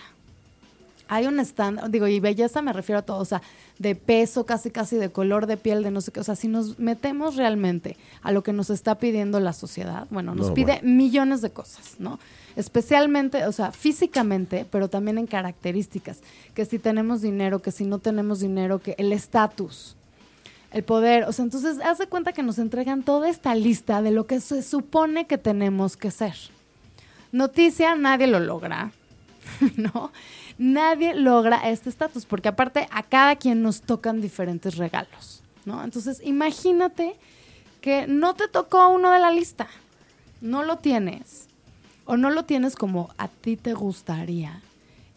Hay 1.08 1.26
un 1.26 1.38
estándar, 1.38 1.90
digo, 1.90 2.06
y 2.06 2.20
belleza 2.20 2.62
me 2.62 2.72
refiero 2.72 3.00
a 3.00 3.02
todo, 3.02 3.18
o 3.18 3.24
sea, 3.24 3.42
de 3.78 3.94
peso, 3.94 4.46
casi 4.46 4.70
casi 4.70 4.96
de 4.96 5.10
color 5.10 5.46
de 5.46 5.56
piel, 5.56 5.82
de 5.82 5.90
no 5.90 6.00
sé 6.00 6.12
qué. 6.12 6.20
O 6.20 6.24
sea, 6.24 6.36
si 6.36 6.48
nos 6.48 6.78
metemos 6.78 7.36
realmente 7.36 7.96
a 8.22 8.32
lo 8.32 8.42
que 8.42 8.52
nos 8.52 8.70
está 8.70 8.96
pidiendo 8.96 9.38
la 9.40 9.52
sociedad, 9.52 10.06
bueno, 10.10 10.34
nos 10.34 10.52
pide 10.52 10.80
millones 10.82 11.42
de 11.42 11.50
cosas, 11.50 11.96
¿no? 11.98 12.18
Especialmente, 12.54 13.46
o 13.46 13.52
sea, 13.52 13.72
físicamente, 13.72 14.64
pero 14.70 14.88
también 14.88 15.18
en 15.18 15.26
características. 15.26 16.20
Que 16.54 16.64
si 16.64 16.78
tenemos 16.78 17.20
dinero, 17.20 17.60
que 17.60 17.72
si 17.72 17.84
no 17.84 17.98
tenemos 17.98 18.40
dinero, 18.40 18.78
que 18.78 18.94
el 18.98 19.12
estatus, 19.12 19.96
el 20.72 20.84
poder. 20.84 21.24
O 21.24 21.32
sea, 21.32 21.44
entonces, 21.44 21.78
haz 21.84 21.98
de 21.98 22.06
cuenta 22.06 22.32
que 22.32 22.42
nos 22.42 22.58
entregan 22.58 23.02
toda 23.02 23.28
esta 23.28 23.54
lista 23.54 24.02
de 24.02 24.10
lo 24.10 24.26
que 24.26 24.40
se 24.40 24.62
supone 24.62 25.26
que 25.26 25.38
tenemos 25.38 25.96
que 25.96 26.10
ser. 26.10 26.34
Noticia, 27.32 27.94
nadie 27.96 28.26
lo 28.26 28.40
logra, 28.40 28.92
¿no? 29.76 30.10
nadie 30.58 31.14
logra 31.14 31.68
este 31.68 31.90
estatus, 31.90 32.24
porque 32.24 32.48
aparte 32.48 32.88
a 32.90 33.02
cada 33.02 33.36
quien 33.36 33.62
nos 33.62 33.82
tocan 33.82 34.20
diferentes 34.20 34.76
regalos, 34.76 35.42
¿no? 35.64 35.82
Entonces, 35.84 36.20
imagínate 36.24 37.16
que 37.80 38.06
no 38.06 38.34
te 38.34 38.48
tocó 38.48 38.88
uno 38.88 39.10
de 39.10 39.18
la 39.18 39.30
lista, 39.30 39.68
no 40.40 40.62
lo 40.62 40.78
tienes, 40.78 41.48
o 42.04 42.16
no 42.16 42.30
lo 42.30 42.44
tienes 42.44 42.76
como 42.76 43.10
a 43.18 43.28
ti 43.28 43.56
te 43.56 43.74
gustaría. 43.74 44.62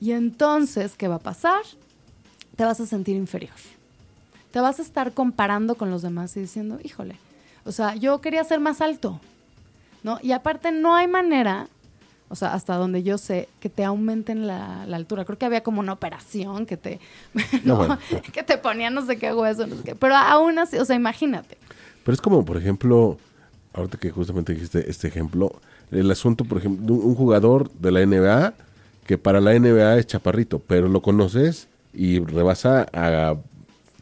Y 0.02 0.12
entonces, 0.12 0.96
¿qué 0.96 1.08
va 1.08 1.16
a 1.16 1.20
pasar? 1.20 1.62
Te 2.56 2.66
vas 2.66 2.80
a 2.80 2.86
sentir 2.86 3.16
inferior. 3.16 3.56
Te 4.52 4.60
vas 4.60 4.80
a 4.80 4.82
estar 4.82 5.14
comparando 5.14 5.76
con 5.76 5.92
los 5.92 6.02
demás 6.02 6.36
y 6.38 6.42
diciendo, 6.42 6.80
híjole, 6.84 7.16
o 7.66 7.72
sea, 7.72 7.96
yo 7.96 8.20
quería 8.22 8.44
ser 8.44 8.60
más 8.60 8.82
alto, 8.82 9.20
¿no? 10.04 10.20
Y 10.22 10.32
aparte 10.32 10.72
no 10.72 10.96
hay 10.96 11.08
manera 11.08 11.68
o 12.30 12.36
sea, 12.36 12.54
hasta 12.54 12.76
donde 12.76 13.02
yo 13.02 13.18
sé, 13.18 13.50
que 13.60 13.70
te 13.70 13.84
aumenten 13.84 14.46
la, 14.46 14.84
altura. 14.84 15.26
Creo 15.26 15.38
que 15.38 15.46
había 15.46 15.62
como 15.62 15.80
una 15.80 15.94
operación 15.94 16.68
que 16.68 16.78
te, 16.78 17.00
que 18.34 18.44
te 18.44 18.58
ponía 18.60 18.92
no 18.92 19.04
sé 19.06 19.18
qué 19.18 19.34
hueso, 19.34 19.66
no 19.66 19.76
sé 19.76 19.84
qué. 19.84 19.96
Pero 19.96 20.16
aún 20.16 20.60
así, 20.60 20.78
o 20.78 20.86
sea, 20.86 20.96
imagínate. 20.96 21.58
Pero 22.04 22.14
es 22.14 22.22
como, 22.22 22.46
por 22.46 22.58
ejemplo, 22.58 23.18
ahorita 23.74 23.98
que 23.98 24.12
justamente 24.12 24.54
dijiste 24.54 24.90
este 24.90 25.08
ejemplo, 25.08 25.60
el 25.92 26.10
asunto, 26.12 26.46
por 26.46 26.60
ejemplo, 26.60 26.86
de 26.86 26.94
un 26.94 27.16
jugador 27.16 27.72
de 27.72 27.92
la 27.92 28.06
NBA 28.06 28.54
que 29.08 29.18
para 29.18 29.42
la 29.42 29.58
NBA 29.58 29.98
es 29.98 30.06
chaparrito, 30.06 30.60
pero 30.60 30.88
lo 30.88 31.02
conoces 31.02 31.68
y 31.94 32.20
rebasa 32.20 32.86
a 32.94 33.36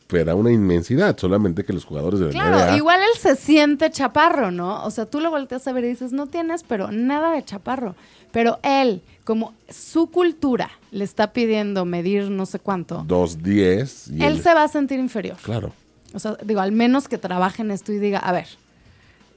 pero 0.07 0.37
una 0.37 0.51
inmensidad, 0.51 1.17
solamente 1.17 1.65
que 1.65 1.73
los 1.73 1.85
jugadores 1.85 2.19
de 2.19 2.29
Claro, 2.29 2.75
igual 2.75 3.01
él 3.01 3.19
se 3.19 3.35
siente 3.35 3.91
chaparro, 3.91 4.51
¿no? 4.51 4.83
O 4.85 4.91
sea, 4.91 5.05
tú 5.05 5.19
lo 5.19 5.29
volteas 5.29 5.67
a 5.67 5.73
ver 5.73 5.83
y 5.83 5.89
dices, 5.89 6.13
no 6.13 6.27
tienes, 6.27 6.63
pero 6.63 6.91
nada 6.91 7.31
de 7.31 7.43
chaparro. 7.43 7.95
Pero 8.31 8.59
él, 8.63 9.01
como 9.25 9.53
su 9.69 10.09
cultura 10.09 10.71
le 10.91 11.03
está 11.03 11.33
pidiendo 11.33 11.85
medir 11.85 12.29
no 12.29 12.45
sé 12.45 12.59
cuánto. 12.59 13.03
Dos 13.05 13.43
diez. 13.43 14.07
Él, 14.07 14.21
él 14.21 14.41
se 14.41 14.53
va 14.53 14.63
a 14.63 14.67
sentir 14.67 14.99
inferior. 14.99 15.37
Claro. 15.41 15.73
O 16.13 16.19
sea, 16.19 16.37
digo, 16.43 16.61
al 16.61 16.71
menos 16.71 17.07
que 17.07 17.17
trabaje 17.17 17.61
en 17.61 17.71
esto 17.71 17.91
y 17.91 17.99
diga, 17.99 18.19
a 18.19 18.31
ver, 18.31 18.47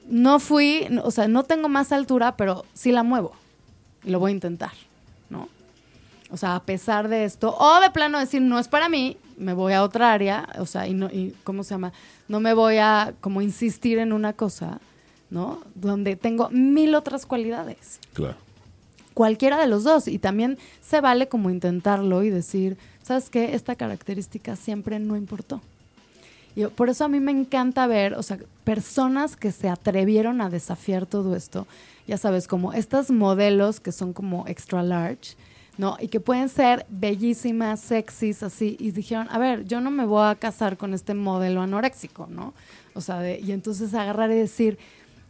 no 0.07 0.39
fui, 0.39 0.87
o 1.03 1.11
sea, 1.11 1.27
no 1.27 1.43
tengo 1.43 1.69
más 1.69 1.91
altura, 1.91 2.37
pero 2.37 2.65
sí 2.73 2.91
la 2.91 3.03
muevo. 3.03 3.33
Lo 4.03 4.19
voy 4.19 4.31
a 4.31 4.35
intentar. 4.35 4.71
O 6.31 6.37
sea, 6.37 6.55
a 6.55 6.63
pesar 6.63 7.09
de 7.09 7.25
esto, 7.25 7.55
o 7.57 7.81
de 7.81 7.89
plano 7.91 8.17
decir, 8.17 8.41
no 8.41 8.57
es 8.57 8.69
para 8.69 8.87
mí, 8.87 9.17
me 9.37 9.53
voy 9.53 9.73
a 9.73 9.83
otra 9.83 10.13
área, 10.13 10.47
o 10.59 10.65
sea, 10.65 10.87
y, 10.87 10.93
no, 10.93 11.07
y 11.07 11.35
¿cómo 11.43 11.63
se 11.63 11.71
llama? 11.71 11.91
No 12.29 12.39
me 12.39 12.53
voy 12.53 12.77
a 12.77 13.13
como 13.19 13.41
insistir 13.41 13.99
en 13.99 14.13
una 14.13 14.33
cosa, 14.33 14.79
¿no? 15.29 15.59
Donde 15.75 16.15
tengo 16.15 16.49
mil 16.49 16.95
otras 16.95 17.25
cualidades. 17.25 17.99
Claro. 18.13 18.37
Cualquiera 19.13 19.59
de 19.59 19.67
los 19.67 19.83
dos. 19.83 20.07
Y 20.07 20.19
también 20.19 20.57
se 20.81 21.01
vale 21.01 21.27
como 21.27 21.49
intentarlo 21.49 22.23
y 22.23 22.29
decir, 22.29 22.77
¿sabes 23.03 23.29
qué? 23.29 23.55
Esta 23.55 23.75
característica 23.75 24.55
siempre 24.55 24.99
no 24.99 25.17
importó. 25.17 25.61
Y 26.55 26.65
por 26.65 26.89
eso 26.89 27.05
a 27.05 27.07
mí 27.09 27.19
me 27.19 27.31
encanta 27.31 27.87
ver, 27.87 28.13
o 28.13 28.23
sea, 28.23 28.39
personas 28.63 29.35
que 29.35 29.51
se 29.51 29.69
atrevieron 29.69 30.41
a 30.41 30.49
desafiar 30.49 31.05
todo 31.05 31.35
esto. 31.35 31.67
Ya 32.07 32.17
sabes, 32.17 32.47
como 32.47 32.73
estos 32.73 33.09
modelos 33.09 33.79
que 33.79 33.91
son 33.91 34.13
como 34.13 34.47
extra 34.47 34.83
large, 34.83 35.35
¿no? 35.77 35.97
Y 35.99 36.07
que 36.07 36.19
pueden 36.19 36.49
ser 36.49 36.85
bellísimas, 36.89 37.79
sexys, 37.79 38.43
así. 38.43 38.77
Y 38.79 38.91
dijeron, 38.91 39.27
a 39.31 39.37
ver, 39.37 39.65
yo 39.65 39.81
no 39.81 39.91
me 39.91 40.05
voy 40.05 40.27
a 40.27 40.35
casar 40.35 40.77
con 40.77 40.93
este 40.93 41.13
modelo 41.13 41.61
anoréxico, 41.61 42.27
¿no? 42.27 42.53
O 42.93 43.01
sea, 43.01 43.19
de, 43.19 43.39
y 43.39 43.51
entonces 43.51 43.93
agarrar 43.93 44.31
y 44.31 44.35
decir, 44.35 44.77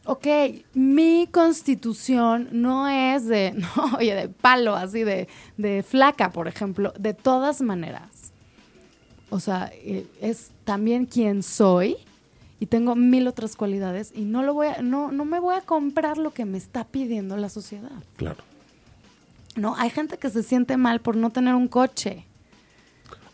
ok, 0.05 0.27
mi 0.73 1.27
constitución 1.31 2.49
no 2.51 2.87
es 2.89 3.27
de, 3.27 3.51
no, 3.55 3.97
oye, 3.97 4.15
de 4.15 4.29
palo, 4.29 4.75
así, 4.75 5.03
de, 5.03 5.27
de 5.57 5.83
flaca, 5.83 6.31
por 6.31 6.47
ejemplo, 6.47 6.93
de 6.97 7.13
todas 7.13 7.61
maneras. 7.61 8.31
O 9.29 9.39
sea, 9.39 9.71
eh, 9.73 10.05
es 10.19 10.51
también 10.65 11.05
quien 11.05 11.41
soy 11.41 11.95
y 12.59 12.65
tengo 12.65 12.95
mil 12.95 13.27
otras 13.27 13.55
cualidades 13.55 14.11
y 14.13 14.21
no 14.21 14.43
lo 14.43 14.53
voy 14.53 14.67
a, 14.67 14.81
no, 14.81 15.11
no 15.11 15.23
me 15.23 15.39
voy 15.39 15.55
a 15.55 15.61
comprar 15.61 16.17
lo 16.17 16.31
que 16.31 16.45
me 16.45 16.57
está 16.57 16.83
pidiendo 16.83 17.37
la 17.37 17.47
sociedad. 17.47 17.91
Claro. 18.17 18.43
No, 19.55 19.75
hay 19.75 19.89
gente 19.89 20.17
que 20.17 20.29
se 20.29 20.43
siente 20.43 20.77
mal 20.77 21.01
por 21.01 21.15
no 21.15 21.29
tener 21.29 21.55
un 21.55 21.67
coche. 21.67 22.25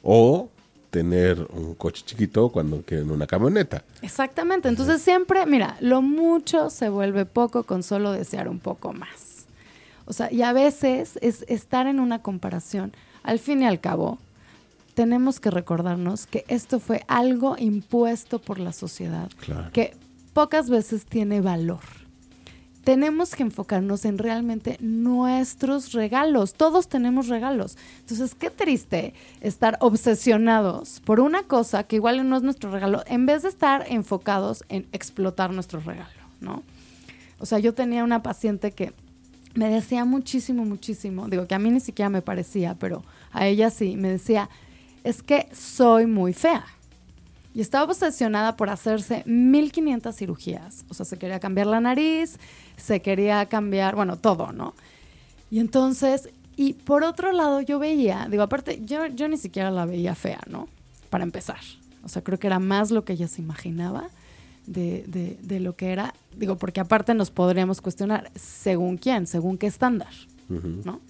O 0.01 0.49
tener 0.89 1.45
un 1.51 1.75
coche 1.75 2.03
chiquito 2.05 2.49
cuando 2.49 2.81
quieren 2.81 3.11
una 3.11 3.27
camioneta. 3.27 3.83
Exactamente. 4.01 4.69
Entonces 4.69 5.01
siempre, 5.01 5.45
mira, 5.45 5.77
lo 5.79 6.01
mucho 6.01 6.69
se 6.69 6.89
vuelve 6.89 7.25
poco 7.25 7.63
con 7.63 7.83
solo 7.83 8.11
desear 8.11 8.47
un 8.47 8.59
poco 8.59 8.93
más. 8.93 9.45
O 10.05 10.13
sea, 10.13 10.31
y 10.31 10.41
a 10.41 10.53
veces 10.53 11.19
es 11.21 11.43
estar 11.49 11.87
en 11.87 11.99
una 11.99 12.21
comparación. 12.21 12.93
Al 13.23 13.39
fin 13.39 13.61
y 13.61 13.65
al 13.65 13.81
cabo, 13.81 14.17
tenemos 14.93 15.39
que 15.39 15.51
recordarnos 15.51 16.25
que 16.25 16.45
esto 16.47 16.79
fue 16.79 17.03
algo 17.07 17.55
impuesto 17.59 18.39
por 18.39 18.57
la 18.57 18.71
sociedad, 18.71 19.29
que 19.73 19.95
pocas 20.33 20.69
veces 20.69 21.05
tiene 21.05 21.41
valor 21.41 22.06
tenemos 22.87 23.35
que 23.35 23.43
enfocarnos 23.43 24.05
en 24.05 24.17
realmente 24.17 24.77
nuestros 24.79 25.91
regalos. 25.91 26.53
Todos 26.53 26.87
tenemos 26.87 27.27
regalos. 27.27 27.77
Entonces, 27.99 28.33
qué 28.33 28.49
triste 28.49 29.13
estar 29.41 29.77
obsesionados 29.81 31.01
por 31.01 31.19
una 31.19 31.43
cosa 31.43 31.83
que 31.83 31.97
igual 31.97 32.29
no 32.29 32.37
es 32.37 32.43
nuestro 32.43 32.71
regalo, 32.71 33.03
en 33.07 33.25
vez 33.25 33.43
de 33.43 33.49
estar 33.49 33.83
enfocados 33.89 34.63
en 34.69 34.87
explotar 34.93 35.51
nuestro 35.51 35.81
regalo, 35.81 36.21
¿no? 36.39 36.63
O 37.39 37.45
sea, 37.45 37.59
yo 37.59 37.73
tenía 37.73 38.05
una 38.05 38.23
paciente 38.23 38.71
que 38.71 38.93
me 39.53 39.67
decía 39.67 40.05
muchísimo, 40.05 40.63
muchísimo, 40.63 41.27
digo 41.27 41.45
que 41.45 41.55
a 41.55 41.59
mí 41.59 41.69
ni 41.69 41.81
siquiera 41.81 42.07
me 42.07 42.21
parecía, 42.21 42.75
pero 42.79 43.03
a 43.33 43.47
ella 43.47 43.69
sí, 43.69 43.97
me 43.97 44.11
decía, 44.11 44.49
es 45.03 45.21
que 45.21 45.49
soy 45.51 46.05
muy 46.05 46.31
fea. 46.31 46.65
Y 47.57 47.61
estaba 47.61 47.85
obsesionada 47.85 48.55
por 48.55 48.69
hacerse 48.69 49.23
1500 49.25 50.15
cirugías. 50.15 50.85
O 50.89 50.93
sea, 50.93 51.07
se 51.07 51.17
quería 51.17 51.39
cambiar 51.39 51.65
la 51.65 51.81
nariz, 51.81 52.37
se 52.75 53.01
quería 53.01 53.47
cambiar, 53.47 53.95
bueno, 53.95 54.15
todo, 54.15 54.51
¿no? 54.51 54.75
Y 55.49 55.57
entonces, 55.57 56.29
y 56.55 56.73
por 56.73 57.03
otro 57.03 57.31
lado 57.31 57.61
yo 57.61 57.79
veía, 57.79 58.27
digo, 58.29 58.43
aparte, 58.43 58.79
yo, 58.85 59.07
yo 59.07 59.27
ni 59.27 59.37
siquiera 59.37 59.71
la 59.71 59.87
veía 59.87 60.13
fea, 60.13 60.39
¿no? 60.47 60.67
Para 61.09 61.23
empezar. 61.23 61.57
O 62.03 62.09
sea, 62.09 62.23
creo 62.23 62.37
que 62.37 62.45
era 62.45 62.59
más 62.59 62.91
lo 62.91 63.03
que 63.03 63.13
ella 63.13 63.27
se 63.27 63.41
imaginaba 63.41 64.07
de, 64.67 65.03
de, 65.07 65.39
de 65.41 65.59
lo 65.59 65.75
que 65.75 65.91
era. 65.91 66.13
Digo, 66.35 66.57
porque 66.57 66.79
aparte 66.79 67.15
nos 67.15 67.31
podríamos 67.31 67.81
cuestionar 67.81 68.29
según 68.35 68.97
quién, 68.97 69.25
según 69.25 69.57
qué 69.57 69.65
estándar, 69.65 70.13
¿no? 70.47 71.01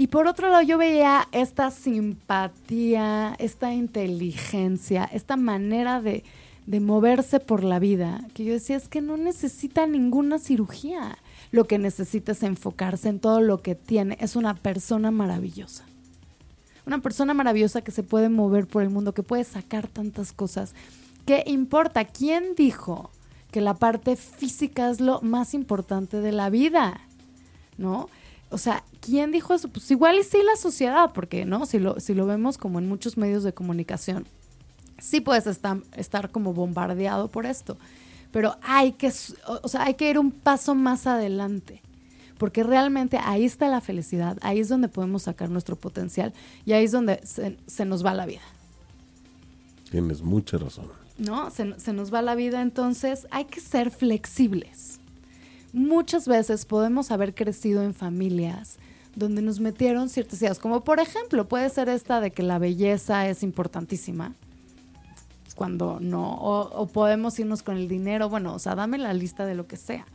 Y 0.00 0.06
por 0.06 0.26
otro 0.26 0.48
lado, 0.48 0.62
yo 0.62 0.78
veía 0.78 1.28
esta 1.30 1.70
simpatía, 1.70 3.34
esta 3.38 3.74
inteligencia, 3.74 5.04
esta 5.04 5.36
manera 5.36 6.00
de, 6.00 6.24
de, 6.64 6.80
moverse 6.80 7.38
por 7.38 7.62
la 7.62 7.78
vida, 7.78 8.24
que 8.32 8.44
yo 8.44 8.54
decía, 8.54 8.78
es 8.78 8.88
que 8.88 9.02
no 9.02 9.18
necesita 9.18 9.86
ninguna 9.86 10.38
cirugía. 10.38 11.18
Lo 11.52 11.66
que 11.66 11.76
necesita 11.76 12.32
es 12.32 12.42
enfocarse 12.42 13.10
en 13.10 13.20
todo 13.20 13.42
lo 13.42 13.60
que 13.60 13.74
tiene. 13.74 14.16
Es 14.20 14.36
una 14.36 14.54
persona 14.54 15.10
maravillosa. 15.10 15.84
Una 16.86 17.02
persona 17.02 17.34
maravillosa 17.34 17.82
que 17.82 17.92
se 17.92 18.02
puede 18.02 18.30
mover 18.30 18.66
por 18.68 18.82
el 18.82 18.88
mundo, 18.88 19.12
que 19.12 19.22
puede 19.22 19.44
sacar 19.44 19.86
tantas 19.86 20.32
cosas. 20.32 20.74
¿Qué 21.26 21.44
importa? 21.46 22.06
¿Quién 22.06 22.54
dijo 22.54 23.10
que 23.50 23.60
la 23.60 23.74
parte 23.74 24.16
física 24.16 24.88
es 24.88 24.98
lo 24.98 25.20
más 25.20 25.52
importante 25.52 26.22
de 26.22 26.32
la 26.32 26.48
vida? 26.48 27.02
¿No? 27.76 28.08
O 28.50 28.58
sea, 28.58 28.82
¿quién 29.00 29.30
dijo 29.30 29.54
eso? 29.54 29.68
Pues 29.68 29.90
igual 29.90 30.18
y 30.18 30.24
sí 30.24 30.38
la 30.44 30.56
sociedad, 30.56 31.12
porque 31.12 31.44
no, 31.44 31.66
si 31.66 31.78
lo, 31.78 32.00
si 32.00 32.14
lo 32.14 32.26
vemos 32.26 32.58
como 32.58 32.78
en 32.80 32.88
muchos 32.88 33.16
medios 33.16 33.44
de 33.44 33.54
comunicación, 33.54 34.26
sí 34.98 35.20
puedes 35.20 35.46
estar, 35.46 35.78
estar 35.96 36.30
como 36.30 36.52
bombardeado 36.52 37.28
por 37.28 37.46
esto. 37.46 37.76
Pero 38.32 38.56
hay 38.62 38.92
que, 38.92 39.12
o 39.46 39.68
sea, 39.68 39.84
hay 39.84 39.94
que 39.94 40.10
ir 40.10 40.18
un 40.18 40.32
paso 40.32 40.74
más 40.74 41.06
adelante. 41.06 41.80
Porque 42.38 42.62
realmente 42.62 43.18
ahí 43.22 43.44
está 43.44 43.68
la 43.68 43.82
felicidad, 43.82 44.38
ahí 44.40 44.60
es 44.60 44.68
donde 44.68 44.88
podemos 44.88 45.24
sacar 45.24 45.50
nuestro 45.50 45.76
potencial 45.76 46.32
y 46.64 46.72
ahí 46.72 46.84
es 46.84 46.92
donde 46.92 47.20
se, 47.22 47.58
se 47.66 47.84
nos 47.84 48.04
va 48.04 48.14
la 48.14 48.24
vida. 48.24 48.40
Tienes 49.90 50.22
mucha 50.22 50.56
razón. 50.56 50.86
No, 51.18 51.50
se, 51.50 51.78
se 51.78 51.92
nos 51.92 52.12
va 52.12 52.22
la 52.22 52.34
vida, 52.34 52.62
entonces 52.62 53.26
hay 53.30 53.44
que 53.44 53.60
ser 53.60 53.90
flexibles 53.90 54.99
muchas 55.72 56.26
veces 56.26 56.64
podemos 56.64 57.10
haber 57.10 57.34
crecido 57.34 57.82
en 57.82 57.94
familias 57.94 58.78
donde 59.14 59.42
nos 59.42 59.60
metieron 59.60 60.08
ciertas 60.08 60.40
ideas, 60.40 60.58
como 60.58 60.82
por 60.82 61.00
ejemplo 61.00 61.48
puede 61.48 61.68
ser 61.68 61.88
esta 61.88 62.20
de 62.20 62.30
que 62.30 62.42
la 62.42 62.58
belleza 62.58 63.28
es 63.28 63.42
importantísima, 63.42 64.34
cuando 65.56 65.98
no, 66.00 66.34
o, 66.34 66.86
podemos 66.86 67.38
irnos 67.38 67.62
con 67.62 67.76
el 67.76 67.88
dinero, 67.88 68.28
bueno, 68.28 68.54
o 68.54 68.58
sea, 68.58 68.74
dame 68.74 68.98
la 68.98 69.12
lista 69.12 69.44
de 69.44 69.54
lo 69.54 69.66
que 69.66 69.76
sea. 69.76 70.06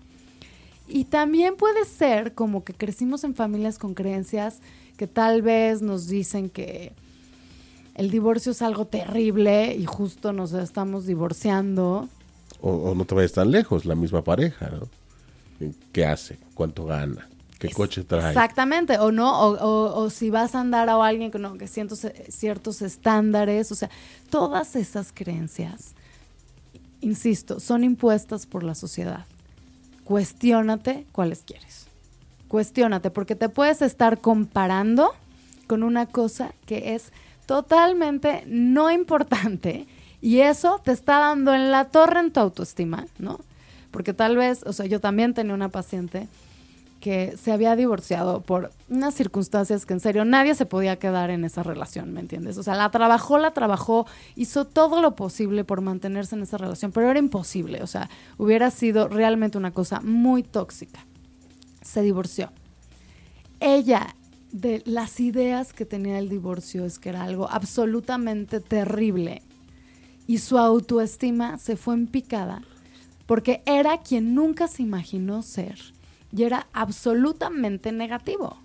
Y 0.88 1.06
también 1.06 1.56
puede 1.56 1.86
ser 1.86 2.34
como 2.34 2.64
que 2.64 2.74
crecimos 2.74 3.24
en 3.24 3.36
familias 3.36 3.78
con 3.78 3.94
creencias 3.94 4.60
que 4.98 5.08
tal 5.08 5.42
vez 5.42 5.82
nos 5.82 6.08
dicen 6.08 6.50
que 6.50 6.94
el 7.96 8.12
divorcio 8.12 8.54
es 8.54 8.62
algo 8.62 8.86
terrible 8.86 9.76
y 9.76 9.86
justo 9.86 10.32
nos 10.34 10.54
estamos 10.54 11.06
divorciando. 11.06 12.08
O, 12.62 12.72
o 12.72 12.96
no 12.96 13.06
te 13.06 13.14
vayas 13.14 13.34
tan 13.34 13.52
lejos, 13.52 13.86
la 13.86 13.96
misma 13.96 14.24
pareja, 14.24 14.70
¿no? 14.70 14.88
Qué 15.92 16.06
hace, 16.06 16.38
cuánto 16.54 16.86
gana, 16.86 17.28
qué 17.60 17.70
coche 17.70 18.04
trae. 18.04 18.30
Exactamente, 18.30 18.98
o 19.00 19.12
no, 19.12 19.40
o, 19.40 19.58
o, 19.58 20.04
o 20.04 20.10
si 20.10 20.30
vas 20.30 20.56
a 20.56 20.62
andar 20.62 20.90
a 20.90 21.04
alguien 21.06 21.32
que 21.32 21.40
no, 21.40 21.58
que 21.58 21.68
ciertos, 21.68 22.06
ciertos 22.30 22.82
estándares, 22.82 23.72
o 23.72 23.76
sea, 23.76 23.90
todas 24.30 24.76
esas 24.76 25.12
creencias, 25.12 25.94
insisto, 27.02 27.60
son 27.60 27.84
impuestas 27.84 28.46
por 28.46 28.64
la 28.64 28.76
sociedad. 28.76 29.26
Cuestiónate 30.04 31.06
cuáles 31.12 31.40
quieres. 31.40 31.88
Cuestiónate, 32.48 33.10
porque 33.10 33.36
te 33.36 33.50
puedes 33.50 33.82
estar 33.82 34.22
comparando 34.22 35.12
con 35.68 35.84
una 35.84 36.06
cosa 36.06 36.54
que 36.66 36.94
es 36.96 37.12
totalmente 37.46 38.44
no 38.48 38.92
importante 38.92 39.88
y 40.22 40.40
eso 40.40 40.80
te 40.84 40.92
está 40.92 41.20
dando 41.20 41.54
en 41.54 41.72
la 41.72 41.86
torre 41.86 42.20
en 42.20 42.32
tu 42.32 42.40
autoestima, 42.40 43.08
¿no? 43.18 43.40
Porque 43.96 44.14
tal 44.14 44.36
vez, 44.36 44.62
o 44.66 44.74
sea, 44.74 44.88
yo 44.88 45.00
también 45.00 45.34
tenía 45.34 45.54
una 45.54 45.70
paciente 45.70 46.28
que 47.00 47.38
se 47.38 47.54
había 47.54 47.78
divorciado 47.78 48.42
por 48.42 48.72
unas 48.90 49.14
circunstancias 49.14 49.86
que 49.86 49.94
en 49.94 50.02
serio 50.02 50.26
nadie 50.26 50.54
se 50.54 50.66
podía 50.66 51.00
quedar 51.00 51.30
en 51.30 51.46
esa 51.46 51.64
relación, 51.64 52.12
¿me 52.12 52.20
entiendes? 52.20 52.58
O 52.58 52.64
sea, 52.64 52.76
la 52.76 52.92
trabajó, 52.92 53.38
la 53.38 53.52
trabajó, 53.52 54.06
hizo 54.36 54.66
todo 54.66 55.00
lo 55.00 55.16
posible 55.16 55.64
por 55.64 55.80
mantenerse 55.80 56.36
en 56.36 56.44
esa 56.44 56.58
relación, 56.58 56.92
pero 56.92 57.10
era 57.10 57.18
imposible, 57.18 57.82
o 57.84 57.88
sea, 57.88 58.10
hubiera 58.38 58.70
sido 58.70 59.08
realmente 59.08 59.58
una 59.58 59.72
cosa 59.72 60.02
muy 60.02 60.44
tóxica. 60.44 61.06
Se 61.82 62.02
divorció. 62.02 62.52
Ella, 63.62 64.14
de 64.52 64.84
las 64.84 65.22
ideas 65.22 65.72
que 65.72 65.86
tenía 65.86 66.20
el 66.20 66.28
divorcio, 66.28 66.84
es 66.84 67.00
que 67.00 67.08
era 67.08 67.24
algo 67.24 67.50
absolutamente 67.50 68.60
terrible 68.60 69.42
y 70.28 70.40
su 70.40 70.58
autoestima 70.58 71.58
se 71.60 71.78
fue 71.78 71.94
en 71.94 72.08
picada 72.08 72.62
porque 73.26 73.62
era 73.66 74.02
quien 74.02 74.36
nunca 74.36 74.68
se 74.68 74.84
imaginó 74.84 75.42
ser 75.42 75.80
y 76.36 76.44
era 76.44 76.68
absolutamente 76.74 77.92
negativo. 77.92 78.58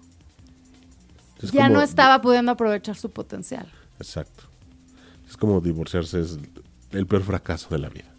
Es 1.43 1.53
ya 1.53 1.65
como, 1.65 1.77
no 1.77 1.83
estaba 1.83 2.21
pudiendo 2.21 2.53
aprovechar 2.53 2.97
su 2.97 3.11
potencial. 3.11 3.71
Exacto. 3.99 4.45
Es 5.29 5.37
como 5.37 5.61
divorciarse 5.61 6.21
es 6.21 6.39
el 6.91 7.07
peor 7.07 7.23
fracaso 7.23 7.69
de 7.71 7.79
la 7.79 7.89
vida. 7.89 8.13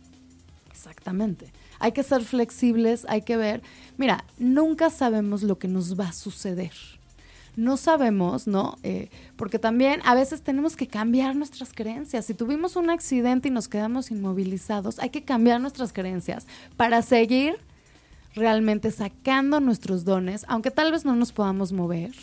Exactamente. 0.72 1.52
Hay 1.80 1.92
que 1.92 2.04
ser 2.04 2.24
flexibles, 2.24 3.06
hay 3.08 3.24
que 3.24 3.38
ver. 3.38 3.62
Mira, 3.98 4.24
nunca 4.38 4.90
sabemos 4.90 5.44
lo 5.44 5.58
que 5.58 5.68
nos 5.68 6.00
va 6.00 6.10
a 6.10 6.14
suceder 6.14 6.72
no 7.56 7.78
sabemos, 7.78 8.48
¿no? 8.48 8.78
Eh, 8.84 9.10
porque 9.36 9.60
también 9.60 10.02
a 10.06 10.16
veces 10.16 10.42
tenemos 10.42 10.76
que 10.76 10.88
cambiar 10.88 11.36
nuestras 11.36 11.74
creencias. 11.74 12.26
Si 12.26 12.34
tuvimos 12.34 12.76
un 12.76 12.90
accidente 12.90 13.50
y 13.50 13.52
nos 13.52 13.68
quedamos 13.68 14.12
inmovilizados, 14.12 15.00
hay 15.00 15.10
que 15.10 15.24
cambiar 15.24 15.60
nuestras 15.60 15.94
creencias 15.94 16.48
para 16.78 17.02
seguir 17.02 17.58
realmente 18.36 18.92
sacando 18.92 19.60
nuestros 19.60 20.06
dones, 20.06 20.46
aunque 20.48 20.72
tal 20.72 20.92
vez 20.92 21.04
no 21.04 21.16
nos 21.16 21.34
podamos 21.34 21.74
mover, 21.74 22.14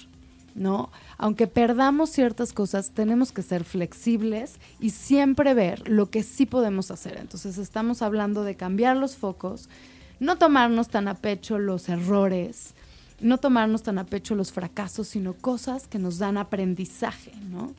¿no? 0.54 0.90
Aunque 1.18 1.46
perdamos 1.46 2.10
ciertas 2.10 2.52
cosas, 2.52 2.92
tenemos 2.92 3.32
que 3.32 3.42
ser 3.42 3.64
flexibles 3.64 4.58
y 4.80 4.90
siempre 4.90 5.52
ver 5.52 5.86
lo 5.88 6.10
que 6.10 6.22
sí 6.22 6.46
podemos 6.46 6.90
hacer. 6.90 7.18
Entonces 7.18 7.58
estamos 7.58 8.00
hablando 8.00 8.44
de 8.44 8.56
cambiar 8.56 8.96
los 8.96 9.16
focos, 9.16 9.68
no 10.20 10.36
tomarnos 10.36 10.88
tan 10.88 11.08
a 11.08 11.14
pecho 11.14 11.58
los 11.58 11.88
errores, 11.88 12.74
no 13.20 13.38
tomarnos 13.38 13.82
tan 13.82 13.98
a 13.98 14.04
pecho 14.04 14.34
los 14.34 14.52
fracasos, 14.52 15.08
sino 15.08 15.34
cosas 15.34 15.86
que 15.88 15.98
nos 15.98 16.18
dan 16.18 16.36
aprendizaje, 16.36 17.32
¿no? 17.50 17.72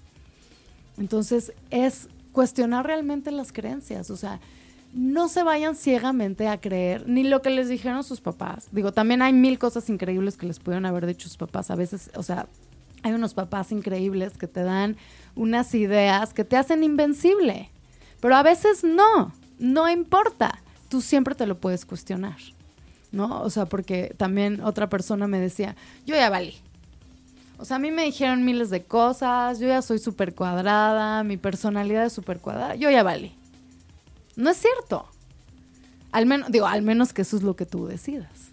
Entonces 0.98 1.54
es 1.70 2.10
cuestionar 2.32 2.86
realmente 2.86 3.32
las 3.32 3.52
creencias, 3.52 4.10
o 4.10 4.18
sea, 4.18 4.40
no 4.94 5.28
se 5.28 5.44
vayan 5.44 5.76
ciegamente 5.76 6.48
a 6.48 6.60
creer 6.60 7.08
ni 7.08 7.24
lo 7.24 7.42
que 7.42 7.52
les 7.52 7.70
dijeron 7.70 8.04
sus 8.04 8.22
papás. 8.22 8.70
Digo, 8.72 8.92
también 8.92 9.22
hay 9.22 9.34
mil 9.34 9.60
cosas 9.60 9.90
increíbles 9.90 10.36
que 10.36 10.48
les 10.48 10.60
pudieron 10.60 10.86
haber 10.86 11.06
dicho 11.06 11.28
sus 11.28 11.38
papás. 11.38 11.70
A 11.70 11.76
veces, 11.76 12.10
o 12.16 12.24
sea, 12.24 12.48
hay 13.04 13.14
unos 13.14 13.34
papás 13.34 13.72
increíbles 13.72 14.38
que 14.38 14.48
te 14.48 14.64
dan 14.64 14.98
unas 15.36 15.74
ideas 15.76 16.34
que 16.34 16.44
te 16.44 16.58
hacen 16.58 16.84
invencible, 16.84 17.70
pero 18.20 18.36
a 18.36 18.44
veces 18.44 18.84
no, 18.84 19.32
no 19.60 19.90
importa, 19.90 20.60
tú 20.90 21.02
siempre 21.02 21.36
te 21.36 21.46
lo 21.46 21.60
puedes 21.60 21.86
cuestionar. 21.86 22.38
¿No? 23.12 23.42
O 23.42 23.50
sea, 23.50 23.66
porque 23.66 24.14
también 24.18 24.62
otra 24.62 24.90
persona 24.90 25.28
me 25.28 25.40
decía, 25.40 25.76
yo 26.06 26.16
ya 26.16 26.30
valí. 26.30 26.56
O 27.58 27.66
sea, 27.66 27.76
a 27.76 27.80
mí 27.80 27.92
me 27.92 28.04
dijeron 28.06 28.46
miles 28.46 28.70
de 28.70 28.84
cosas, 28.84 29.60
yo 29.60 29.68
ya 29.68 29.82
soy 29.82 30.00
súper 30.00 30.34
cuadrada, 30.34 31.24
mi 31.24 31.38
personalidad 31.38 32.06
es 32.06 32.14
súper 32.14 32.40
cuadrada, 32.40 32.76
yo 32.76 32.90
ya 32.90 33.04
valí. 33.04 33.34
No 34.36 34.50
es 34.50 34.58
cierto. 34.58 35.06
Al 36.12 36.26
menos, 36.26 36.52
digo, 36.52 36.66
al 36.66 36.82
menos 36.82 37.12
que 37.12 37.24
eso 37.24 37.36
es 37.36 37.44
lo 37.44 37.56
que 37.56 37.66
tú 37.66 37.86
decidas. 37.86 38.50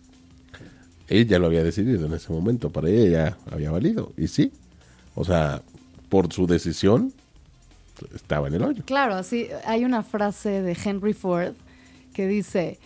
Ella 1.08 1.38
lo 1.38 1.46
había 1.46 1.62
decidido 1.62 2.06
en 2.06 2.14
ese 2.14 2.32
momento, 2.32 2.70
para 2.70 2.88
ella 2.88 3.08
ya 3.08 3.54
había 3.54 3.70
valido. 3.70 4.12
Y 4.16 4.26
sí, 4.26 4.52
o 5.14 5.24
sea, 5.24 5.62
por 6.08 6.32
su 6.32 6.48
decisión, 6.48 7.12
estaba 8.14 8.48
en 8.48 8.54
el 8.54 8.62
hoyo. 8.64 8.82
Claro, 8.84 9.14
así 9.14 9.48
hay 9.64 9.84
una 9.84 10.02
frase 10.02 10.62
de 10.62 10.76
Henry 10.84 11.12
Ford 11.12 11.54
que 12.12 12.26
dice, 12.26 12.78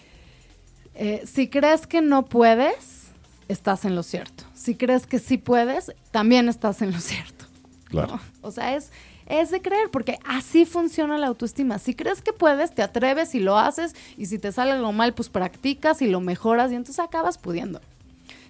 eh, 1.02 1.22
si 1.24 1.48
crees 1.48 1.86
que 1.86 2.02
no 2.02 2.26
puedes, 2.26 3.08
estás 3.48 3.86
en 3.86 3.94
lo 3.94 4.02
cierto. 4.02 4.44
Si 4.52 4.74
crees 4.74 5.06
que 5.06 5.18
sí 5.18 5.38
puedes, 5.38 5.92
también 6.10 6.46
estás 6.50 6.82
en 6.82 6.92
lo 6.92 7.00
cierto. 7.00 7.46
Claro. 7.84 8.16
¿no? 8.16 8.20
O 8.42 8.50
sea, 8.50 8.76
es, 8.76 8.92
es 9.24 9.50
de 9.50 9.62
creer, 9.62 9.90
porque 9.90 10.18
así 10.26 10.66
funciona 10.66 11.16
la 11.16 11.28
autoestima. 11.28 11.78
Si 11.78 11.94
crees 11.94 12.20
que 12.20 12.34
puedes, 12.34 12.74
te 12.74 12.82
atreves 12.82 13.34
y 13.34 13.40
lo 13.40 13.56
haces, 13.56 13.96
y 14.18 14.26
si 14.26 14.38
te 14.38 14.52
sale 14.52 14.72
algo 14.72 14.92
mal, 14.92 15.14
pues 15.14 15.30
practicas 15.30 16.02
y 16.02 16.06
lo 16.06 16.20
mejoras, 16.20 16.70
y 16.70 16.74
entonces 16.74 17.02
acabas 17.02 17.38
pudiendo. 17.38 17.80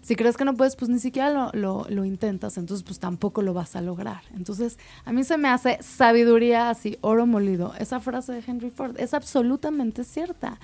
Si 0.03 0.17
crees 0.17 0.37
que 0.37 0.45
no 0.45 0.55
puedes, 0.55 0.75
pues 0.75 0.89
ni 0.89 0.99
siquiera 0.99 1.31
lo, 1.31 1.51
lo, 1.53 1.87
lo, 1.89 2.05
intentas, 2.05 2.59
entonces 2.59 2.83
pues 2.83 2.99
tampoco 2.99 3.43
lo 3.43 3.55
vas 3.55 3.77
a 3.77 3.81
lograr. 3.81 4.23
Entonces, 4.35 4.77
a 5.05 5.13
mí 5.13 5.23
se 5.23 5.39
me 5.39 5.49
hace 5.49 5.79
sabiduría 5.83 6.69
así, 6.69 6.99
oro 7.01 7.27
molido. 7.27 7.75
Esa 7.79 8.01
frase 8.01 8.33
de 8.33 8.43
Henry 8.45 8.71
Ford 8.71 8.99
es 8.99 9.15
absolutamente 9.15 10.03
cierta 10.03 10.59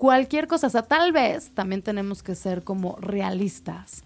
cualquier 0.00 0.46
cosa. 0.46 0.68
O 0.68 0.70
sea, 0.70 0.80
tal 0.80 1.12
vez 1.12 1.50
también 1.50 1.82
tenemos 1.82 2.22
que 2.22 2.34
ser 2.34 2.64
como 2.64 2.96
realistas. 2.96 4.02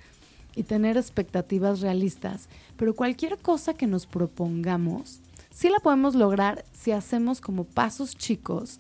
y 0.56 0.62
tener 0.62 0.96
expectativas 0.96 1.80
realistas, 1.80 2.48
pero 2.76 2.94
cualquier 2.94 3.38
cosa 3.38 3.74
que 3.74 3.88
nos 3.88 4.06
propongamos, 4.06 5.18
sí 5.50 5.68
la 5.68 5.80
podemos 5.80 6.14
lograr 6.14 6.64
si 6.72 6.92
hacemos 6.92 7.40
como 7.40 7.64
pasos 7.64 8.16
chicos, 8.16 8.78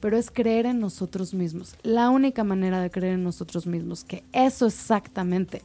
pero 0.00 0.18
es 0.18 0.30
creer 0.30 0.66
en 0.66 0.80
nosotros 0.80 1.32
mismos. 1.32 1.76
La 1.82 2.10
única 2.10 2.44
manera 2.44 2.82
de 2.82 2.90
creer 2.90 3.14
en 3.14 3.24
nosotros 3.24 3.66
mismos, 3.66 4.04
que 4.04 4.22
eso 4.34 4.66
exactamente 4.66 5.62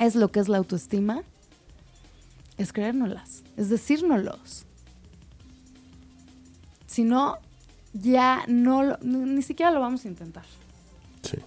es 0.00 0.16
lo 0.16 0.32
que 0.32 0.40
es 0.40 0.48
la 0.48 0.58
autoestima, 0.58 1.22
es 2.58 2.72
creérnoslas, 2.72 3.44
es 3.56 3.68
decírnoslos. 3.68 4.66
Si 6.88 7.04
no, 7.04 7.38
ya 7.92 8.44
no, 8.46 8.96
ni 8.98 9.42
siquiera 9.42 9.70
lo 9.70 9.80
vamos 9.80 10.04
a 10.04 10.08
intentar. 10.08 10.44
Sí, 11.22 11.38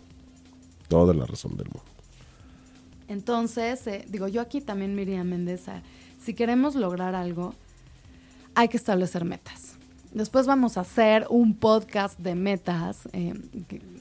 toda 0.88 1.14
la 1.14 1.26
razón 1.26 1.56
del 1.56 1.68
mundo. 1.68 1.84
Entonces, 3.08 3.86
eh, 3.88 4.06
digo, 4.08 4.28
yo 4.28 4.42
aquí 4.42 4.62
también 4.62 4.96
Miriam 4.96 5.28
Méndez, 5.28 5.66
si 6.24 6.34
queremos 6.34 6.76
lograr 6.76 7.16
algo, 7.16 7.54
hay 8.56 8.68
que 8.70 8.78
establecer 8.78 9.26
metas. 9.26 9.76
Después 10.14 10.46
vamos 10.46 10.78
a 10.78 10.82
hacer 10.82 11.26
un 11.30 11.56
podcast 11.56 12.20
de 12.20 12.36
metas, 12.36 13.10
eh, 13.14 13.34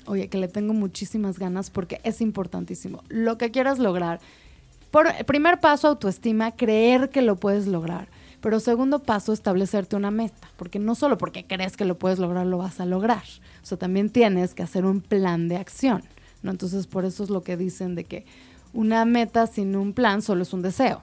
oye, 0.07 0.28
que 0.28 0.36
le 0.36 0.47
tengo 0.47 0.74
muchísimas 0.74 1.38
ganas 1.38 1.70
porque 1.70 2.01
es 2.05 2.20
importantísimo. 2.20 3.03
Lo 3.09 3.38
que 3.38 3.51
quieras 3.51 3.78
lograr. 3.78 4.20
Por, 4.90 5.07
primer 5.24 5.61
paso, 5.61 5.88
autoestima, 5.88 6.53
creer 6.53 7.09
que 7.09 7.22
lo 7.22 7.36
puedes 7.36 7.66
lograr. 7.66 8.09
Pero 8.43 8.59
segundo 8.59 8.99
paso, 8.99 9.32
establecerte 9.32 9.95
una 9.95 10.11
meta, 10.11 10.51
porque 10.57 10.80
no 10.80 10.97
solo 10.97 11.16
porque 11.16 11.47
crees 11.47 11.76
que 11.76 11.84
lo 11.84 11.97
puedes 11.97 12.18
lograr, 12.18 12.45
lo 12.45 12.59
vas 12.59 12.80
a 12.80 12.86
lograr. 12.86 13.22
O 13.62 13.66
sea, 13.66 13.78
también 13.78 14.11
tienes 14.11 14.53
que 14.53 14.64
hacer 14.64 14.84
un 14.84 15.01
plan 15.01 15.49
de 15.49 15.57
acción, 15.57 16.03
¿no? 16.43 16.51
Entonces, 16.51 16.88
por 16.88 17.05
eso 17.05 17.22
es 17.22 17.30
lo 17.30 17.43
que 17.45 17.57
dicen 17.57 17.95
de 17.95 18.03
que 18.03 18.26
una 18.72 19.05
meta 19.05 19.47
sin 19.47 19.76
un 19.76 19.93
plan 19.93 20.22
solo 20.22 20.43
es 20.43 20.53
un 20.53 20.61
deseo. 20.61 21.03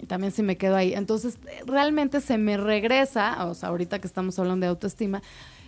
Y 0.00 0.06
también 0.06 0.32
si 0.32 0.42
me 0.42 0.56
quedo 0.56 0.76
ahí. 0.76 0.94
Entonces, 0.94 1.38
realmente 1.66 2.22
se 2.22 2.38
me 2.38 2.56
regresa, 2.56 3.44
o 3.46 3.54
sea, 3.54 3.68
ahorita 3.68 3.98
que 3.98 4.06
estamos 4.06 4.38
hablando 4.38 4.64
de 4.64 4.70
autoestima, 4.70 5.20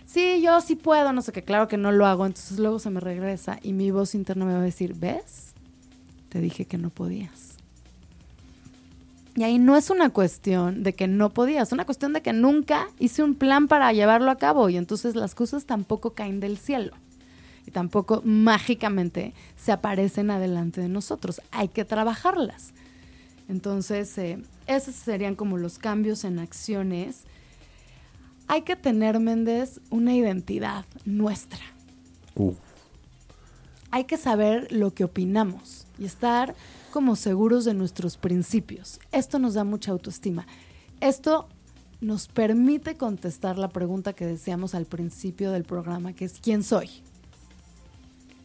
sí, 0.07 0.41
yo 0.41 0.59
sí 0.61 0.75
puedo, 0.75 1.13
no 1.13 1.21
sé 1.21 1.31
qué, 1.33 1.43
claro 1.43 1.67
que 1.67 1.77
no 1.77 1.91
lo 1.91 2.07
hago, 2.07 2.25
entonces 2.25 2.57
luego 2.57 2.79
se 2.79 2.89
me 2.89 2.99
regresa 2.99 3.59
y 3.61 3.73
mi 3.73 3.91
voz 3.91 4.15
interna 4.15 4.45
me 4.45 4.53
va 4.53 4.59
a 4.59 4.63
decir, 4.63 4.95
¿ves? 4.95 5.53
Te 6.29 6.39
dije 6.39 6.65
que 6.65 6.77
no 6.77 6.89
podías. 6.89 7.60
Y 9.35 9.43
ahí 9.43 9.59
no 9.59 9.77
es 9.77 9.89
una 9.89 10.09
cuestión 10.09 10.83
de 10.83 10.93
que 10.93 11.07
no 11.07 11.29
podías, 11.29 11.69
es 11.69 11.73
una 11.73 11.85
cuestión 11.85 12.11
de 12.13 12.21
que 12.21 12.33
nunca 12.33 12.87
hice 12.99 13.23
un 13.23 13.35
plan 13.35 13.67
para 13.67 13.93
llevarlo 13.93 14.29
a 14.29 14.37
cabo 14.37 14.69
y 14.69 14.77
entonces 14.77 15.15
las 15.15 15.35
cosas 15.35 15.65
tampoco 15.65 16.11
caen 16.11 16.41
del 16.41 16.57
cielo 16.57 16.93
y 17.65 17.71
tampoco 17.71 18.21
mágicamente 18.25 19.33
se 19.55 19.71
aparecen 19.71 20.31
adelante 20.31 20.81
de 20.81 20.89
nosotros. 20.89 21.41
Hay 21.51 21.69
que 21.69 21.85
trabajarlas. 21.85 22.73
Entonces, 23.47 24.17
eh, 24.17 24.41
esos 24.67 24.95
serían 24.95 25.35
como 25.35 25.57
los 25.57 25.77
cambios 25.77 26.23
en 26.23 26.39
acciones. 26.39 27.23
Hay 28.47 28.63
que 28.63 28.75
tener, 28.75 29.19
Méndez, 29.19 29.79
una 29.89 30.13
identidad 30.13 30.85
nuestra. 31.05 31.59
Hay 33.91 34.05
que 34.05 34.17
saber 34.17 34.71
lo 34.71 34.93
que 34.93 35.03
opinamos 35.03 35.85
y 35.99 36.05
estar 36.05 36.55
como 36.91 37.15
seguros 37.15 37.65
de 37.65 37.73
nuestros 37.73 38.17
principios. 38.17 38.99
Esto 39.11 39.39
nos 39.39 39.55
da 39.55 39.63
mucha 39.63 39.91
autoestima. 39.91 40.45
Esto 40.99 41.47
nos 42.01 42.27
permite 42.27 42.95
contestar 42.95 43.57
la 43.57 43.69
pregunta 43.69 44.13
que 44.13 44.25
decíamos 44.25 44.75
al 44.75 44.85
principio 44.85 45.51
del 45.51 45.63
programa, 45.63 46.13
que 46.13 46.25
es 46.25 46.39
¿quién 46.41 46.63
soy? 46.63 46.89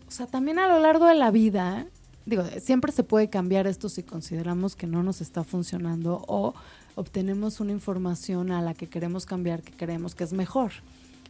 O 0.08 0.10
sea, 0.10 0.26
también 0.26 0.58
a 0.58 0.68
lo 0.68 0.78
largo 0.78 1.06
de 1.06 1.14
la 1.14 1.30
vida, 1.30 1.86
digo, 2.26 2.44
siempre 2.60 2.92
se 2.92 3.02
puede 3.02 3.28
cambiar 3.28 3.66
esto 3.66 3.88
si 3.88 4.02
consideramos 4.02 4.76
que 4.76 4.86
no 4.86 5.02
nos 5.02 5.20
está 5.20 5.42
funcionando 5.42 6.22
o 6.28 6.54
obtenemos 6.94 7.60
una 7.60 7.72
información 7.72 8.52
a 8.52 8.62
la 8.62 8.74
que 8.74 8.88
queremos 8.88 9.26
cambiar, 9.26 9.62
que 9.62 9.72
creemos 9.72 10.14
que 10.14 10.24
es 10.24 10.32
mejor. 10.32 10.72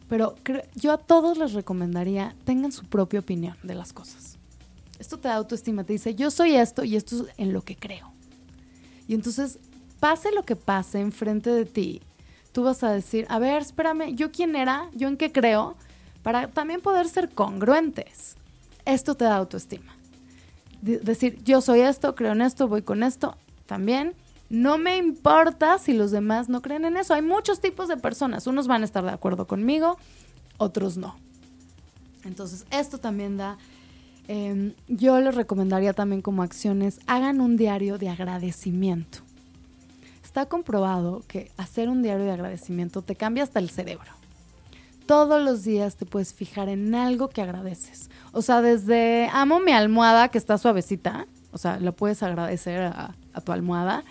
Pero 0.07 0.35
yo 0.75 0.93
a 0.93 0.97
todos 0.97 1.37
les 1.37 1.53
recomendaría, 1.53 2.35
tengan 2.45 2.71
su 2.71 2.85
propia 2.85 3.19
opinión 3.19 3.57
de 3.63 3.75
las 3.75 3.91
cosas. 3.93 4.36
Esto 4.99 5.17
te 5.17 5.27
da 5.27 5.35
autoestima, 5.35 5.83
te 5.83 5.93
dice, 5.93 6.15
yo 6.15 6.31
soy 6.31 6.55
esto 6.55 6.83
y 6.83 6.95
esto 6.95 7.23
es 7.23 7.33
en 7.37 7.53
lo 7.53 7.61
que 7.61 7.75
creo. 7.75 8.11
Y 9.07 9.13
entonces, 9.13 9.59
pase 9.99 10.31
lo 10.31 10.43
que 10.43 10.55
pase 10.55 10.99
enfrente 10.99 11.49
de 11.49 11.65
ti, 11.65 12.01
tú 12.51 12.63
vas 12.63 12.83
a 12.83 12.91
decir, 12.91 13.25
a 13.29 13.39
ver, 13.39 13.61
espérame, 13.61 14.15
¿yo 14.15 14.31
quién 14.31 14.55
era? 14.55 14.89
¿Yo 14.93 15.07
en 15.07 15.17
qué 15.17 15.31
creo? 15.31 15.75
Para 16.23 16.47
también 16.47 16.81
poder 16.81 17.07
ser 17.07 17.29
congruentes 17.29 18.37
esto 18.87 19.15
te 19.15 19.25
da 19.25 19.35
autoestima. 19.35 19.95
decir, 20.81 21.43
yo 21.43 21.59
soy 21.61 21.81
esto, 21.81 22.15
creo 22.15 22.31
en 22.31 22.41
esto, 22.41 22.67
voy 22.67 22.81
con 22.81 23.03
esto, 23.03 23.35
también. 23.65 24.15
No 24.49 24.77
me 24.77 24.95
importa 24.95 25.77
si 25.77 25.91
los 25.91 26.11
demás 26.11 26.47
no 26.47 26.61
creen 26.61 26.85
en 26.85 26.95
eso. 26.95 27.13
Hay 27.13 27.21
muchos 27.21 27.59
tipos 27.59 27.89
de 27.89 27.97
personas. 27.97 28.47
Unos 28.47 28.67
van 28.67 28.83
a 28.83 28.85
estar 28.85 29.03
de 29.03 29.11
acuerdo 29.11 29.45
conmigo, 29.45 29.97
otros 30.57 30.95
no. 30.95 31.17
Entonces, 32.23 32.65
esto 32.71 32.97
también 32.97 33.35
da... 33.37 33.57
Em, 34.27 34.73
yo 34.87 35.19
les 35.21 35.35
recomendaría 35.35 35.93
también 35.93 36.21
como 36.21 36.43
acciones, 36.43 36.99
hagan 37.07 37.41
un 37.41 37.57
diario 37.57 37.97
de 37.97 38.09
agradecimiento. 38.09 39.19
Está 40.23 40.47
comprobado 40.47 41.23
que 41.27 41.51
hacer 41.57 41.89
un 41.89 42.03
diario 42.03 42.25
de 42.25 42.31
agradecimiento 42.31 43.01
te 43.01 43.15
cambia 43.15 43.43
hasta 43.43 43.59
el 43.59 43.69
cerebro 43.69 44.17
todos 45.07 45.41
los 45.41 45.63
días 45.63 45.95
te 45.95 46.05
puedes 46.05 46.33
fijar 46.33 46.69
en 46.69 46.93
algo 46.93 47.29
que 47.29 47.41
agradeces. 47.41 48.11
O 48.33 48.43
sea, 48.43 48.61
desde 48.61 49.29
amo 49.31 49.59
mi 49.59 49.71
almohada 49.71 50.27
que 50.27 50.37
está 50.37 50.59
suavecita, 50.59 51.25
o 51.51 51.57
sea, 51.57 51.79
lo 51.79 51.93
puedes 51.93 52.21
agradecer 52.21 52.81
a, 52.81 53.15
tu 53.43 53.51
almohada. 53.51 54.03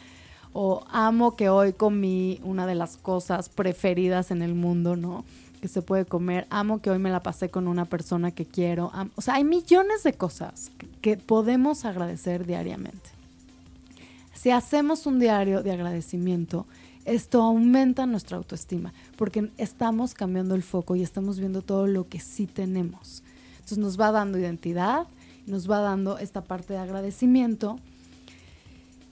O 0.53 0.85
amo 0.91 1.37
que 1.37 1.51
hoy 1.51 1.75
comí 1.75 2.41
una 2.43 2.67
de 2.67 2.75
las 2.75 2.97
cosas 2.97 3.51
preferidas 3.51 4.31
en 4.31 4.41
el 4.41 4.55
mundo, 4.55 4.97
¿no? 4.97 5.25
Se 5.69 5.83
puede 5.83 6.05
comer. 6.05 6.47
Amo 6.51 6.81
que 6.81 6.91
hoy 6.91 6.99
me 6.99 7.11
la 7.11 7.23
pasé 7.23 7.49
con 7.49 7.69
una 7.69 7.85
persona 7.85 8.31
que 8.31 8.45
quiero. 8.45 8.93
o 9.14 9.21
sea, 9.21 9.35
hay 9.35 9.45
millones 9.45 10.03
de 10.03 10.14
cosas 10.14 10.71
que 11.01 11.17
podemos 11.17 11.85
agradecer 11.85 12.47
diariamente. 12.47 13.11
Si 14.35 14.51
hacemos 14.51 15.07
un 15.07 15.19
diario 15.19 15.62
de 15.62 15.73
agradecimiento, 15.73 16.67
esto 17.07 17.43
aumenta 17.43 18.05
nuestra 18.05 18.37
autoestima 18.37 18.93
porque 19.17 19.51
estamos 19.59 20.12
cambiando 20.12 20.55
el 20.55 20.62
foco 20.62 20.97
y 20.97 21.03
estamos 21.03 21.39
viendo 21.39 21.62
todo 21.62 21.87
lo 21.87 22.09
que 22.09 22.21
sí 22.21 22.47
tenemos. 22.47 23.23
Entonces 23.55 23.79
nos 23.79 23.99
va 23.99 24.12
dando 24.12 24.39
identidad, 24.39 25.07
nos 25.47 25.71
va 25.71 25.81
dando 25.81 26.19
esta 26.19 26.43
parte 26.43 26.75
de 26.75 26.81
agradecimiento. 26.81 27.79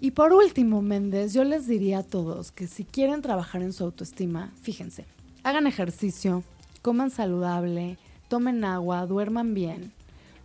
Y 0.00 0.10
por 0.10 0.32
último, 0.32 0.82
Méndez, 0.82 1.32
yo 1.32 1.44
les 1.44 1.66
diría 1.66 2.00
a 2.00 2.02
todos 2.02 2.52
que 2.52 2.66
si 2.66 2.84
quieren 2.84 3.22
trabajar 3.22 3.62
en 3.62 3.72
su 3.72 3.84
autoestima, 3.84 4.52
fíjense, 4.60 5.06
hagan 5.44 5.66
ejercicio, 5.66 6.42
coman 6.82 7.10
saludable, 7.10 7.98
tomen 8.28 8.64
agua, 8.64 9.06
duerman 9.06 9.54
bien, 9.54 9.92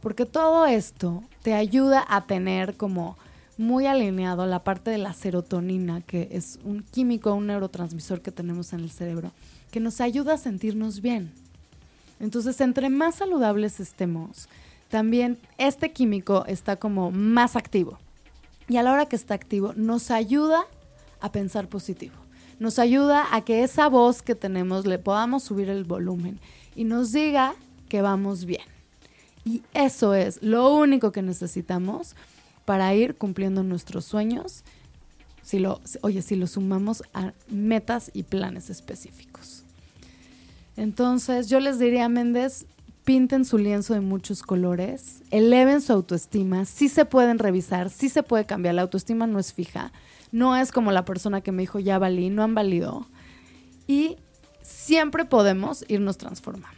porque 0.01 0.25
todo 0.25 0.67
esto 0.67 1.23
te 1.41 1.53
ayuda 1.53 2.05
a 2.07 2.25
tener 2.27 2.77
como 2.77 3.17
muy 3.57 3.87
alineado 3.87 4.45
la 4.45 4.63
parte 4.63 4.91
de 4.91 4.97
la 4.97 5.13
serotonina, 5.13 6.01
que 6.01 6.29
es 6.31 6.59
un 6.63 6.83
químico, 6.83 7.33
un 7.33 7.47
neurotransmisor 7.47 8.21
que 8.21 8.31
tenemos 8.31 8.71
en 8.73 8.81
el 8.81 8.91
cerebro, 8.91 9.31
que 9.71 9.79
nos 9.79 9.99
ayuda 9.99 10.35
a 10.35 10.37
sentirnos 10.37 11.01
bien. 11.01 11.31
Entonces, 12.19 12.61
entre 12.61 12.89
más 12.89 13.15
saludables 13.15 13.79
estemos, 13.79 14.47
también 14.89 15.37
este 15.57 15.91
químico 15.91 16.45
está 16.47 16.75
como 16.75 17.11
más 17.11 17.55
activo. 17.55 17.97
Y 18.67 18.77
a 18.77 18.83
la 18.83 18.93
hora 18.93 19.07
que 19.07 19.15
está 19.15 19.33
activo, 19.33 19.73
nos 19.75 20.11
ayuda 20.11 20.61
a 21.21 21.31
pensar 21.31 21.67
positivo. 21.67 22.15
Nos 22.59 22.77
ayuda 22.77 23.33
a 23.33 23.41
que 23.41 23.63
esa 23.63 23.87
voz 23.87 24.21
que 24.21 24.35
tenemos 24.35 24.85
le 24.85 24.99
podamos 24.99 25.43
subir 25.43 25.69
el 25.69 25.85
volumen 25.85 26.39
y 26.75 26.83
nos 26.83 27.11
diga 27.11 27.55
que 27.87 28.01
vamos 28.01 28.45
bien. 28.45 28.63
Y 29.45 29.63
eso 29.73 30.13
es 30.13 30.43
lo 30.43 30.73
único 30.75 31.11
que 31.11 31.21
necesitamos 31.21 32.15
para 32.65 32.93
ir 32.93 33.15
cumpliendo 33.15 33.63
nuestros 33.63 34.05
sueños, 34.05 34.63
si 35.41 35.57
lo, 35.57 35.81
oye, 36.01 36.21
si 36.21 36.35
lo 36.35 36.45
sumamos 36.45 37.01
a 37.13 37.33
metas 37.49 38.11
y 38.13 38.23
planes 38.23 38.69
específicos. 38.69 39.63
Entonces, 40.77 41.49
yo 41.49 41.59
les 41.59 41.79
diría 41.79 42.05
a 42.05 42.09
Méndez, 42.09 42.65
pinten 43.03 43.43
su 43.43 43.57
lienzo 43.57 43.95
de 43.95 44.01
muchos 44.01 44.43
colores, 44.43 45.23
eleven 45.31 45.81
su 45.81 45.93
autoestima, 45.93 46.65
sí 46.65 46.89
se 46.89 47.05
pueden 47.05 47.39
revisar, 47.39 47.89
sí 47.89 48.07
se 48.07 48.21
puede 48.21 48.45
cambiar, 48.45 48.75
la 48.75 48.83
autoestima 48.83 49.25
no 49.25 49.39
es 49.39 49.51
fija, 49.51 49.91
no 50.31 50.55
es 50.55 50.71
como 50.71 50.91
la 50.91 51.05
persona 51.05 51.41
que 51.41 51.51
me 51.51 51.63
dijo 51.63 51.79
ya 51.79 51.99
valí, 51.99 52.29
no 52.29 52.43
han 52.43 52.55
valido, 52.55 53.07
y 53.87 54.17
siempre 54.61 55.25
podemos 55.25 55.85
irnos 55.87 56.17
transformando. 56.17 56.77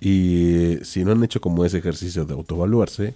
Y 0.00 0.78
si 0.82 1.04
no 1.04 1.12
han 1.12 1.24
hecho 1.24 1.40
como 1.40 1.64
ese 1.64 1.78
ejercicio 1.78 2.24
de 2.24 2.34
autoevaluarse, 2.34 3.14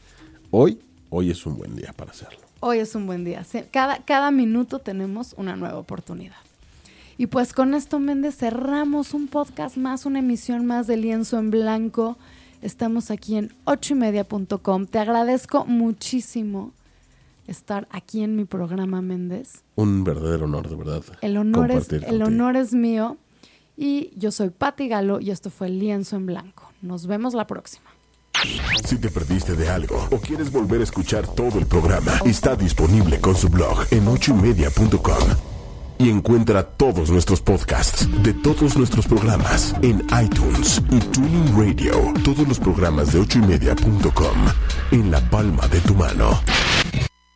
hoy 0.50 0.80
hoy 1.10 1.30
es 1.30 1.44
un 1.46 1.56
buen 1.56 1.76
día 1.76 1.92
para 1.96 2.10
hacerlo. 2.10 2.38
Hoy 2.60 2.78
es 2.78 2.94
un 2.94 3.06
buen 3.06 3.24
día. 3.24 3.44
Cada, 3.70 3.98
cada 3.98 4.30
minuto 4.30 4.78
tenemos 4.78 5.34
una 5.36 5.56
nueva 5.56 5.78
oportunidad. 5.78 6.36
Y 7.16 7.26
pues 7.26 7.52
con 7.52 7.74
esto, 7.74 7.98
Méndez, 7.98 8.36
cerramos 8.36 9.14
un 9.14 9.28
podcast 9.28 9.76
más, 9.76 10.06
una 10.06 10.20
emisión 10.20 10.66
más 10.66 10.86
de 10.86 10.96
Lienzo 10.96 11.38
en 11.38 11.50
Blanco. 11.50 12.16
Estamos 12.62 13.10
aquí 13.10 13.36
en 13.36 13.52
ochoymedia.com. 13.64 14.86
Te 14.86 14.98
agradezco 14.98 15.64
muchísimo 15.64 16.72
estar 17.48 17.88
aquí 17.90 18.22
en 18.22 18.36
mi 18.36 18.44
programa 18.44 19.02
Méndez. 19.02 19.64
Un 19.74 20.04
verdadero 20.04 20.44
honor, 20.44 20.68
de 20.68 20.76
verdad. 20.76 21.02
El 21.20 21.36
honor, 21.36 21.70
es, 21.70 21.90
el 21.92 22.22
honor 22.22 22.56
es 22.56 22.74
mío. 22.74 23.16
Y 23.76 24.10
yo 24.16 24.32
soy 24.32 24.50
Patti 24.50 24.88
Galo 24.88 25.20
y 25.20 25.30
esto 25.30 25.50
fue 25.50 25.68
Lienzo 25.68 26.16
en 26.16 26.26
Blanco. 26.26 26.72
Nos 26.82 27.06
vemos 27.06 27.34
la 27.34 27.46
próxima. 27.46 27.90
Si 28.84 28.98
te 28.98 29.10
perdiste 29.10 29.54
de 29.54 29.68
algo 29.68 30.08
o 30.10 30.18
quieres 30.18 30.52
volver 30.52 30.80
a 30.80 30.84
escuchar 30.84 31.26
todo 31.26 31.58
el 31.58 31.66
programa, 31.66 32.12
está 32.24 32.54
disponible 32.54 33.20
con 33.20 33.34
su 33.34 33.48
blog 33.48 33.86
en 33.90 34.06
ochoymedia.com. 34.06 35.28
Y 36.00 36.10
encuentra 36.10 36.62
todos 36.62 37.10
nuestros 37.10 37.40
podcasts 37.40 38.08
de 38.22 38.32
todos 38.32 38.76
nuestros 38.76 39.06
programas 39.06 39.74
en 39.82 40.06
iTunes 40.22 40.80
y 40.92 41.00
Tuning 41.00 41.56
Radio. 41.56 42.12
Todos 42.24 42.46
los 42.46 42.60
programas 42.60 43.12
de 43.12 43.18
ochoymedia.com 43.18 44.36
en 44.92 45.10
la 45.10 45.20
palma 45.28 45.66
de 45.66 45.80
tu 45.80 45.94
mano. 45.94 46.40